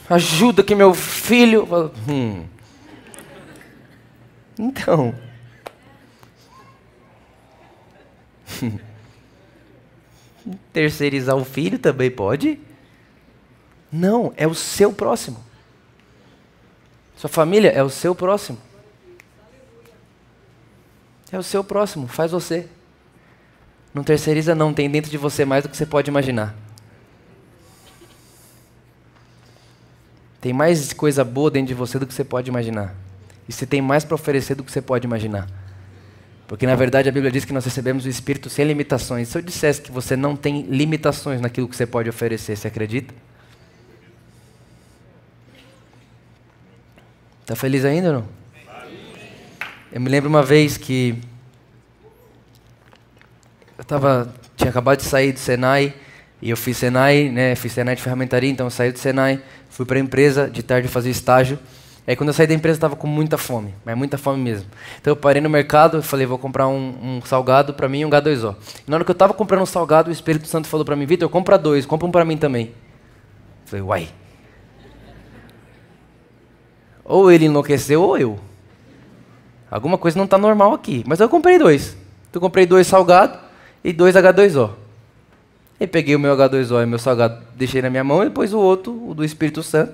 ajuda 0.09 0.62
que 0.62 0.74
meu 0.74 0.92
filho. 0.94 1.92
Hum. 2.09 2.44
Então. 4.59 5.14
terceirizar 10.72 11.37
o 11.37 11.44
filho 11.44 11.78
também 11.78 12.11
pode? 12.11 12.59
Não, 13.90 14.33
é 14.37 14.46
o 14.46 14.54
seu 14.54 14.92
próximo. 14.92 15.42
Sua 17.16 17.30
família 17.30 17.70
é 17.70 17.83
o 17.83 17.88
seu 17.88 18.14
próximo. 18.14 18.59
É 21.35 21.38
o 21.38 21.42
seu 21.42 21.64
próximo, 21.64 22.07
faz 22.07 22.31
você. 22.31 22.68
Não 23.92 24.05
terceiriza, 24.05 24.55
não, 24.55 24.73
tem 24.73 24.88
dentro 24.88 25.11
de 25.11 25.18
você 25.18 25.44
mais 25.44 25.64
do 25.64 25.68
que 25.68 25.77
você 25.77 25.85
pode 25.85 26.09
imaginar. 26.09 26.55
Tem 30.40 30.53
mais 30.53 30.92
coisa 30.92 31.25
boa 31.25 31.51
dentro 31.51 31.66
de 31.66 31.75
você 31.75 31.99
do 31.99 32.07
que 32.07 32.14
você 32.14 32.23
pode 32.23 32.49
imaginar. 32.49 32.94
E 33.49 33.53
você 33.53 33.66
tem 33.66 33.83
mais 33.83 34.05
para 34.05 34.14
oferecer 34.14 34.55
do 34.55 34.62
que 34.62 34.70
você 34.70 34.81
pode 34.81 35.09
imaginar. 35.09 35.49
Porque 36.47 36.68
na 36.68 36.77
verdade 36.77 37.09
a 37.09 37.12
Bíblia 37.12 37.33
diz 37.33 37.44
que 37.44 37.53
nós 37.53 37.64
recebemos 37.64 38.05
o 38.05 38.09
Espírito 38.09 38.49
sem 38.49 38.64
limitações. 38.64 39.27
Se 39.27 39.37
eu 39.37 39.42
dissesse 39.42 39.83
que 39.83 39.90
você 39.90 40.14
não 40.14 40.37
tem 40.37 40.62
limitações 40.62 41.40
naquilo 41.40 41.66
que 41.66 41.75
você 41.75 41.85
pode 41.85 42.09
oferecer, 42.09 42.55
você 42.55 42.68
acredita? 42.68 43.12
Está 47.40 47.57
feliz 47.57 47.85
ainda 47.85 48.07
ou 48.11 48.14
não? 48.20 48.43
Eu 49.94 50.00
me 50.00 50.09
lembro 50.09 50.28
uma 50.28 50.42
vez 50.42 50.76
que 50.76 51.16
eu 53.78 53.85
tava, 53.85 54.35
tinha 54.57 54.68
acabado 54.68 54.98
de 54.98 55.04
sair 55.04 55.30
do 55.30 55.38
Senai 55.38 55.94
e 56.42 56.50
eu 56.50 56.57
fiz 56.57 56.78
Senai, 56.78 57.28
né, 57.28 57.54
fiz 57.54 57.70
Senai 57.70 57.94
de 57.94 58.02
ferramentaria, 58.02 58.50
então 58.50 58.66
eu 58.66 58.70
saí 58.70 58.90
do 58.90 58.98
Senai, 58.98 59.40
fui 59.70 59.87
para 59.87 59.96
a 59.96 60.00
empresa 60.00 60.50
de 60.50 60.64
tarde 60.64 60.88
fazer 60.88 61.11
estágio. 61.11 61.61
Aí 62.09 62.16
quando 62.16 62.30
eu 62.30 62.33
saí 62.33 62.48
da 62.48 62.54
empresa 62.54 62.76
estava 62.76 62.96
com 62.96 63.07
muita 63.07 63.38
fome, 63.38 63.72
mas 63.85 63.96
muita 63.96 64.18
fome 64.18 64.42
mesmo. 64.42 64.66
Então 65.00 65.12
eu 65.12 65.16
parei 65.16 65.40
no 65.40 65.48
mercado 65.48 66.00
e 66.00 66.02
falei, 66.02 66.26
vou 66.26 66.38
comprar 66.38 66.66
um, 66.66 66.96
um 67.00 67.22
salgado 67.24 67.72
para 67.72 67.88
mim 67.88 68.00
e 68.00 68.04
um 68.04 68.11
H2O. 68.11 68.57
E 68.85 68.90
na 68.90 68.96
hora 68.96 69.04
que 69.04 69.12
eu 69.12 69.14
estava 69.14 69.33
comprando 69.33 69.62
um 69.62 69.66
salgado, 69.66 70.09
o 70.09 70.12
Espírito 70.12 70.48
Santo 70.48 70.66
falou 70.66 70.85
para 70.85 70.96
mim, 70.96 71.07
Vitor, 71.07 71.28
compra 71.28 71.57
dois, 71.57 71.87
compra 71.87 72.09
um 72.09 72.11
para 72.11 72.24
mim 72.24 72.37
também. 72.37 72.64
Eu 72.64 73.66
falei, 73.66 73.83
uai. 73.85 74.09
Ou 77.04 77.30
ele 77.30 77.44
enlouqueceu 77.44 78.02
ou 78.02 78.18
eu. 78.18 78.53
Alguma 79.70 79.98
coisa 79.98 80.16
não 80.16 80.24
está 80.24 80.38
normal 80.38 80.72
aqui. 80.72 81.05
Mas 81.07 81.20
eu 81.20 81.29
comprei 81.29 81.59
dois. 81.59 81.96
Eu 82.33 82.40
comprei 82.40 82.66
dois 82.66 82.87
salgados 82.87 83.38
e 83.83 83.92
dois 83.92 84.14
H2O. 84.14 84.70
E 85.79 85.87
peguei 85.87 86.14
o 86.14 86.18
meu 86.18 86.37
H2O 86.37 86.83
e 86.83 86.87
meu 86.87 86.98
salgado, 86.98 87.42
deixei 87.55 87.83
na 87.83 87.90
minha 87.90 88.05
mão 88.05 88.22
e 88.22 88.27
depois 88.27 88.55
o 88.55 88.59
outro, 88.59 88.92
o 89.09 89.14
do 89.14 89.24
Espírito 89.24 89.62
Santo, 89.62 89.92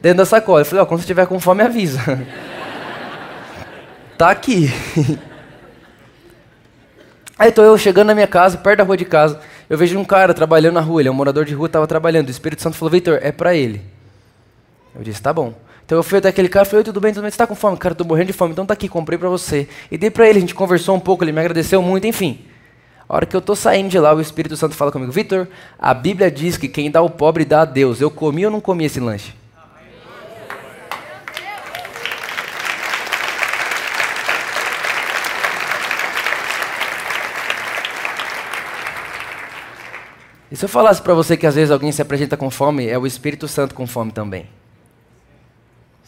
dentro 0.00 0.18
da 0.18 0.26
sacola. 0.26 0.60
Eu 0.60 0.64
falei, 0.64 0.80
ó, 0.80 0.84
oh, 0.84 0.86
quando 0.86 1.00
você 1.00 1.04
estiver 1.04 1.26
com 1.26 1.40
fome, 1.40 1.62
avisa. 1.62 2.00
tá 4.16 4.30
aqui. 4.30 4.68
Aí 7.36 7.48
estou 7.48 7.64
eu 7.64 7.76
chegando 7.76 8.08
na 8.08 8.14
minha 8.14 8.28
casa, 8.28 8.56
perto 8.56 8.78
da 8.78 8.84
rua 8.84 8.96
de 8.96 9.04
casa, 9.04 9.40
eu 9.68 9.76
vejo 9.76 9.98
um 9.98 10.04
cara 10.04 10.32
trabalhando 10.32 10.74
na 10.74 10.80
rua, 10.80 11.02
ele 11.02 11.08
é 11.08 11.12
um 11.12 11.14
morador 11.14 11.44
de 11.44 11.52
rua, 11.54 11.66
estava 11.66 11.86
trabalhando. 11.86 12.28
O 12.28 12.30
Espírito 12.30 12.62
Santo 12.62 12.76
falou, 12.76 12.92
Vitor, 12.92 13.18
é 13.20 13.32
para 13.32 13.54
ele. 13.54 13.82
Eu 14.94 15.02
disse, 15.02 15.20
tá 15.20 15.32
bom. 15.32 15.52
Então 15.84 15.98
eu 15.98 16.02
fui 16.02 16.18
até 16.18 16.28
aquele 16.28 16.48
cara 16.48 16.66
e 16.66 16.70
falei, 16.70 16.84
tudo 16.84 17.00
bem, 17.00 17.12
tudo 17.12 17.22
bem, 17.22 17.30
você 17.30 17.34
está 17.34 17.46
com 17.46 17.54
fome? 17.54 17.76
Cara, 17.76 17.92
estou 17.92 18.06
morrendo 18.06 18.28
de 18.28 18.32
fome, 18.32 18.52
então 18.52 18.64
tá 18.64 18.72
aqui, 18.72 18.88
comprei 18.88 19.18
para 19.18 19.28
você. 19.28 19.68
E 19.90 19.98
dei 19.98 20.10
para 20.10 20.26
ele, 20.28 20.38
a 20.38 20.40
gente 20.40 20.54
conversou 20.54 20.96
um 20.96 21.00
pouco, 21.00 21.22
ele 21.22 21.32
me 21.32 21.40
agradeceu 21.40 21.82
muito, 21.82 22.06
enfim. 22.06 22.46
A 23.06 23.16
hora 23.16 23.26
que 23.26 23.36
eu 23.36 23.40
estou 23.40 23.54
saindo 23.54 23.90
de 23.90 23.98
lá, 23.98 24.14
o 24.14 24.20
Espírito 24.20 24.56
Santo 24.56 24.74
fala 24.74 24.90
comigo, 24.90 25.12
Vitor, 25.12 25.46
a 25.78 25.92
Bíblia 25.92 26.30
diz 26.30 26.56
que 26.56 26.68
quem 26.68 26.90
dá 26.90 27.00
ao 27.00 27.10
pobre 27.10 27.44
dá 27.44 27.60
a 27.60 27.64
Deus. 27.66 28.00
Eu 28.00 28.10
comi 28.10 28.46
ou 28.46 28.50
não 28.50 28.62
comi 28.62 28.86
esse 28.86 28.98
lanche? 28.98 29.34
E 40.50 40.56
se 40.56 40.64
eu 40.64 40.68
falasse 40.68 41.02
para 41.02 41.12
você 41.12 41.36
que 41.36 41.46
às 41.46 41.56
vezes 41.56 41.70
alguém 41.70 41.92
se 41.92 42.00
apresenta 42.00 42.36
com 42.36 42.48
fome, 42.48 42.86
é 42.86 42.96
o 42.96 43.06
Espírito 43.06 43.46
Santo 43.46 43.74
com 43.74 43.86
fome 43.86 44.12
também. 44.12 44.46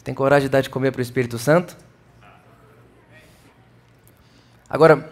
Tem 0.07 0.13
coragem 0.13 0.47
de 0.47 0.49
dar 0.49 0.61
de 0.61 0.69
comer 0.69 0.93
para 0.93 0.99
o 0.99 1.01
Espírito 1.01 1.37
Santo? 1.37 1.75
Agora, 4.69 5.11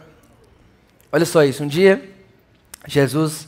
olha 1.12 1.26
só 1.26 1.44
isso. 1.44 1.66
Um 1.66 1.68
dia, 1.68 2.02
Jesus, 2.88 3.46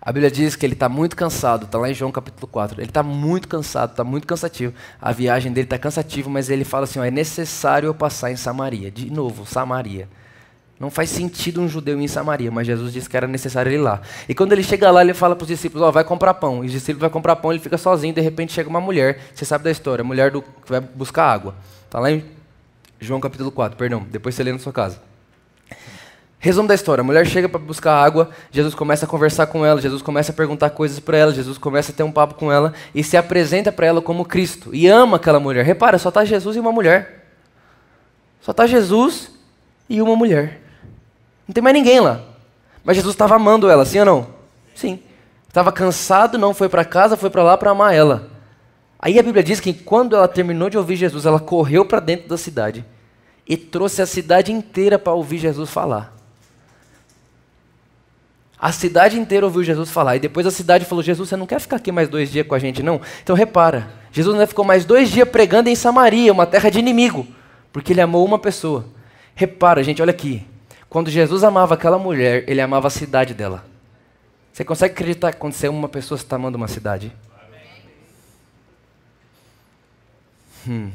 a 0.00 0.10
Bíblia 0.10 0.32
diz 0.32 0.56
que 0.56 0.66
ele 0.66 0.72
está 0.72 0.88
muito 0.88 1.14
cansado, 1.14 1.66
está 1.66 1.78
lá 1.78 1.88
em 1.88 1.94
João 1.94 2.10
capítulo 2.10 2.48
4. 2.48 2.80
Ele 2.80 2.90
está 2.90 3.04
muito 3.04 3.46
cansado, 3.46 3.92
está 3.92 4.02
muito 4.02 4.26
cansativo. 4.26 4.74
A 5.00 5.12
viagem 5.12 5.52
dele 5.52 5.66
está 5.66 5.78
cansativa, 5.78 6.28
mas 6.28 6.50
ele 6.50 6.64
fala 6.64 6.82
assim: 6.82 6.98
ó, 6.98 7.04
é 7.04 7.10
necessário 7.12 7.86
eu 7.86 7.94
passar 7.94 8.32
em 8.32 8.36
Samaria. 8.36 8.90
De 8.90 9.12
novo, 9.12 9.46
Samaria. 9.46 10.08
Não 10.80 10.90
faz 10.90 11.10
sentido 11.10 11.60
um 11.60 11.68
judeu 11.68 12.00
ir 12.00 12.04
em 12.04 12.08
Samaria, 12.08 12.50
mas 12.50 12.66
Jesus 12.66 12.90
disse 12.90 13.06
que 13.06 13.14
era 13.14 13.26
necessário 13.26 13.68
ele 13.68 13.76
ir 13.76 13.82
lá. 13.82 14.00
E 14.26 14.34
quando 14.34 14.52
ele 14.52 14.62
chega 14.62 14.90
lá, 14.90 15.02
ele 15.02 15.12
fala 15.12 15.36
para 15.36 15.42
os 15.42 15.48
discípulos: 15.48 15.84
Ó, 15.84 15.90
oh, 15.90 15.92
vai 15.92 16.02
comprar 16.02 16.32
pão. 16.32 16.64
E 16.64 16.68
os 16.68 16.72
discípulos 16.72 17.02
vão 17.02 17.10
comprar 17.10 17.36
pão, 17.36 17.52
ele 17.52 17.60
fica 17.60 17.76
sozinho. 17.76 18.14
De 18.14 18.20
repente 18.22 18.54
chega 18.54 18.66
uma 18.66 18.80
mulher, 18.80 19.20
você 19.34 19.44
sabe 19.44 19.62
da 19.62 19.70
história, 19.70 20.00
a 20.00 20.04
mulher 20.04 20.30
do, 20.30 20.40
que 20.40 20.70
vai 20.70 20.80
buscar 20.80 21.26
água. 21.26 21.54
Está 21.84 22.00
lá 22.00 22.10
em 22.10 22.24
João 22.98 23.20
capítulo 23.20 23.50
4, 23.50 23.76
perdão, 23.76 24.06
depois 24.10 24.34
você 24.34 24.42
lê 24.42 24.52
na 24.52 24.58
sua 24.58 24.72
casa. 24.72 25.02
Resumo 26.38 26.66
da 26.66 26.74
história: 26.74 27.02
a 27.02 27.04
mulher 27.04 27.26
chega 27.26 27.46
para 27.46 27.60
buscar 27.60 28.02
água, 28.02 28.30
Jesus 28.50 28.74
começa 28.74 29.04
a 29.04 29.08
conversar 29.08 29.48
com 29.48 29.66
ela, 29.66 29.82
Jesus 29.82 30.00
começa 30.00 30.32
a 30.32 30.34
perguntar 30.34 30.70
coisas 30.70 30.98
para 30.98 31.18
ela, 31.18 31.34
Jesus 31.34 31.58
começa 31.58 31.92
a 31.92 31.94
ter 31.94 32.04
um 32.04 32.10
papo 32.12 32.32
com 32.36 32.50
ela 32.50 32.72
e 32.94 33.04
se 33.04 33.18
apresenta 33.18 33.70
para 33.70 33.86
ela 33.86 34.00
como 34.00 34.24
Cristo. 34.24 34.74
E 34.74 34.86
ama 34.88 35.18
aquela 35.18 35.38
mulher. 35.38 35.62
Repara, 35.62 35.98
só 35.98 36.08
está 36.08 36.24
Jesus 36.24 36.56
e 36.56 36.60
uma 36.60 36.72
mulher. 36.72 37.26
Só 38.40 38.52
está 38.52 38.66
Jesus 38.66 39.30
e 39.86 40.00
uma 40.00 40.16
mulher. 40.16 40.69
Não 41.50 41.52
tem 41.52 41.64
mais 41.64 41.74
ninguém 41.74 41.98
lá. 41.98 42.20
Mas 42.84 42.96
Jesus 42.96 43.12
estava 43.12 43.34
amando 43.34 43.68
ela, 43.68 43.84
sim 43.84 43.98
ou 43.98 44.04
não? 44.04 44.26
Sim. 44.72 45.00
Estava 45.48 45.72
cansado, 45.72 46.38
não 46.38 46.54
foi 46.54 46.68
para 46.68 46.84
casa, 46.84 47.16
foi 47.16 47.28
para 47.28 47.42
lá 47.42 47.58
para 47.58 47.72
amar 47.72 47.92
ela. 47.92 48.30
Aí 49.00 49.18
a 49.18 49.22
Bíblia 49.22 49.42
diz 49.42 49.58
que 49.58 49.74
quando 49.74 50.14
ela 50.14 50.28
terminou 50.28 50.70
de 50.70 50.78
ouvir 50.78 50.94
Jesus, 50.94 51.26
ela 51.26 51.40
correu 51.40 51.84
para 51.84 51.98
dentro 51.98 52.28
da 52.28 52.38
cidade 52.38 52.84
e 53.48 53.56
trouxe 53.56 54.00
a 54.00 54.06
cidade 54.06 54.52
inteira 54.52 54.96
para 54.96 55.12
ouvir 55.12 55.38
Jesus 55.38 55.68
falar. 55.68 56.16
A 58.56 58.70
cidade 58.70 59.18
inteira 59.18 59.44
ouviu 59.44 59.64
Jesus 59.64 59.90
falar. 59.90 60.14
E 60.14 60.20
depois 60.20 60.46
a 60.46 60.52
cidade 60.52 60.84
falou: 60.84 61.02
Jesus, 61.02 61.28
você 61.28 61.36
não 61.36 61.48
quer 61.48 61.58
ficar 61.58 61.78
aqui 61.78 61.90
mais 61.90 62.08
dois 62.08 62.30
dias 62.30 62.46
com 62.46 62.54
a 62.54 62.60
gente, 62.60 62.80
não? 62.80 63.00
Então 63.24 63.34
repara: 63.34 63.90
Jesus 64.12 64.34
ainda 64.34 64.46
ficou 64.46 64.64
mais 64.64 64.84
dois 64.84 65.10
dias 65.10 65.28
pregando 65.28 65.68
em 65.68 65.74
Samaria, 65.74 66.32
uma 66.32 66.46
terra 66.46 66.70
de 66.70 66.78
inimigo, 66.78 67.26
porque 67.72 67.92
ele 67.92 68.00
amou 68.00 68.24
uma 68.24 68.38
pessoa. 68.38 68.84
Repara, 69.34 69.82
gente, 69.82 70.00
olha 70.00 70.12
aqui. 70.12 70.46
Quando 70.90 71.08
Jesus 71.08 71.44
amava 71.44 71.74
aquela 71.74 72.00
mulher, 72.00 72.42
ele 72.48 72.60
amava 72.60 72.88
a 72.88 72.90
cidade 72.90 73.32
dela. 73.32 73.64
Você 74.52 74.64
consegue 74.64 74.92
acreditar 74.92 75.32
que 75.32 75.66
ama 75.66 75.78
uma 75.78 75.88
pessoa, 75.88 76.18
está 76.18 76.34
amando 76.34 76.56
uma 76.56 76.66
cidade? 76.66 77.12
Hum. 80.68 80.90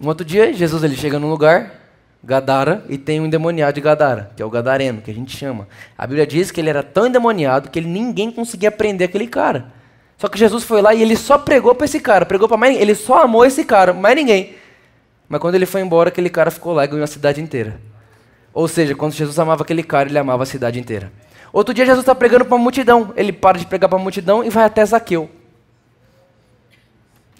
Um 0.00 0.06
outro 0.06 0.24
dia, 0.24 0.52
Jesus 0.52 0.84
ele 0.84 0.94
chega 0.94 1.18
num 1.18 1.28
lugar, 1.28 1.72
Gadara, 2.22 2.84
e 2.88 2.96
tem 2.96 3.20
um 3.20 3.26
endemoniado 3.26 3.72
de 3.74 3.80
Gadara, 3.80 4.30
que 4.36 4.42
é 4.42 4.46
o 4.46 4.50
Gadareno, 4.50 5.02
que 5.02 5.10
a 5.10 5.14
gente 5.14 5.36
chama. 5.36 5.66
A 5.98 6.06
Bíblia 6.06 6.24
diz 6.24 6.52
que 6.52 6.60
ele 6.60 6.70
era 6.70 6.84
tão 6.84 7.08
endemoniado 7.08 7.68
que 7.68 7.80
ele, 7.80 7.88
ninguém 7.88 8.30
conseguia 8.30 8.70
prender 8.70 9.08
aquele 9.08 9.26
cara. 9.26 9.72
Só 10.16 10.28
que 10.28 10.38
Jesus 10.38 10.62
foi 10.62 10.80
lá 10.80 10.94
e 10.94 11.02
ele 11.02 11.16
só 11.16 11.36
pregou 11.36 11.74
para 11.74 11.86
esse 11.86 11.98
cara, 11.98 12.24
pregou 12.24 12.46
para 12.46 12.56
mais 12.56 12.72
ninguém. 12.72 12.82
Ele 12.82 12.94
só 12.94 13.24
amou 13.24 13.44
esse 13.44 13.64
cara, 13.64 13.92
mais 13.92 14.14
ninguém. 14.14 14.54
Mas 15.28 15.40
quando 15.40 15.56
ele 15.56 15.66
foi 15.66 15.80
embora, 15.80 16.10
aquele 16.10 16.30
cara 16.30 16.52
ficou 16.52 16.72
lá 16.72 16.84
e 16.84 16.88
ganhou 16.88 17.02
a 17.02 17.08
cidade 17.08 17.40
inteira. 17.40 17.80
Ou 18.56 18.66
seja, 18.66 18.94
quando 18.94 19.12
Jesus 19.12 19.38
amava 19.38 19.64
aquele 19.64 19.82
cara, 19.82 20.08
ele 20.08 20.18
amava 20.18 20.44
a 20.44 20.46
cidade 20.46 20.80
inteira. 20.80 21.12
Outro 21.52 21.74
dia 21.74 21.84
Jesus 21.84 22.02
está 22.02 22.14
pregando 22.14 22.42
para 22.46 22.54
uma 22.54 22.62
multidão. 22.62 23.12
Ele 23.14 23.30
para 23.30 23.58
de 23.58 23.66
pregar 23.66 23.86
para 23.86 23.98
a 23.98 24.02
multidão 24.02 24.42
e 24.42 24.48
vai 24.48 24.64
até 24.64 24.82
Zaqueu. 24.82 25.28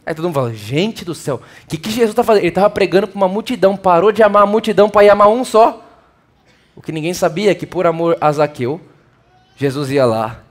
Aí 0.05 0.15
todo 0.15 0.27
mundo 0.27 0.35
fala, 0.35 0.53
gente 0.53 1.07
do 1.07 1.15
céu, 1.15 1.37
o 1.37 1.67
que, 1.67 1.79
que 1.79 1.89
Jesus 1.91 2.11
está 2.11 2.23
fazendo? 2.23 2.43
Ele 2.43 2.51
estava 2.51 2.69
pregando 2.69 3.09
para 3.09 3.17
uma 3.17 3.29
multidão, 3.29 3.79
parou 3.79 4.13
de 4.13 4.23
amar 4.23 4.43
a 4.43 4.47
multidão 4.47 4.91
para 4.91 5.07
ir 5.07 5.09
amar 5.09 5.29
um 5.29 5.43
só. 5.43 5.83
O 6.77 6.83
que 6.83 6.93
ninguém 6.93 7.15
sabia 7.15 7.51
é 7.51 7.55
que 7.55 7.65
por 7.65 7.87
amor 7.87 8.19
a 8.21 8.31
Zaqueu, 8.31 8.79
Jesus 9.57 9.91
ia 9.91 10.05
lá, 10.05 10.43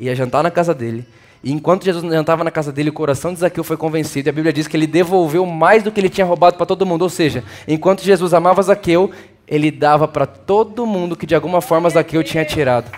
ia 0.00 0.16
jantar 0.16 0.42
na 0.42 0.50
casa 0.50 0.72
dele. 0.72 1.06
E 1.42 1.52
enquanto 1.52 1.84
Jesus 1.84 2.02
jantava 2.02 2.42
na 2.42 2.50
casa 2.50 2.72
dele, 2.72 2.88
o 2.88 2.94
coração 2.94 3.34
de 3.34 3.40
Zaqueu 3.40 3.62
foi 3.62 3.76
convencido. 3.76 4.26
E 4.26 4.30
a 4.30 4.32
Bíblia 4.32 4.54
diz 4.54 4.66
que 4.66 4.74
ele 4.74 4.86
devolveu 4.86 5.44
mais 5.44 5.82
do 5.82 5.92
que 5.92 6.00
ele 6.00 6.08
tinha 6.08 6.24
roubado 6.24 6.56
para 6.56 6.64
todo 6.64 6.86
mundo. 6.86 7.02
Ou 7.02 7.10
seja, 7.10 7.44
enquanto 7.68 8.02
Jesus 8.02 8.32
amava 8.32 8.62
Zaqueu, 8.62 9.10
ele 9.46 9.70
dava 9.70 10.08
para 10.08 10.26
todo 10.26 10.86
mundo 10.86 11.16
que 11.16 11.26
de 11.26 11.34
alguma 11.34 11.60
forma 11.60 11.90
Zaqueu 11.90 12.22
tinha 12.22 12.44
tirado. 12.44 12.90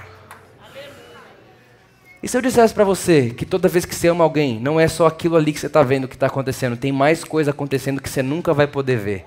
E 2.22 2.28
se 2.28 2.36
eu 2.36 2.42
dissesse 2.42 2.74
para 2.74 2.84
você 2.84 3.30
que 3.30 3.44
toda 3.44 3.68
vez 3.68 3.84
que 3.84 3.94
você 3.94 4.08
ama 4.08 4.24
alguém, 4.24 4.58
não 4.58 4.80
é 4.80 4.88
só 4.88 5.06
aquilo 5.06 5.36
ali 5.36 5.52
que 5.52 5.60
você 5.60 5.66
está 5.66 5.82
vendo 5.82 6.08
que 6.08 6.16
está 6.16 6.26
acontecendo, 6.26 6.76
tem 6.76 6.90
mais 6.90 7.22
coisa 7.22 7.50
acontecendo 7.50 8.00
que 8.00 8.08
você 8.08 8.22
nunca 8.22 8.52
vai 8.52 8.66
poder 8.66 8.96
ver. 8.96 9.24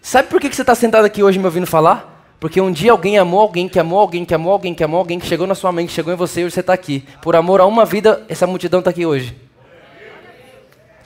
Sabe 0.00 0.28
por 0.28 0.40
que 0.40 0.50
você 0.50 0.62
está 0.62 0.74
sentado 0.74 1.04
aqui 1.04 1.22
hoje 1.22 1.38
me 1.38 1.44
ouvindo 1.44 1.66
falar? 1.66 2.34
Porque 2.40 2.58
um 2.58 2.72
dia 2.72 2.92
alguém 2.92 3.18
amou 3.18 3.40
alguém, 3.40 3.68
que 3.68 3.78
amou 3.78 4.00
alguém, 4.00 4.24
que 4.24 4.32
amou 4.32 4.50
alguém, 4.52 4.74
que 4.74 4.82
amou 4.82 4.98
alguém, 4.98 5.18
que 5.18 5.26
chegou 5.26 5.46
na 5.46 5.54
sua 5.54 5.70
mente, 5.70 5.92
chegou 5.92 6.12
em 6.12 6.16
você 6.16 6.40
e 6.40 6.44
hoje 6.44 6.54
você 6.54 6.60
está 6.60 6.72
aqui. 6.72 7.04
Por 7.20 7.36
amor 7.36 7.60
a 7.60 7.66
uma 7.66 7.84
vida, 7.84 8.24
essa 8.26 8.46
multidão 8.46 8.78
está 8.78 8.90
aqui 8.90 9.04
hoje. 9.04 9.36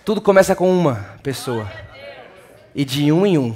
Tudo 0.05 0.21
começa 0.21 0.55
com 0.55 0.71
uma 0.71 1.07
pessoa. 1.23 1.69
E 2.73 2.85
de 2.85 3.11
um 3.11 3.27
em 3.27 3.37
um. 3.37 3.55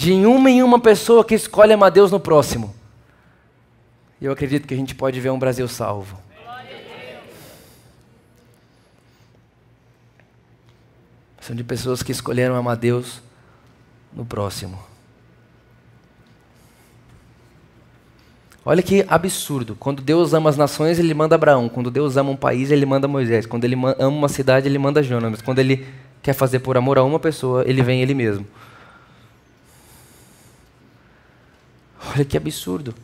De 0.00 0.14
uma 0.14 0.50
em 0.50 0.62
uma 0.62 0.80
pessoa 0.80 1.22
que 1.22 1.34
escolhe 1.34 1.74
amar 1.74 1.90
Deus 1.90 2.10
no 2.10 2.18
próximo. 2.18 2.74
E 4.18 4.24
eu 4.24 4.32
acredito 4.32 4.66
que 4.66 4.72
a 4.72 4.76
gente 4.76 4.94
pode 4.94 5.20
ver 5.20 5.28
um 5.28 5.38
Brasil 5.38 5.68
salvo. 5.68 6.16
São 11.38 11.54
de 11.54 11.62
pessoas 11.62 12.02
que 12.02 12.12
escolheram 12.12 12.56
amar 12.56 12.78
Deus 12.78 13.20
no 14.10 14.24
próximo. 14.24 14.78
Olha 18.64 18.82
que 18.82 19.04
absurdo. 19.06 19.76
Quando 19.78 20.00
Deus 20.00 20.32
ama 20.32 20.48
as 20.48 20.56
nações, 20.56 20.98
ele 20.98 21.12
manda 21.12 21.34
Abraão. 21.34 21.68
Quando 21.68 21.90
Deus 21.90 22.16
ama 22.16 22.30
um 22.30 22.36
país, 22.36 22.70
ele 22.70 22.86
manda 22.86 23.06
Moisés. 23.06 23.44
Quando 23.44 23.66
ele 23.66 23.76
ama 23.98 24.16
uma 24.16 24.28
cidade, 24.30 24.66
ele 24.66 24.78
manda 24.78 25.02
Jonas. 25.02 25.42
Quando 25.42 25.58
ele 25.58 25.86
quer 26.22 26.32
fazer 26.32 26.60
por 26.60 26.78
amor 26.78 26.96
a 26.96 27.04
uma 27.04 27.20
pessoa, 27.20 27.64
ele 27.66 27.82
vem 27.82 28.00
ele 28.00 28.14
mesmo. 28.14 28.46
Olha 32.08 32.24
que 32.24 32.36
absurdo. 32.36 32.94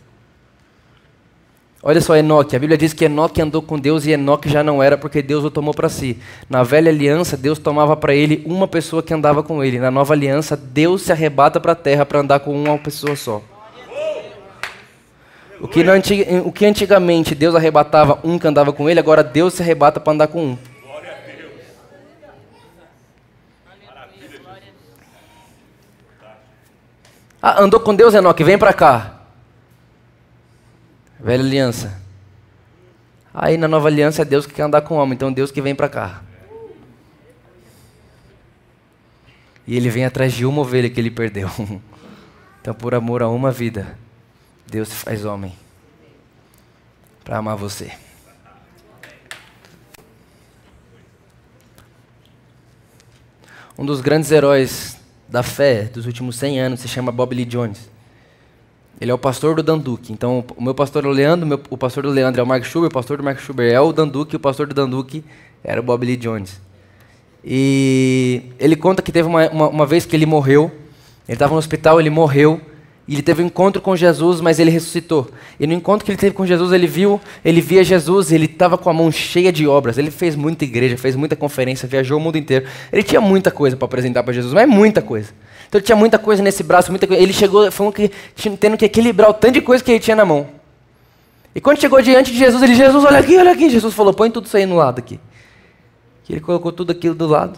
Olha 1.82 2.00
só 2.00 2.16
Enoque, 2.16 2.56
a 2.56 2.58
Bíblia 2.58 2.76
diz 2.76 2.92
que 2.92 3.04
Enoque 3.04 3.40
andou 3.40 3.62
com 3.62 3.78
Deus 3.78 4.06
e 4.06 4.10
Enoque 4.10 4.48
já 4.48 4.62
não 4.62 4.82
era 4.82 4.98
porque 4.98 5.22
Deus 5.22 5.44
o 5.44 5.50
tomou 5.50 5.72
para 5.72 5.88
si. 5.88 6.18
Na 6.50 6.62
velha 6.62 6.90
aliança, 6.90 7.36
Deus 7.36 7.58
tomava 7.60 7.96
para 7.96 8.12
ele 8.14 8.42
uma 8.44 8.66
pessoa 8.66 9.02
que 9.02 9.14
andava 9.14 9.42
com 9.42 9.62
ele. 9.62 9.78
Na 9.78 9.90
nova 9.90 10.12
aliança, 10.12 10.56
Deus 10.56 11.02
se 11.02 11.12
arrebata 11.12 11.60
para 11.60 11.72
a 11.72 11.76
terra 11.76 12.04
para 12.04 12.18
andar 12.18 12.40
com 12.40 12.50
uma 12.60 12.76
pessoa 12.76 13.14
só. 13.14 13.40
O 15.60 15.68
que, 15.68 15.80
antiga, 15.82 16.42
o 16.44 16.50
que 16.50 16.66
antigamente 16.66 17.34
Deus 17.34 17.54
arrebatava 17.54 18.18
um 18.24 18.38
que 18.38 18.46
andava 18.46 18.72
com 18.72 18.90
ele, 18.90 18.98
agora 18.98 19.22
Deus 19.22 19.54
se 19.54 19.62
arrebata 19.62 20.00
para 20.00 20.12
andar 20.12 20.26
com 20.26 20.44
um. 20.44 20.58
Ah, 27.48 27.62
andou 27.62 27.78
com 27.78 27.94
Deus, 27.94 28.12
Enoque, 28.12 28.42
vem 28.42 28.58
para 28.58 28.72
cá. 28.72 29.20
Velha 31.20 31.44
aliança. 31.44 32.02
Aí 33.32 33.56
na 33.56 33.68
nova 33.68 33.86
aliança 33.86 34.22
é 34.22 34.24
Deus 34.24 34.46
que 34.46 34.52
quer 34.52 34.62
andar 34.62 34.80
com 34.80 34.94
o 34.94 34.96
homem, 34.96 35.14
então 35.14 35.32
Deus 35.32 35.52
que 35.52 35.62
vem 35.62 35.72
para 35.72 35.88
cá. 35.88 36.22
E 39.64 39.76
ele 39.76 39.88
vem 39.88 40.04
atrás 40.04 40.32
de 40.32 40.44
uma 40.44 40.62
ovelha 40.62 40.90
que 40.90 40.98
ele 40.98 41.10
perdeu. 41.10 41.48
Então, 42.60 42.74
por 42.74 42.96
amor 42.96 43.22
a 43.22 43.28
uma 43.28 43.52
vida, 43.52 43.96
Deus 44.66 44.88
se 44.88 44.96
faz 44.96 45.24
homem 45.24 45.56
para 47.22 47.36
amar 47.36 47.56
você. 47.56 47.92
Um 53.78 53.86
dos 53.86 54.00
grandes 54.00 54.32
heróis 54.32 54.96
da 55.28 55.42
fé 55.42 55.84
dos 55.84 56.06
últimos 56.06 56.36
100 56.36 56.60
anos 56.60 56.80
se 56.80 56.88
chama 56.88 57.10
Bob 57.10 57.34
Lee 57.34 57.44
Jones. 57.44 57.90
Ele 59.00 59.10
é 59.10 59.14
o 59.14 59.18
pastor 59.18 59.56
do 59.56 59.62
Danduque. 59.62 60.12
Então, 60.12 60.44
o 60.56 60.62
meu 60.62 60.74
pastor 60.74 61.04
é 61.04 61.08
o 61.08 61.10
Leandro, 61.10 61.46
meu, 61.46 61.60
o 61.68 61.76
pastor 61.76 62.04
do 62.04 62.10
Leandro 62.10 62.40
é 62.40 62.44
o 62.44 62.46
Mark 62.46 62.64
Schuber, 62.64 62.88
o 62.88 62.92
pastor 62.92 63.18
do 63.18 63.22
Mark 63.22 63.38
Schuber 63.38 63.70
é 63.70 63.80
o 63.80 63.92
Danduque, 63.92 64.36
o 64.36 64.40
pastor 64.40 64.66
do 64.66 64.74
Danduque 64.74 65.22
era 65.62 65.80
o 65.80 65.82
Bob 65.84 66.06
Lee 66.06 66.16
Jones. 66.16 66.60
E 67.44 68.42
ele 68.58 68.74
conta 68.74 69.02
que 69.02 69.12
teve 69.12 69.28
uma, 69.28 69.48
uma, 69.50 69.68
uma 69.68 69.86
vez 69.86 70.06
que 70.06 70.16
ele 70.16 70.26
morreu, 70.26 70.70
ele 71.28 71.34
estava 71.34 71.52
no 71.52 71.58
hospital, 71.58 72.00
ele 72.00 72.10
morreu, 72.10 72.60
ele 73.14 73.22
teve 73.22 73.40
um 73.40 73.46
encontro 73.46 73.80
com 73.80 73.94
Jesus, 73.94 74.40
mas 74.40 74.58
ele 74.58 74.68
ressuscitou. 74.68 75.30
E 75.60 75.66
no 75.66 75.72
encontro 75.72 76.04
que 76.04 76.10
ele 76.10 76.18
teve 76.18 76.34
com 76.34 76.44
Jesus, 76.44 76.72
ele 76.72 76.88
viu, 76.88 77.20
ele 77.44 77.60
via 77.60 77.84
Jesus, 77.84 78.32
ele 78.32 78.46
estava 78.46 78.76
com 78.76 78.90
a 78.90 78.92
mão 78.92 79.12
cheia 79.12 79.52
de 79.52 79.64
obras. 79.66 79.96
Ele 79.96 80.10
fez 80.10 80.34
muita 80.34 80.64
igreja, 80.64 80.96
fez 80.96 81.14
muita 81.14 81.36
conferência, 81.36 81.86
viajou 81.86 82.18
o 82.18 82.20
mundo 82.20 82.36
inteiro. 82.36 82.66
Ele 82.92 83.04
tinha 83.04 83.20
muita 83.20 83.52
coisa 83.52 83.76
para 83.76 83.86
apresentar 83.86 84.24
para 84.24 84.32
Jesus, 84.32 84.52
mas 84.52 84.68
muita 84.68 85.00
coisa. 85.00 85.32
Então 85.68 85.78
ele 85.78 85.86
tinha 85.86 85.94
muita 85.94 86.18
coisa 86.18 86.42
nesse 86.42 86.64
braço, 86.64 86.90
muita 86.90 87.06
coisa. 87.06 87.22
Ele 87.22 87.32
chegou 87.32 87.70
falando 87.70 87.92
que 87.92 88.10
tendo 88.58 88.76
que 88.76 88.84
equilibrar 88.84 89.30
o 89.30 89.34
tanto 89.34 89.54
de 89.54 89.60
coisa 89.60 89.84
que 89.84 89.92
ele 89.92 90.00
tinha 90.00 90.16
na 90.16 90.24
mão. 90.24 90.48
E 91.54 91.60
quando 91.60 91.80
chegou 91.80 92.02
diante 92.02 92.32
de 92.32 92.38
Jesus, 92.38 92.60
ele 92.60 92.74
Jesus, 92.74 93.04
olha 93.04 93.20
aqui, 93.20 93.36
olha 93.38 93.52
aqui. 93.52 93.70
Jesus 93.70 93.94
falou: 93.94 94.12
"Põe 94.12 94.32
tudo 94.32 94.46
isso 94.46 94.56
aí 94.56 94.66
no 94.66 94.74
lado 94.74 94.98
aqui". 94.98 95.20
E 96.28 96.32
ele 96.32 96.40
colocou 96.40 96.72
tudo 96.72 96.90
aquilo 96.90 97.14
do 97.14 97.28
lado. 97.28 97.56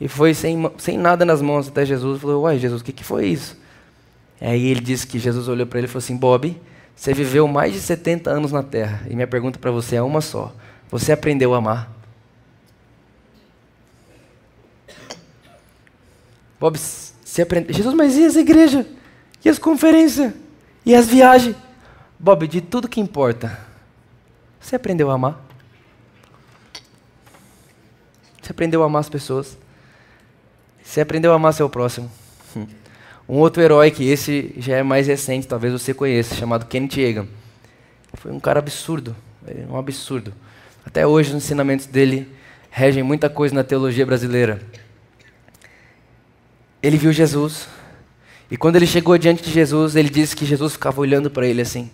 E 0.00 0.08
foi 0.08 0.34
sem, 0.34 0.68
sem 0.78 0.98
nada 0.98 1.24
nas 1.24 1.40
mãos 1.40 1.68
até 1.68 1.86
Jesus. 1.86 2.20
Falou: 2.20 2.42
"Uai, 2.42 2.58
Jesus, 2.58 2.80
o 2.80 2.84
que, 2.84 2.92
que 2.92 3.04
foi 3.04 3.26
isso?" 3.26 3.62
Aí 4.40 4.66
ele 4.66 4.80
disse 4.80 5.06
que 5.06 5.18
Jesus 5.18 5.48
olhou 5.48 5.66
para 5.66 5.78
ele 5.78 5.86
e 5.86 5.88
falou 5.88 6.02
assim: 6.02 6.16
Bob, 6.16 6.60
você 6.94 7.12
viveu 7.12 7.46
mais 7.48 7.72
de 7.72 7.80
70 7.80 8.30
anos 8.30 8.52
na 8.52 8.62
terra. 8.62 9.06
E 9.08 9.14
minha 9.14 9.26
pergunta 9.26 9.58
para 9.58 9.70
você 9.70 9.96
é 9.96 10.02
uma 10.02 10.20
só: 10.20 10.52
Você 10.90 11.12
aprendeu 11.12 11.54
a 11.54 11.58
amar? 11.58 11.92
Bob, 16.58 16.78
você 16.78 17.42
aprendeu. 17.42 17.74
Jesus, 17.74 17.94
mas 17.94 18.16
e 18.16 18.24
as 18.24 18.36
igrejas? 18.36 18.86
E 19.44 19.48
as 19.48 19.58
conferências? 19.58 20.32
E 20.84 20.94
as 20.94 21.06
viagens? 21.06 21.56
Bob, 22.18 22.46
de 22.46 22.60
tudo 22.60 22.88
que 22.88 23.00
importa, 23.00 23.58
você 24.60 24.76
aprendeu 24.76 25.10
a 25.10 25.14
amar? 25.14 25.44
Você 28.40 28.52
aprendeu 28.52 28.82
a 28.82 28.86
amar 28.86 29.00
as 29.00 29.08
pessoas? 29.08 29.58
Você 30.82 31.00
aprendeu 31.00 31.32
a 31.32 31.36
amar 31.36 31.52
seu 31.52 31.68
próximo? 31.68 32.10
Um 33.28 33.38
outro 33.38 33.62
herói 33.62 33.90
que 33.90 34.08
esse 34.08 34.54
já 34.58 34.76
é 34.76 34.82
mais 34.82 35.06
recente, 35.06 35.46
talvez 35.46 35.72
você 35.72 35.94
conheça, 35.94 36.34
chamado 36.34 36.66
Kenneth 36.66 36.98
Egan. 36.98 37.26
Foi 38.14 38.30
um 38.30 38.38
cara 38.38 38.58
absurdo, 38.58 39.16
é 39.46 39.64
um 39.68 39.78
absurdo. 39.78 40.32
Até 40.84 41.06
hoje 41.06 41.30
os 41.30 41.36
ensinamentos 41.36 41.86
dele 41.86 42.28
regem 42.70 43.02
muita 43.02 43.30
coisa 43.30 43.54
na 43.54 43.64
teologia 43.64 44.04
brasileira. 44.04 44.60
Ele 46.82 46.98
viu 46.98 47.12
Jesus 47.12 47.66
e 48.50 48.56
quando 48.56 48.76
ele 48.76 48.86
chegou 48.86 49.16
diante 49.16 49.42
de 49.42 49.50
Jesus, 49.50 49.96
ele 49.96 50.10
disse 50.10 50.36
que 50.36 50.44
Jesus 50.44 50.74
ficava 50.74 51.00
olhando 51.00 51.30
para 51.30 51.46
ele 51.46 51.62
assim, 51.62 51.90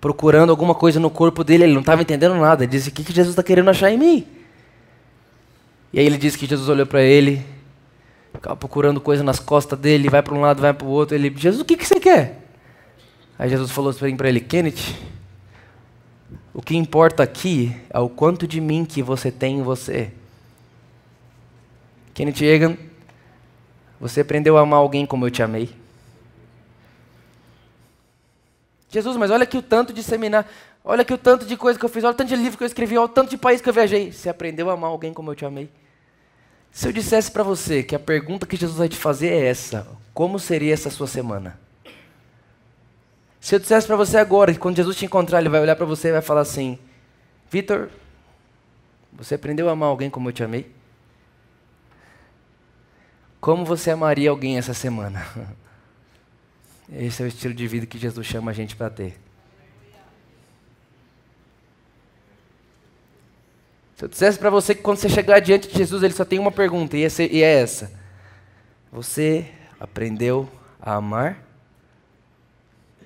procurando 0.00 0.50
alguma 0.50 0.74
coisa 0.74 0.98
no 0.98 1.10
corpo 1.10 1.44
dele. 1.44 1.64
Ele 1.64 1.74
não 1.74 1.80
estava 1.80 2.00
entendendo 2.00 2.34
nada. 2.34 2.64
Ele 2.64 2.72
disse: 2.72 2.88
"O 2.88 2.92
que, 2.92 3.04
que 3.04 3.12
Jesus 3.12 3.34
está 3.34 3.42
querendo 3.42 3.68
achar 3.68 3.90
em 3.90 3.98
mim?" 3.98 4.26
E 5.92 6.00
aí 6.00 6.06
ele 6.06 6.16
disse 6.16 6.38
que 6.38 6.46
Jesus 6.46 6.68
olhou 6.68 6.86
para 6.86 7.02
ele 7.02 7.44
Ficava 8.36 8.56
procurando 8.56 9.00
coisa 9.00 9.24
nas 9.24 9.40
costas 9.40 9.78
dele, 9.78 10.10
vai 10.10 10.22
para 10.22 10.34
um 10.34 10.40
lado, 10.40 10.60
vai 10.60 10.72
para 10.72 10.86
o 10.86 10.90
outro. 10.90 11.14
Ele, 11.14 11.32
Jesus, 11.36 11.60
o 11.60 11.64
que, 11.64 11.76
que 11.76 11.86
você 11.86 11.98
quer? 11.98 12.42
Aí 13.38 13.48
Jesus 13.48 13.70
falou 13.70 13.90
assim 13.90 14.16
para 14.16 14.28
ele, 14.28 14.40
Kenneth, 14.40 14.94
o 16.52 16.62
que 16.62 16.76
importa 16.76 17.22
aqui 17.22 17.74
é 17.90 17.98
o 17.98 18.08
quanto 18.08 18.46
de 18.46 18.60
mim 18.60 18.84
que 18.84 19.02
você 19.02 19.30
tem 19.30 19.58
em 19.58 19.62
você. 19.62 20.12
Kenneth 22.14 22.42
Egan, 22.42 22.76
você 24.00 24.20
aprendeu 24.20 24.56
a 24.56 24.62
amar 24.62 24.78
alguém 24.78 25.04
como 25.04 25.26
eu 25.26 25.30
te 25.30 25.42
amei? 25.42 25.70
Jesus, 28.88 29.16
mas 29.16 29.30
olha 29.30 29.42
aqui 29.42 29.58
o 29.58 29.62
tanto 29.62 29.92
de 29.92 30.02
seminário, 30.02 30.48
olha 30.84 31.02
aqui 31.02 31.12
o 31.12 31.18
tanto 31.18 31.44
de 31.44 31.56
coisa 31.56 31.78
que 31.78 31.84
eu 31.84 31.88
fiz, 31.88 32.04
olha 32.04 32.12
o 32.12 32.16
tanto 32.16 32.28
de 32.28 32.36
livro 32.36 32.56
que 32.56 32.64
eu 32.64 32.66
escrevi, 32.66 32.96
olha 32.96 33.06
o 33.06 33.08
tanto 33.08 33.30
de 33.30 33.36
país 33.36 33.60
que 33.60 33.68
eu 33.68 33.72
viajei. 33.72 34.12
Você 34.12 34.28
aprendeu 34.28 34.70
a 34.70 34.74
amar 34.74 34.90
alguém 34.90 35.12
como 35.12 35.30
eu 35.30 35.34
te 35.34 35.44
amei? 35.44 35.68
Se 36.76 36.86
eu 36.86 36.92
dissesse 36.92 37.30
para 37.30 37.42
você 37.42 37.82
que 37.82 37.94
a 37.94 37.98
pergunta 37.98 38.44
que 38.44 38.54
Jesus 38.54 38.76
vai 38.76 38.86
te 38.86 38.98
fazer 38.98 39.28
é 39.28 39.46
essa: 39.46 39.88
como 40.12 40.38
seria 40.38 40.74
essa 40.74 40.90
sua 40.90 41.06
semana? 41.06 41.58
Se 43.40 43.54
eu 43.54 43.58
dissesse 43.58 43.86
para 43.86 43.96
você 43.96 44.18
agora 44.18 44.52
que 44.52 44.58
quando 44.58 44.76
Jesus 44.76 44.94
te 44.94 45.06
encontrar, 45.06 45.40
ele 45.40 45.48
vai 45.48 45.62
olhar 45.62 45.74
para 45.74 45.86
você 45.86 46.08
e 46.08 46.12
vai 46.12 46.20
falar 46.20 46.42
assim: 46.42 46.78
Vitor, 47.50 47.88
você 49.10 49.36
aprendeu 49.36 49.70
a 49.70 49.72
amar 49.72 49.88
alguém 49.88 50.10
como 50.10 50.28
eu 50.28 50.34
te 50.34 50.44
amei? 50.44 50.70
Como 53.40 53.64
você 53.64 53.90
amaria 53.90 54.28
alguém 54.28 54.58
essa 54.58 54.74
semana? 54.74 55.26
Esse 56.92 57.22
é 57.22 57.24
o 57.24 57.28
estilo 57.28 57.54
de 57.54 57.66
vida 57.66 57.86
que 57.86 57.96
Jesus 57.96 58.26
chama 58.26 58.50
a 58.50 58.54
gente 58.54 58.76
para 58.76 58.90
ter. 58.90 59.18
Se 63.96 64.04
eu 64.04 64.08
dissesse 64.08 64.38
para 64.38 64.50
você 64.50 64.74
que 64.74 64.82
quando 64.82 64.98
você 64.98 65.08
chegar 65.08 65.40
diante 65.40 65.68
de 65.68 65.74
Jesus, 65.74 66.02
ele 66.02 66.12
só 66.12 66.24
tem 66.24 66.38
uma 66.38 66.52
pergunta, 66.52 66.98
e 66.98 67.02
é 67.42 67.62
essa: 67.62 67.90
Você 68.92 69.48
aprendeu 69.80 70.48
a 70.80 70.94
amar? 70.96 71.42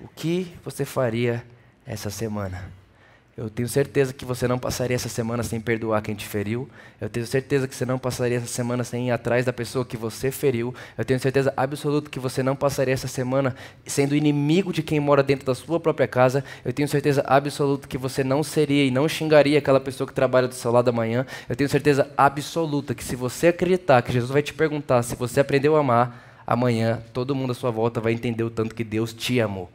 O 0.01 0.07
que 0.09 0.53
você 0.65 0.83
faria 0.83 1.45
essa 1.85 2.09
semana? 2.09 2.80
Eu 3.37 3.49
tenho 3.49 3.67
certeza 3.69 4.11
que 4.11 4.25
você 4.25 4.45
não 4.45 4.59
passaria 4.59 4.93
essa 4.93 5.07
semana 5.07 5.41
sem 5.41 5.59
perdoar 5.59 6.01
quem 6.01 6.13
te 6.13 6.27
feriu. 6.27 6.67
Eu 6.99 7.09
tenho 7.09 7.25
certeza 7.25 7.65
que 7.65 7.73
você 7.73 7.85
não 7.85 7.97
passaria 7.97 8.37
essa 8.37 8.47
semana 8.47 8.83
sem 8.83 9.07
ir 9.07 9.11
atrás 9.11 9.45
da 9.45 9.53
pessoa 9.53 9.85
que 9.85 9.95
você 9.95 10.29
feriu. 10.29 10.75
Eu 10.97 11.05
tenho 11.05 11.17
certeza 11.17 11.53
absoluta 11.55 12.09
que 12.09 12.19
você 12.19 12.43
não 12.43 12.57
passaria 12.57 12.93
essa 12.93 13.07
semana 13.07 13.55
sendo 13.85 14.17
inimigo 14.17 14.73
de 14.73 14.83
quem 14.83 14.99
mora 14.99 15.23
dentro 15.23 15.45
da 15.45 15.55
sua 15.55 15.79
própria 15.79 16.09
casa. 16.09 16.43
Eu 16.65 16.73
tenho 16.73 16.89
certeza 16.89 17.23
absoluta 17.25 17.87
que 17.87 17.97
você 17.97 18.21
não 18.21 18.43
seria 18.43 18.83
e 18.83 18.91
não 18.91 19.07
xingaria 19.07 19.59
aquela 19.59 19.79
pessoa 19.79 20.05
que 20.05 20.13
trabalha 20.13 20.49
do 20.49 20.53
seu 20.53 20.69
lado 20.69 20.89
amanhã. 20.89 21.25
Eu 21.47 21.55
tenho 21.55 21.69
certeza 21.69 22.11
absoluta 22.17 22.93
que 22.93 23.03
se 23.03 23.15
você 23.15 23.47
acreditar 23.47 24.01
que 24.01 24.11
Jesus 24.11 24.29
vai 24.29 24.41
te 24.41 24.53
perguntar 24.53 25.03
se 25.03 25.15
você 25.15 25.39
aprendeu 25.39 25.77
a 25.77 25.79
amar, 25.79 26.43
amanhã 26.45 27.01
todo 27.13 27.33
mundo 27.33 27.51
à 27.51 27.55
sua 27.55 27.71
volta 27.71 28.01
vai 28.01 28.11
entender 28.11 28.43
o 28.43 28.49
tanto 28.49 28.75
que 28.75 28.83
Deus 28.83 29.13
te 29.13 29.39
amou. 29.39 29.69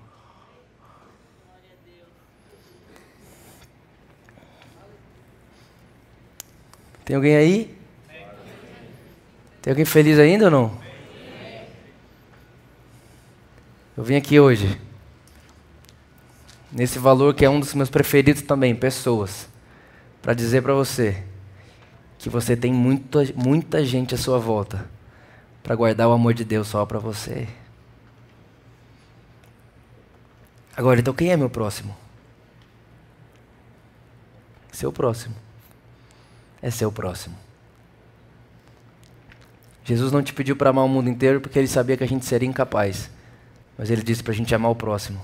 Tem 7.07 7.14
alguém 7.14 7.36
aí? 7.36 7.78
Tem 9.62 9.70
alguém 9.70 9.84
feliz 9.84 10.18
ainda 10.18 10.46
ou 10.46 10.50
não? 10.50 10.86
vim 13.96 14.16
aqui 14.16 14.40
hoje, 14.40 14.80
nesse 16.70 16.98
valor 16.98 17.32
que 17.32 17.44
é 17.44 17.48
um 17.48 17.61
dos 17.61 17.74
meus 17.74 17.88
preferidos 17.88 18.42
também, 18.42 18.74
pessoas, 18.74 19.48
para 20.20 20.34
dizer 20.34 20.62
para 20.62 20.74
você 20.74 21.22
que 22.18 22.28
você 22.28 22.57
tem 22.57 22.72
muita, 22.72 23.20
muita 23.36 23.84
gente 23.84 24.14
à 24.16 24.18
sua 24.18 24.40
volta 24.40 24.84
para 25.62 25.76
guardar 25.76 26.09
o 26.09 26.12
amor 26.12 26.34
de 26.34 26.44
Deus 26.44 26.66
só 26.66 26.84
para 26.84 26.98
você. 26.98 27.46
Agora, 30.76 30.98
então 30.98 31.14
quem 31.14 31.30
é 31.30 31.36
meu 31.36 31.48
próximo? 31.48 31.96
Seu 34.72 34.92
próximo. 34.92 35.45
É 36.62 36.70
seu 36.70 36.90
próximo. 36.90 37.36
Jesus 39.84 40.11
não 40.11 40.22
te 40.22 40.32
pediu 40.32 40.57
para 40.57 40.70
amar 40.70 40.84
o 40.84 40.88
mundo 40.88 41.09
inteiro 41.09 41.40
porque 41.40 41.59
ele 41.59 41.68
sabia 41.68 41.96
que 41.96 42.04
a 42.04 42.09
gente 42.09 42.24
seria 42.24 42.48
incapaz. 42.48 43.11
Mas 43.78 43.90
ele 43.90 44.02
disse 44.02 44.22
para 44.22 44.32
a 44.32 44.36
gente 44.36 44.54
amar 44.54 44.70
o 44.70 44.74
próximo. 44.74 45.20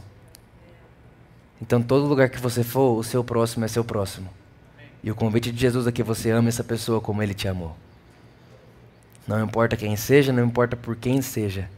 Então, 1.60 1.82
todo 1.82 2.06
lugar 2.06 2.28
que 2.28 2.38
você 2.38 2.62
for, 2.62 2.98
o 2.98 3.02
seu 3.02 3.24
próximo 3.24 3.64
é 3.64 3.68
seu 3.68 3.84
próximo. 3.84 4.28
E 5.02 5.10
o 5.10 5.14
convite 5.14 5.50
de 5.50 5.60
Jesus 5.60 5.86
é 5.86 5.92
que 5.92 6.02
você 6.02 6.30
ame 6.30 6.48
essa 6.48 6.62
pessoa 6.62 7.00
como 7.00 7.22
ele 7.22 7.34
te 7.34 7.48
amou. 7.48 7.76
Não 9.26 9.42
importa 9.42 9.76
quem 9.76 9.96
seja, 9.96 10.32
não 10.32 10.44
importa 10.44 10.76
por 10.76 10.96
quem 10.96 11.22
seja. 11.22 11.68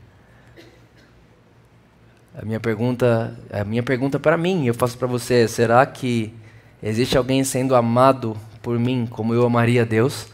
A 2.36 2.44
minha 2.44 2.58
pergunta, 2.58 3.38
a 3.50 3.62
minha 3.62 3.82
pergunta 3.82 4.18
para 4.18 4.36
mim, 4.36 4.66
eu 4.66 4.74
faço 4.74 4.98
para 4.98 5.06
você, 5.06 5.46
será 5.46 5.86
que 5.86 6.34
existe 6.82 7.16
alguém 7.16 7.44
sendo 7.44 7.74
amado 7.74 8.36
por 8.64 8.78
mim 8.78 9.06
como 9.08 9.34
eu 9.34 9.44
amaria 9.44 9.84
Deus? 9.84 10.26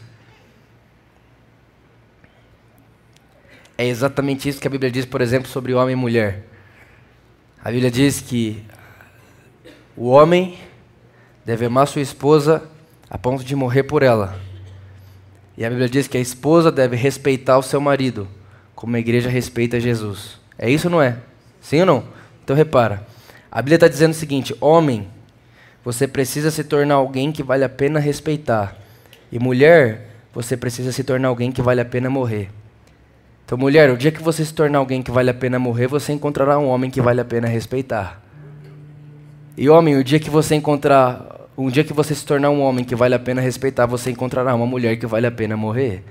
É 3.77 3.85
exatamente 3.85 4.47
isso 4.47 4.61
que 4.61 4.67
a 4.67 4.69
Bíblia 4.69 4.89
diz, 4.89 5.05
por 5.05 5.19
exemplo, 5.19 5.49
sobre 5.49 5.73
homem 5.73 5.93
e 5.93 5.95
mulher. 5.97 6.45
A 7.61 7.69
Bíblia 7.69 7.91
diz 7.91 8.21
que 8.21 8.63
o 9.97 10.07
homem 10.07 10.57
deve 11.45 11.65
amar 11.65 11.87
sua 11.87 12.01
esposa 12.01 12.63
a 13.09 13.17
ponto 13.17 13.43
de 13.43 13.53
morrer 13.53 13.83
por 13.83 14.01
ela. 14.01 14.39
E 15.57 15.65
a 15.65 15.69
Bíblia 15.69 15.89
diz 15.89 16.07
que 16.07 16.17
a 16.17 16.21
esposa 16.21 16.71
deve 16.71 16.95
respeitar 16.95 17.57
o 17.57 17.63
seu 17.63 17.81
marido, 17.81 18.29
como 18.73 18.95
a 18.95 18.99
igreja 18.99 19.29
respeita 19.29 19.77
Jesus. 19.77 20.39
É 20.57 20.69
isso 20.69 20.87
ou 20.87 20.91
não 20.91 21.01
é? 21.01 21.17
Sim 21.59 21.81
ou 21.81 21.85
não? 21.85 22.03
Então 22.43 22.55
repara. 22.55 23.05
A 23.51 23.61
Bíblia 23.61 23.75
está 23.75 23.89
dizendo 23.89 24.11
o 24.11 24.15
seguinte: 24.15 24.55
homem, 24.61 25.09
você 25.83 26.07
precisa 26.07 26.51
se 26.51 26.63
tornar 26.63 26.95
alguém 26.95 27.31
que 27.31 27.41
vale 27.41 27.63
a 27.63 27.69
pena 27.69 27.99
respeitar. 27.99 28.75
E 29.31 29.39
mulher, 29.39 30.09
você 30.33 30.55
precisa 30.55 30.91
se 30.91 31.03
tornar 31.03 31.29
alguém 31.29 31.51
que 31.51 31.61
vale 31.61 31.81
a 31.81 31.85
pena 31.85 32.09
morrer. 32.09 32.49
Então, 33.45 33.57
mulher, 33.57 33.89
o 33.89 33.97
dia 33.97 34.11
que 34.11 34.21
você 34.21 34.45
se 34.45 34.53
tornar 34.53 34.79
alguém 34.79 35.01
que 35.01 35.11
vale 35.11 35.29
a 35.29 35.33
pena 35.33 35.59
morrer, 35.59 35.87
você 35.87 36.13
encontrará 36.13 36.57
um 36.57 36.67
homem 36.67 36.89
que 36.89 37.01
vale 37.01 37.19
a 37.19 37.25
pena 37.25 37.47
respeitar. 37.47 38.21
E 39.57 39.67
homem, 39.69 39.97
o 39.97 40.03
dia 40.03 40.19
que 40.19 40.29
você 40.29 40.55
encontrar, 40.55 41.49
um 41.57 41.69
dia 41.69 41.83
que 41.83 41.91
você 41.91 42.15
se 42.15 42.25
tornar 42.25 42.49
um 42.49 42.61
homem 42.61 42.85
que 42.85 42.95
vale 42.95 43.13
a 43.13 43.19
pena 43.19 43.41
respeitar, 43.41 43.85
você 43.85 44.09
encontrará 44.11 44.55
uma 44.55 44.65
mulher 44.65 44.95
que 44.97 45.05
vale 45.05 45.27
a 45.27 45.31
pena 45.31 45.57
morrer. 45.57 46.03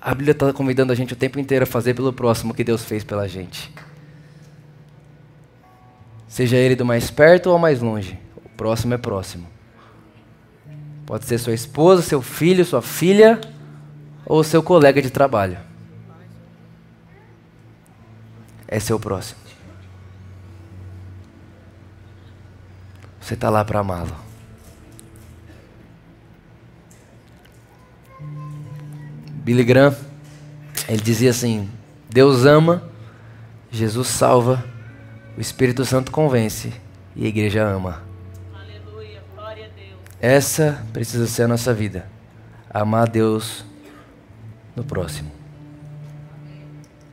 A 0.00 0.14
Bíblia 0.14 0.30
está 0.32 0.52
convidando 0.52 0.92
a 0.92 0.94
gente 0.94 1.12
o 1.12 1.16
tempo 1.16 1.40
inteiro 1.40 1.64
a 1.64 1.66
fazer 1.66 1.94
pelo 1.94 2.12
próximo 2.12 2.52
o 2.52 2.54
que 2.54 2.62
Deus 2.62 2.84
fez 2.84 3.02
pela 3.02 3.26
gente. 3.26 3.72
Seja 6.28 6.56
ele 6.56 6.76
do 6.76 6.84
mais 6.84 7.10
perto 7.10 7.50
ou 7.50 7.58
mais 7.58 7.80
longe, 7.80 8.18
o 8.36 8.48
próximo 8.50 8.92
é 8.94 8.98
próximo. 8.98 9.48
Pode 11.06 11.24
ser 11.24 11.38
sua 11.38 11.54
esposa, 11.54 12.02
seu 12.02 12.20
filho, 12.20 12.64
sua 12.66 12.82
filha 12.82 13.40
ou 14.26 14.44
seu 14.44 14.62
colega 14.62 15.00
de 15.00 15.08
trabalho. 15.08 15.56
É 18.68 18.78
seu 18.78 19.00
próximo. 19.00 19.40
Você 23.18 23.32
está 23.32 23.48
lá 23.48 23.64
para 23.64 23.80
amá-lo. 23.80 24.14
Billy 29.48 29.64
Graham, 29.64 29.96
ele 30.86 31.00
dizia 31.00 31.30
assim: 31.30 31.70
Deus 32.10 32.44
ama, 32.44 32.82
Jesus 33.70 34.08
salva, 34.08 34.62
o 35.38 35.40
Espírito 35.40 35.84
Santo 35.84 36.10
convence 36.10 36.72
e 37.14 37.24
a 37.24 37.28
igreja 37.28 37.62
ama. 37.62 38.02
Aleluia, 38.52 39.22
glória 39.32 39.66
a 39.66 39.68
Deus. 39.68 39.96
Essa 40.20 40.84
precisa 40.92 41.28
ser 41.28 41.44
a 41.44 41.48
nossa 41.48 41.72
vida. 41.72 42.08
Amar 42.68 43.04
a 43.04 43.08
Deus 43.08 43.64
no 44.74 44.82
próximo. 44.82 45.30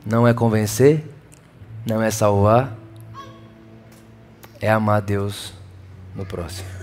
Não 0.04 0.26
é 0.26 0.34
convencer, 0.34 1.04
não 1.86 2.02
é 2.02 2.10
salvar, 2.10 2.76
é 4.60 4.68
amar 4.68 4.96
a 4.96 5.00
Deus 5.00 5.52
no 6.12 6.26
próximo. 6.26 6.75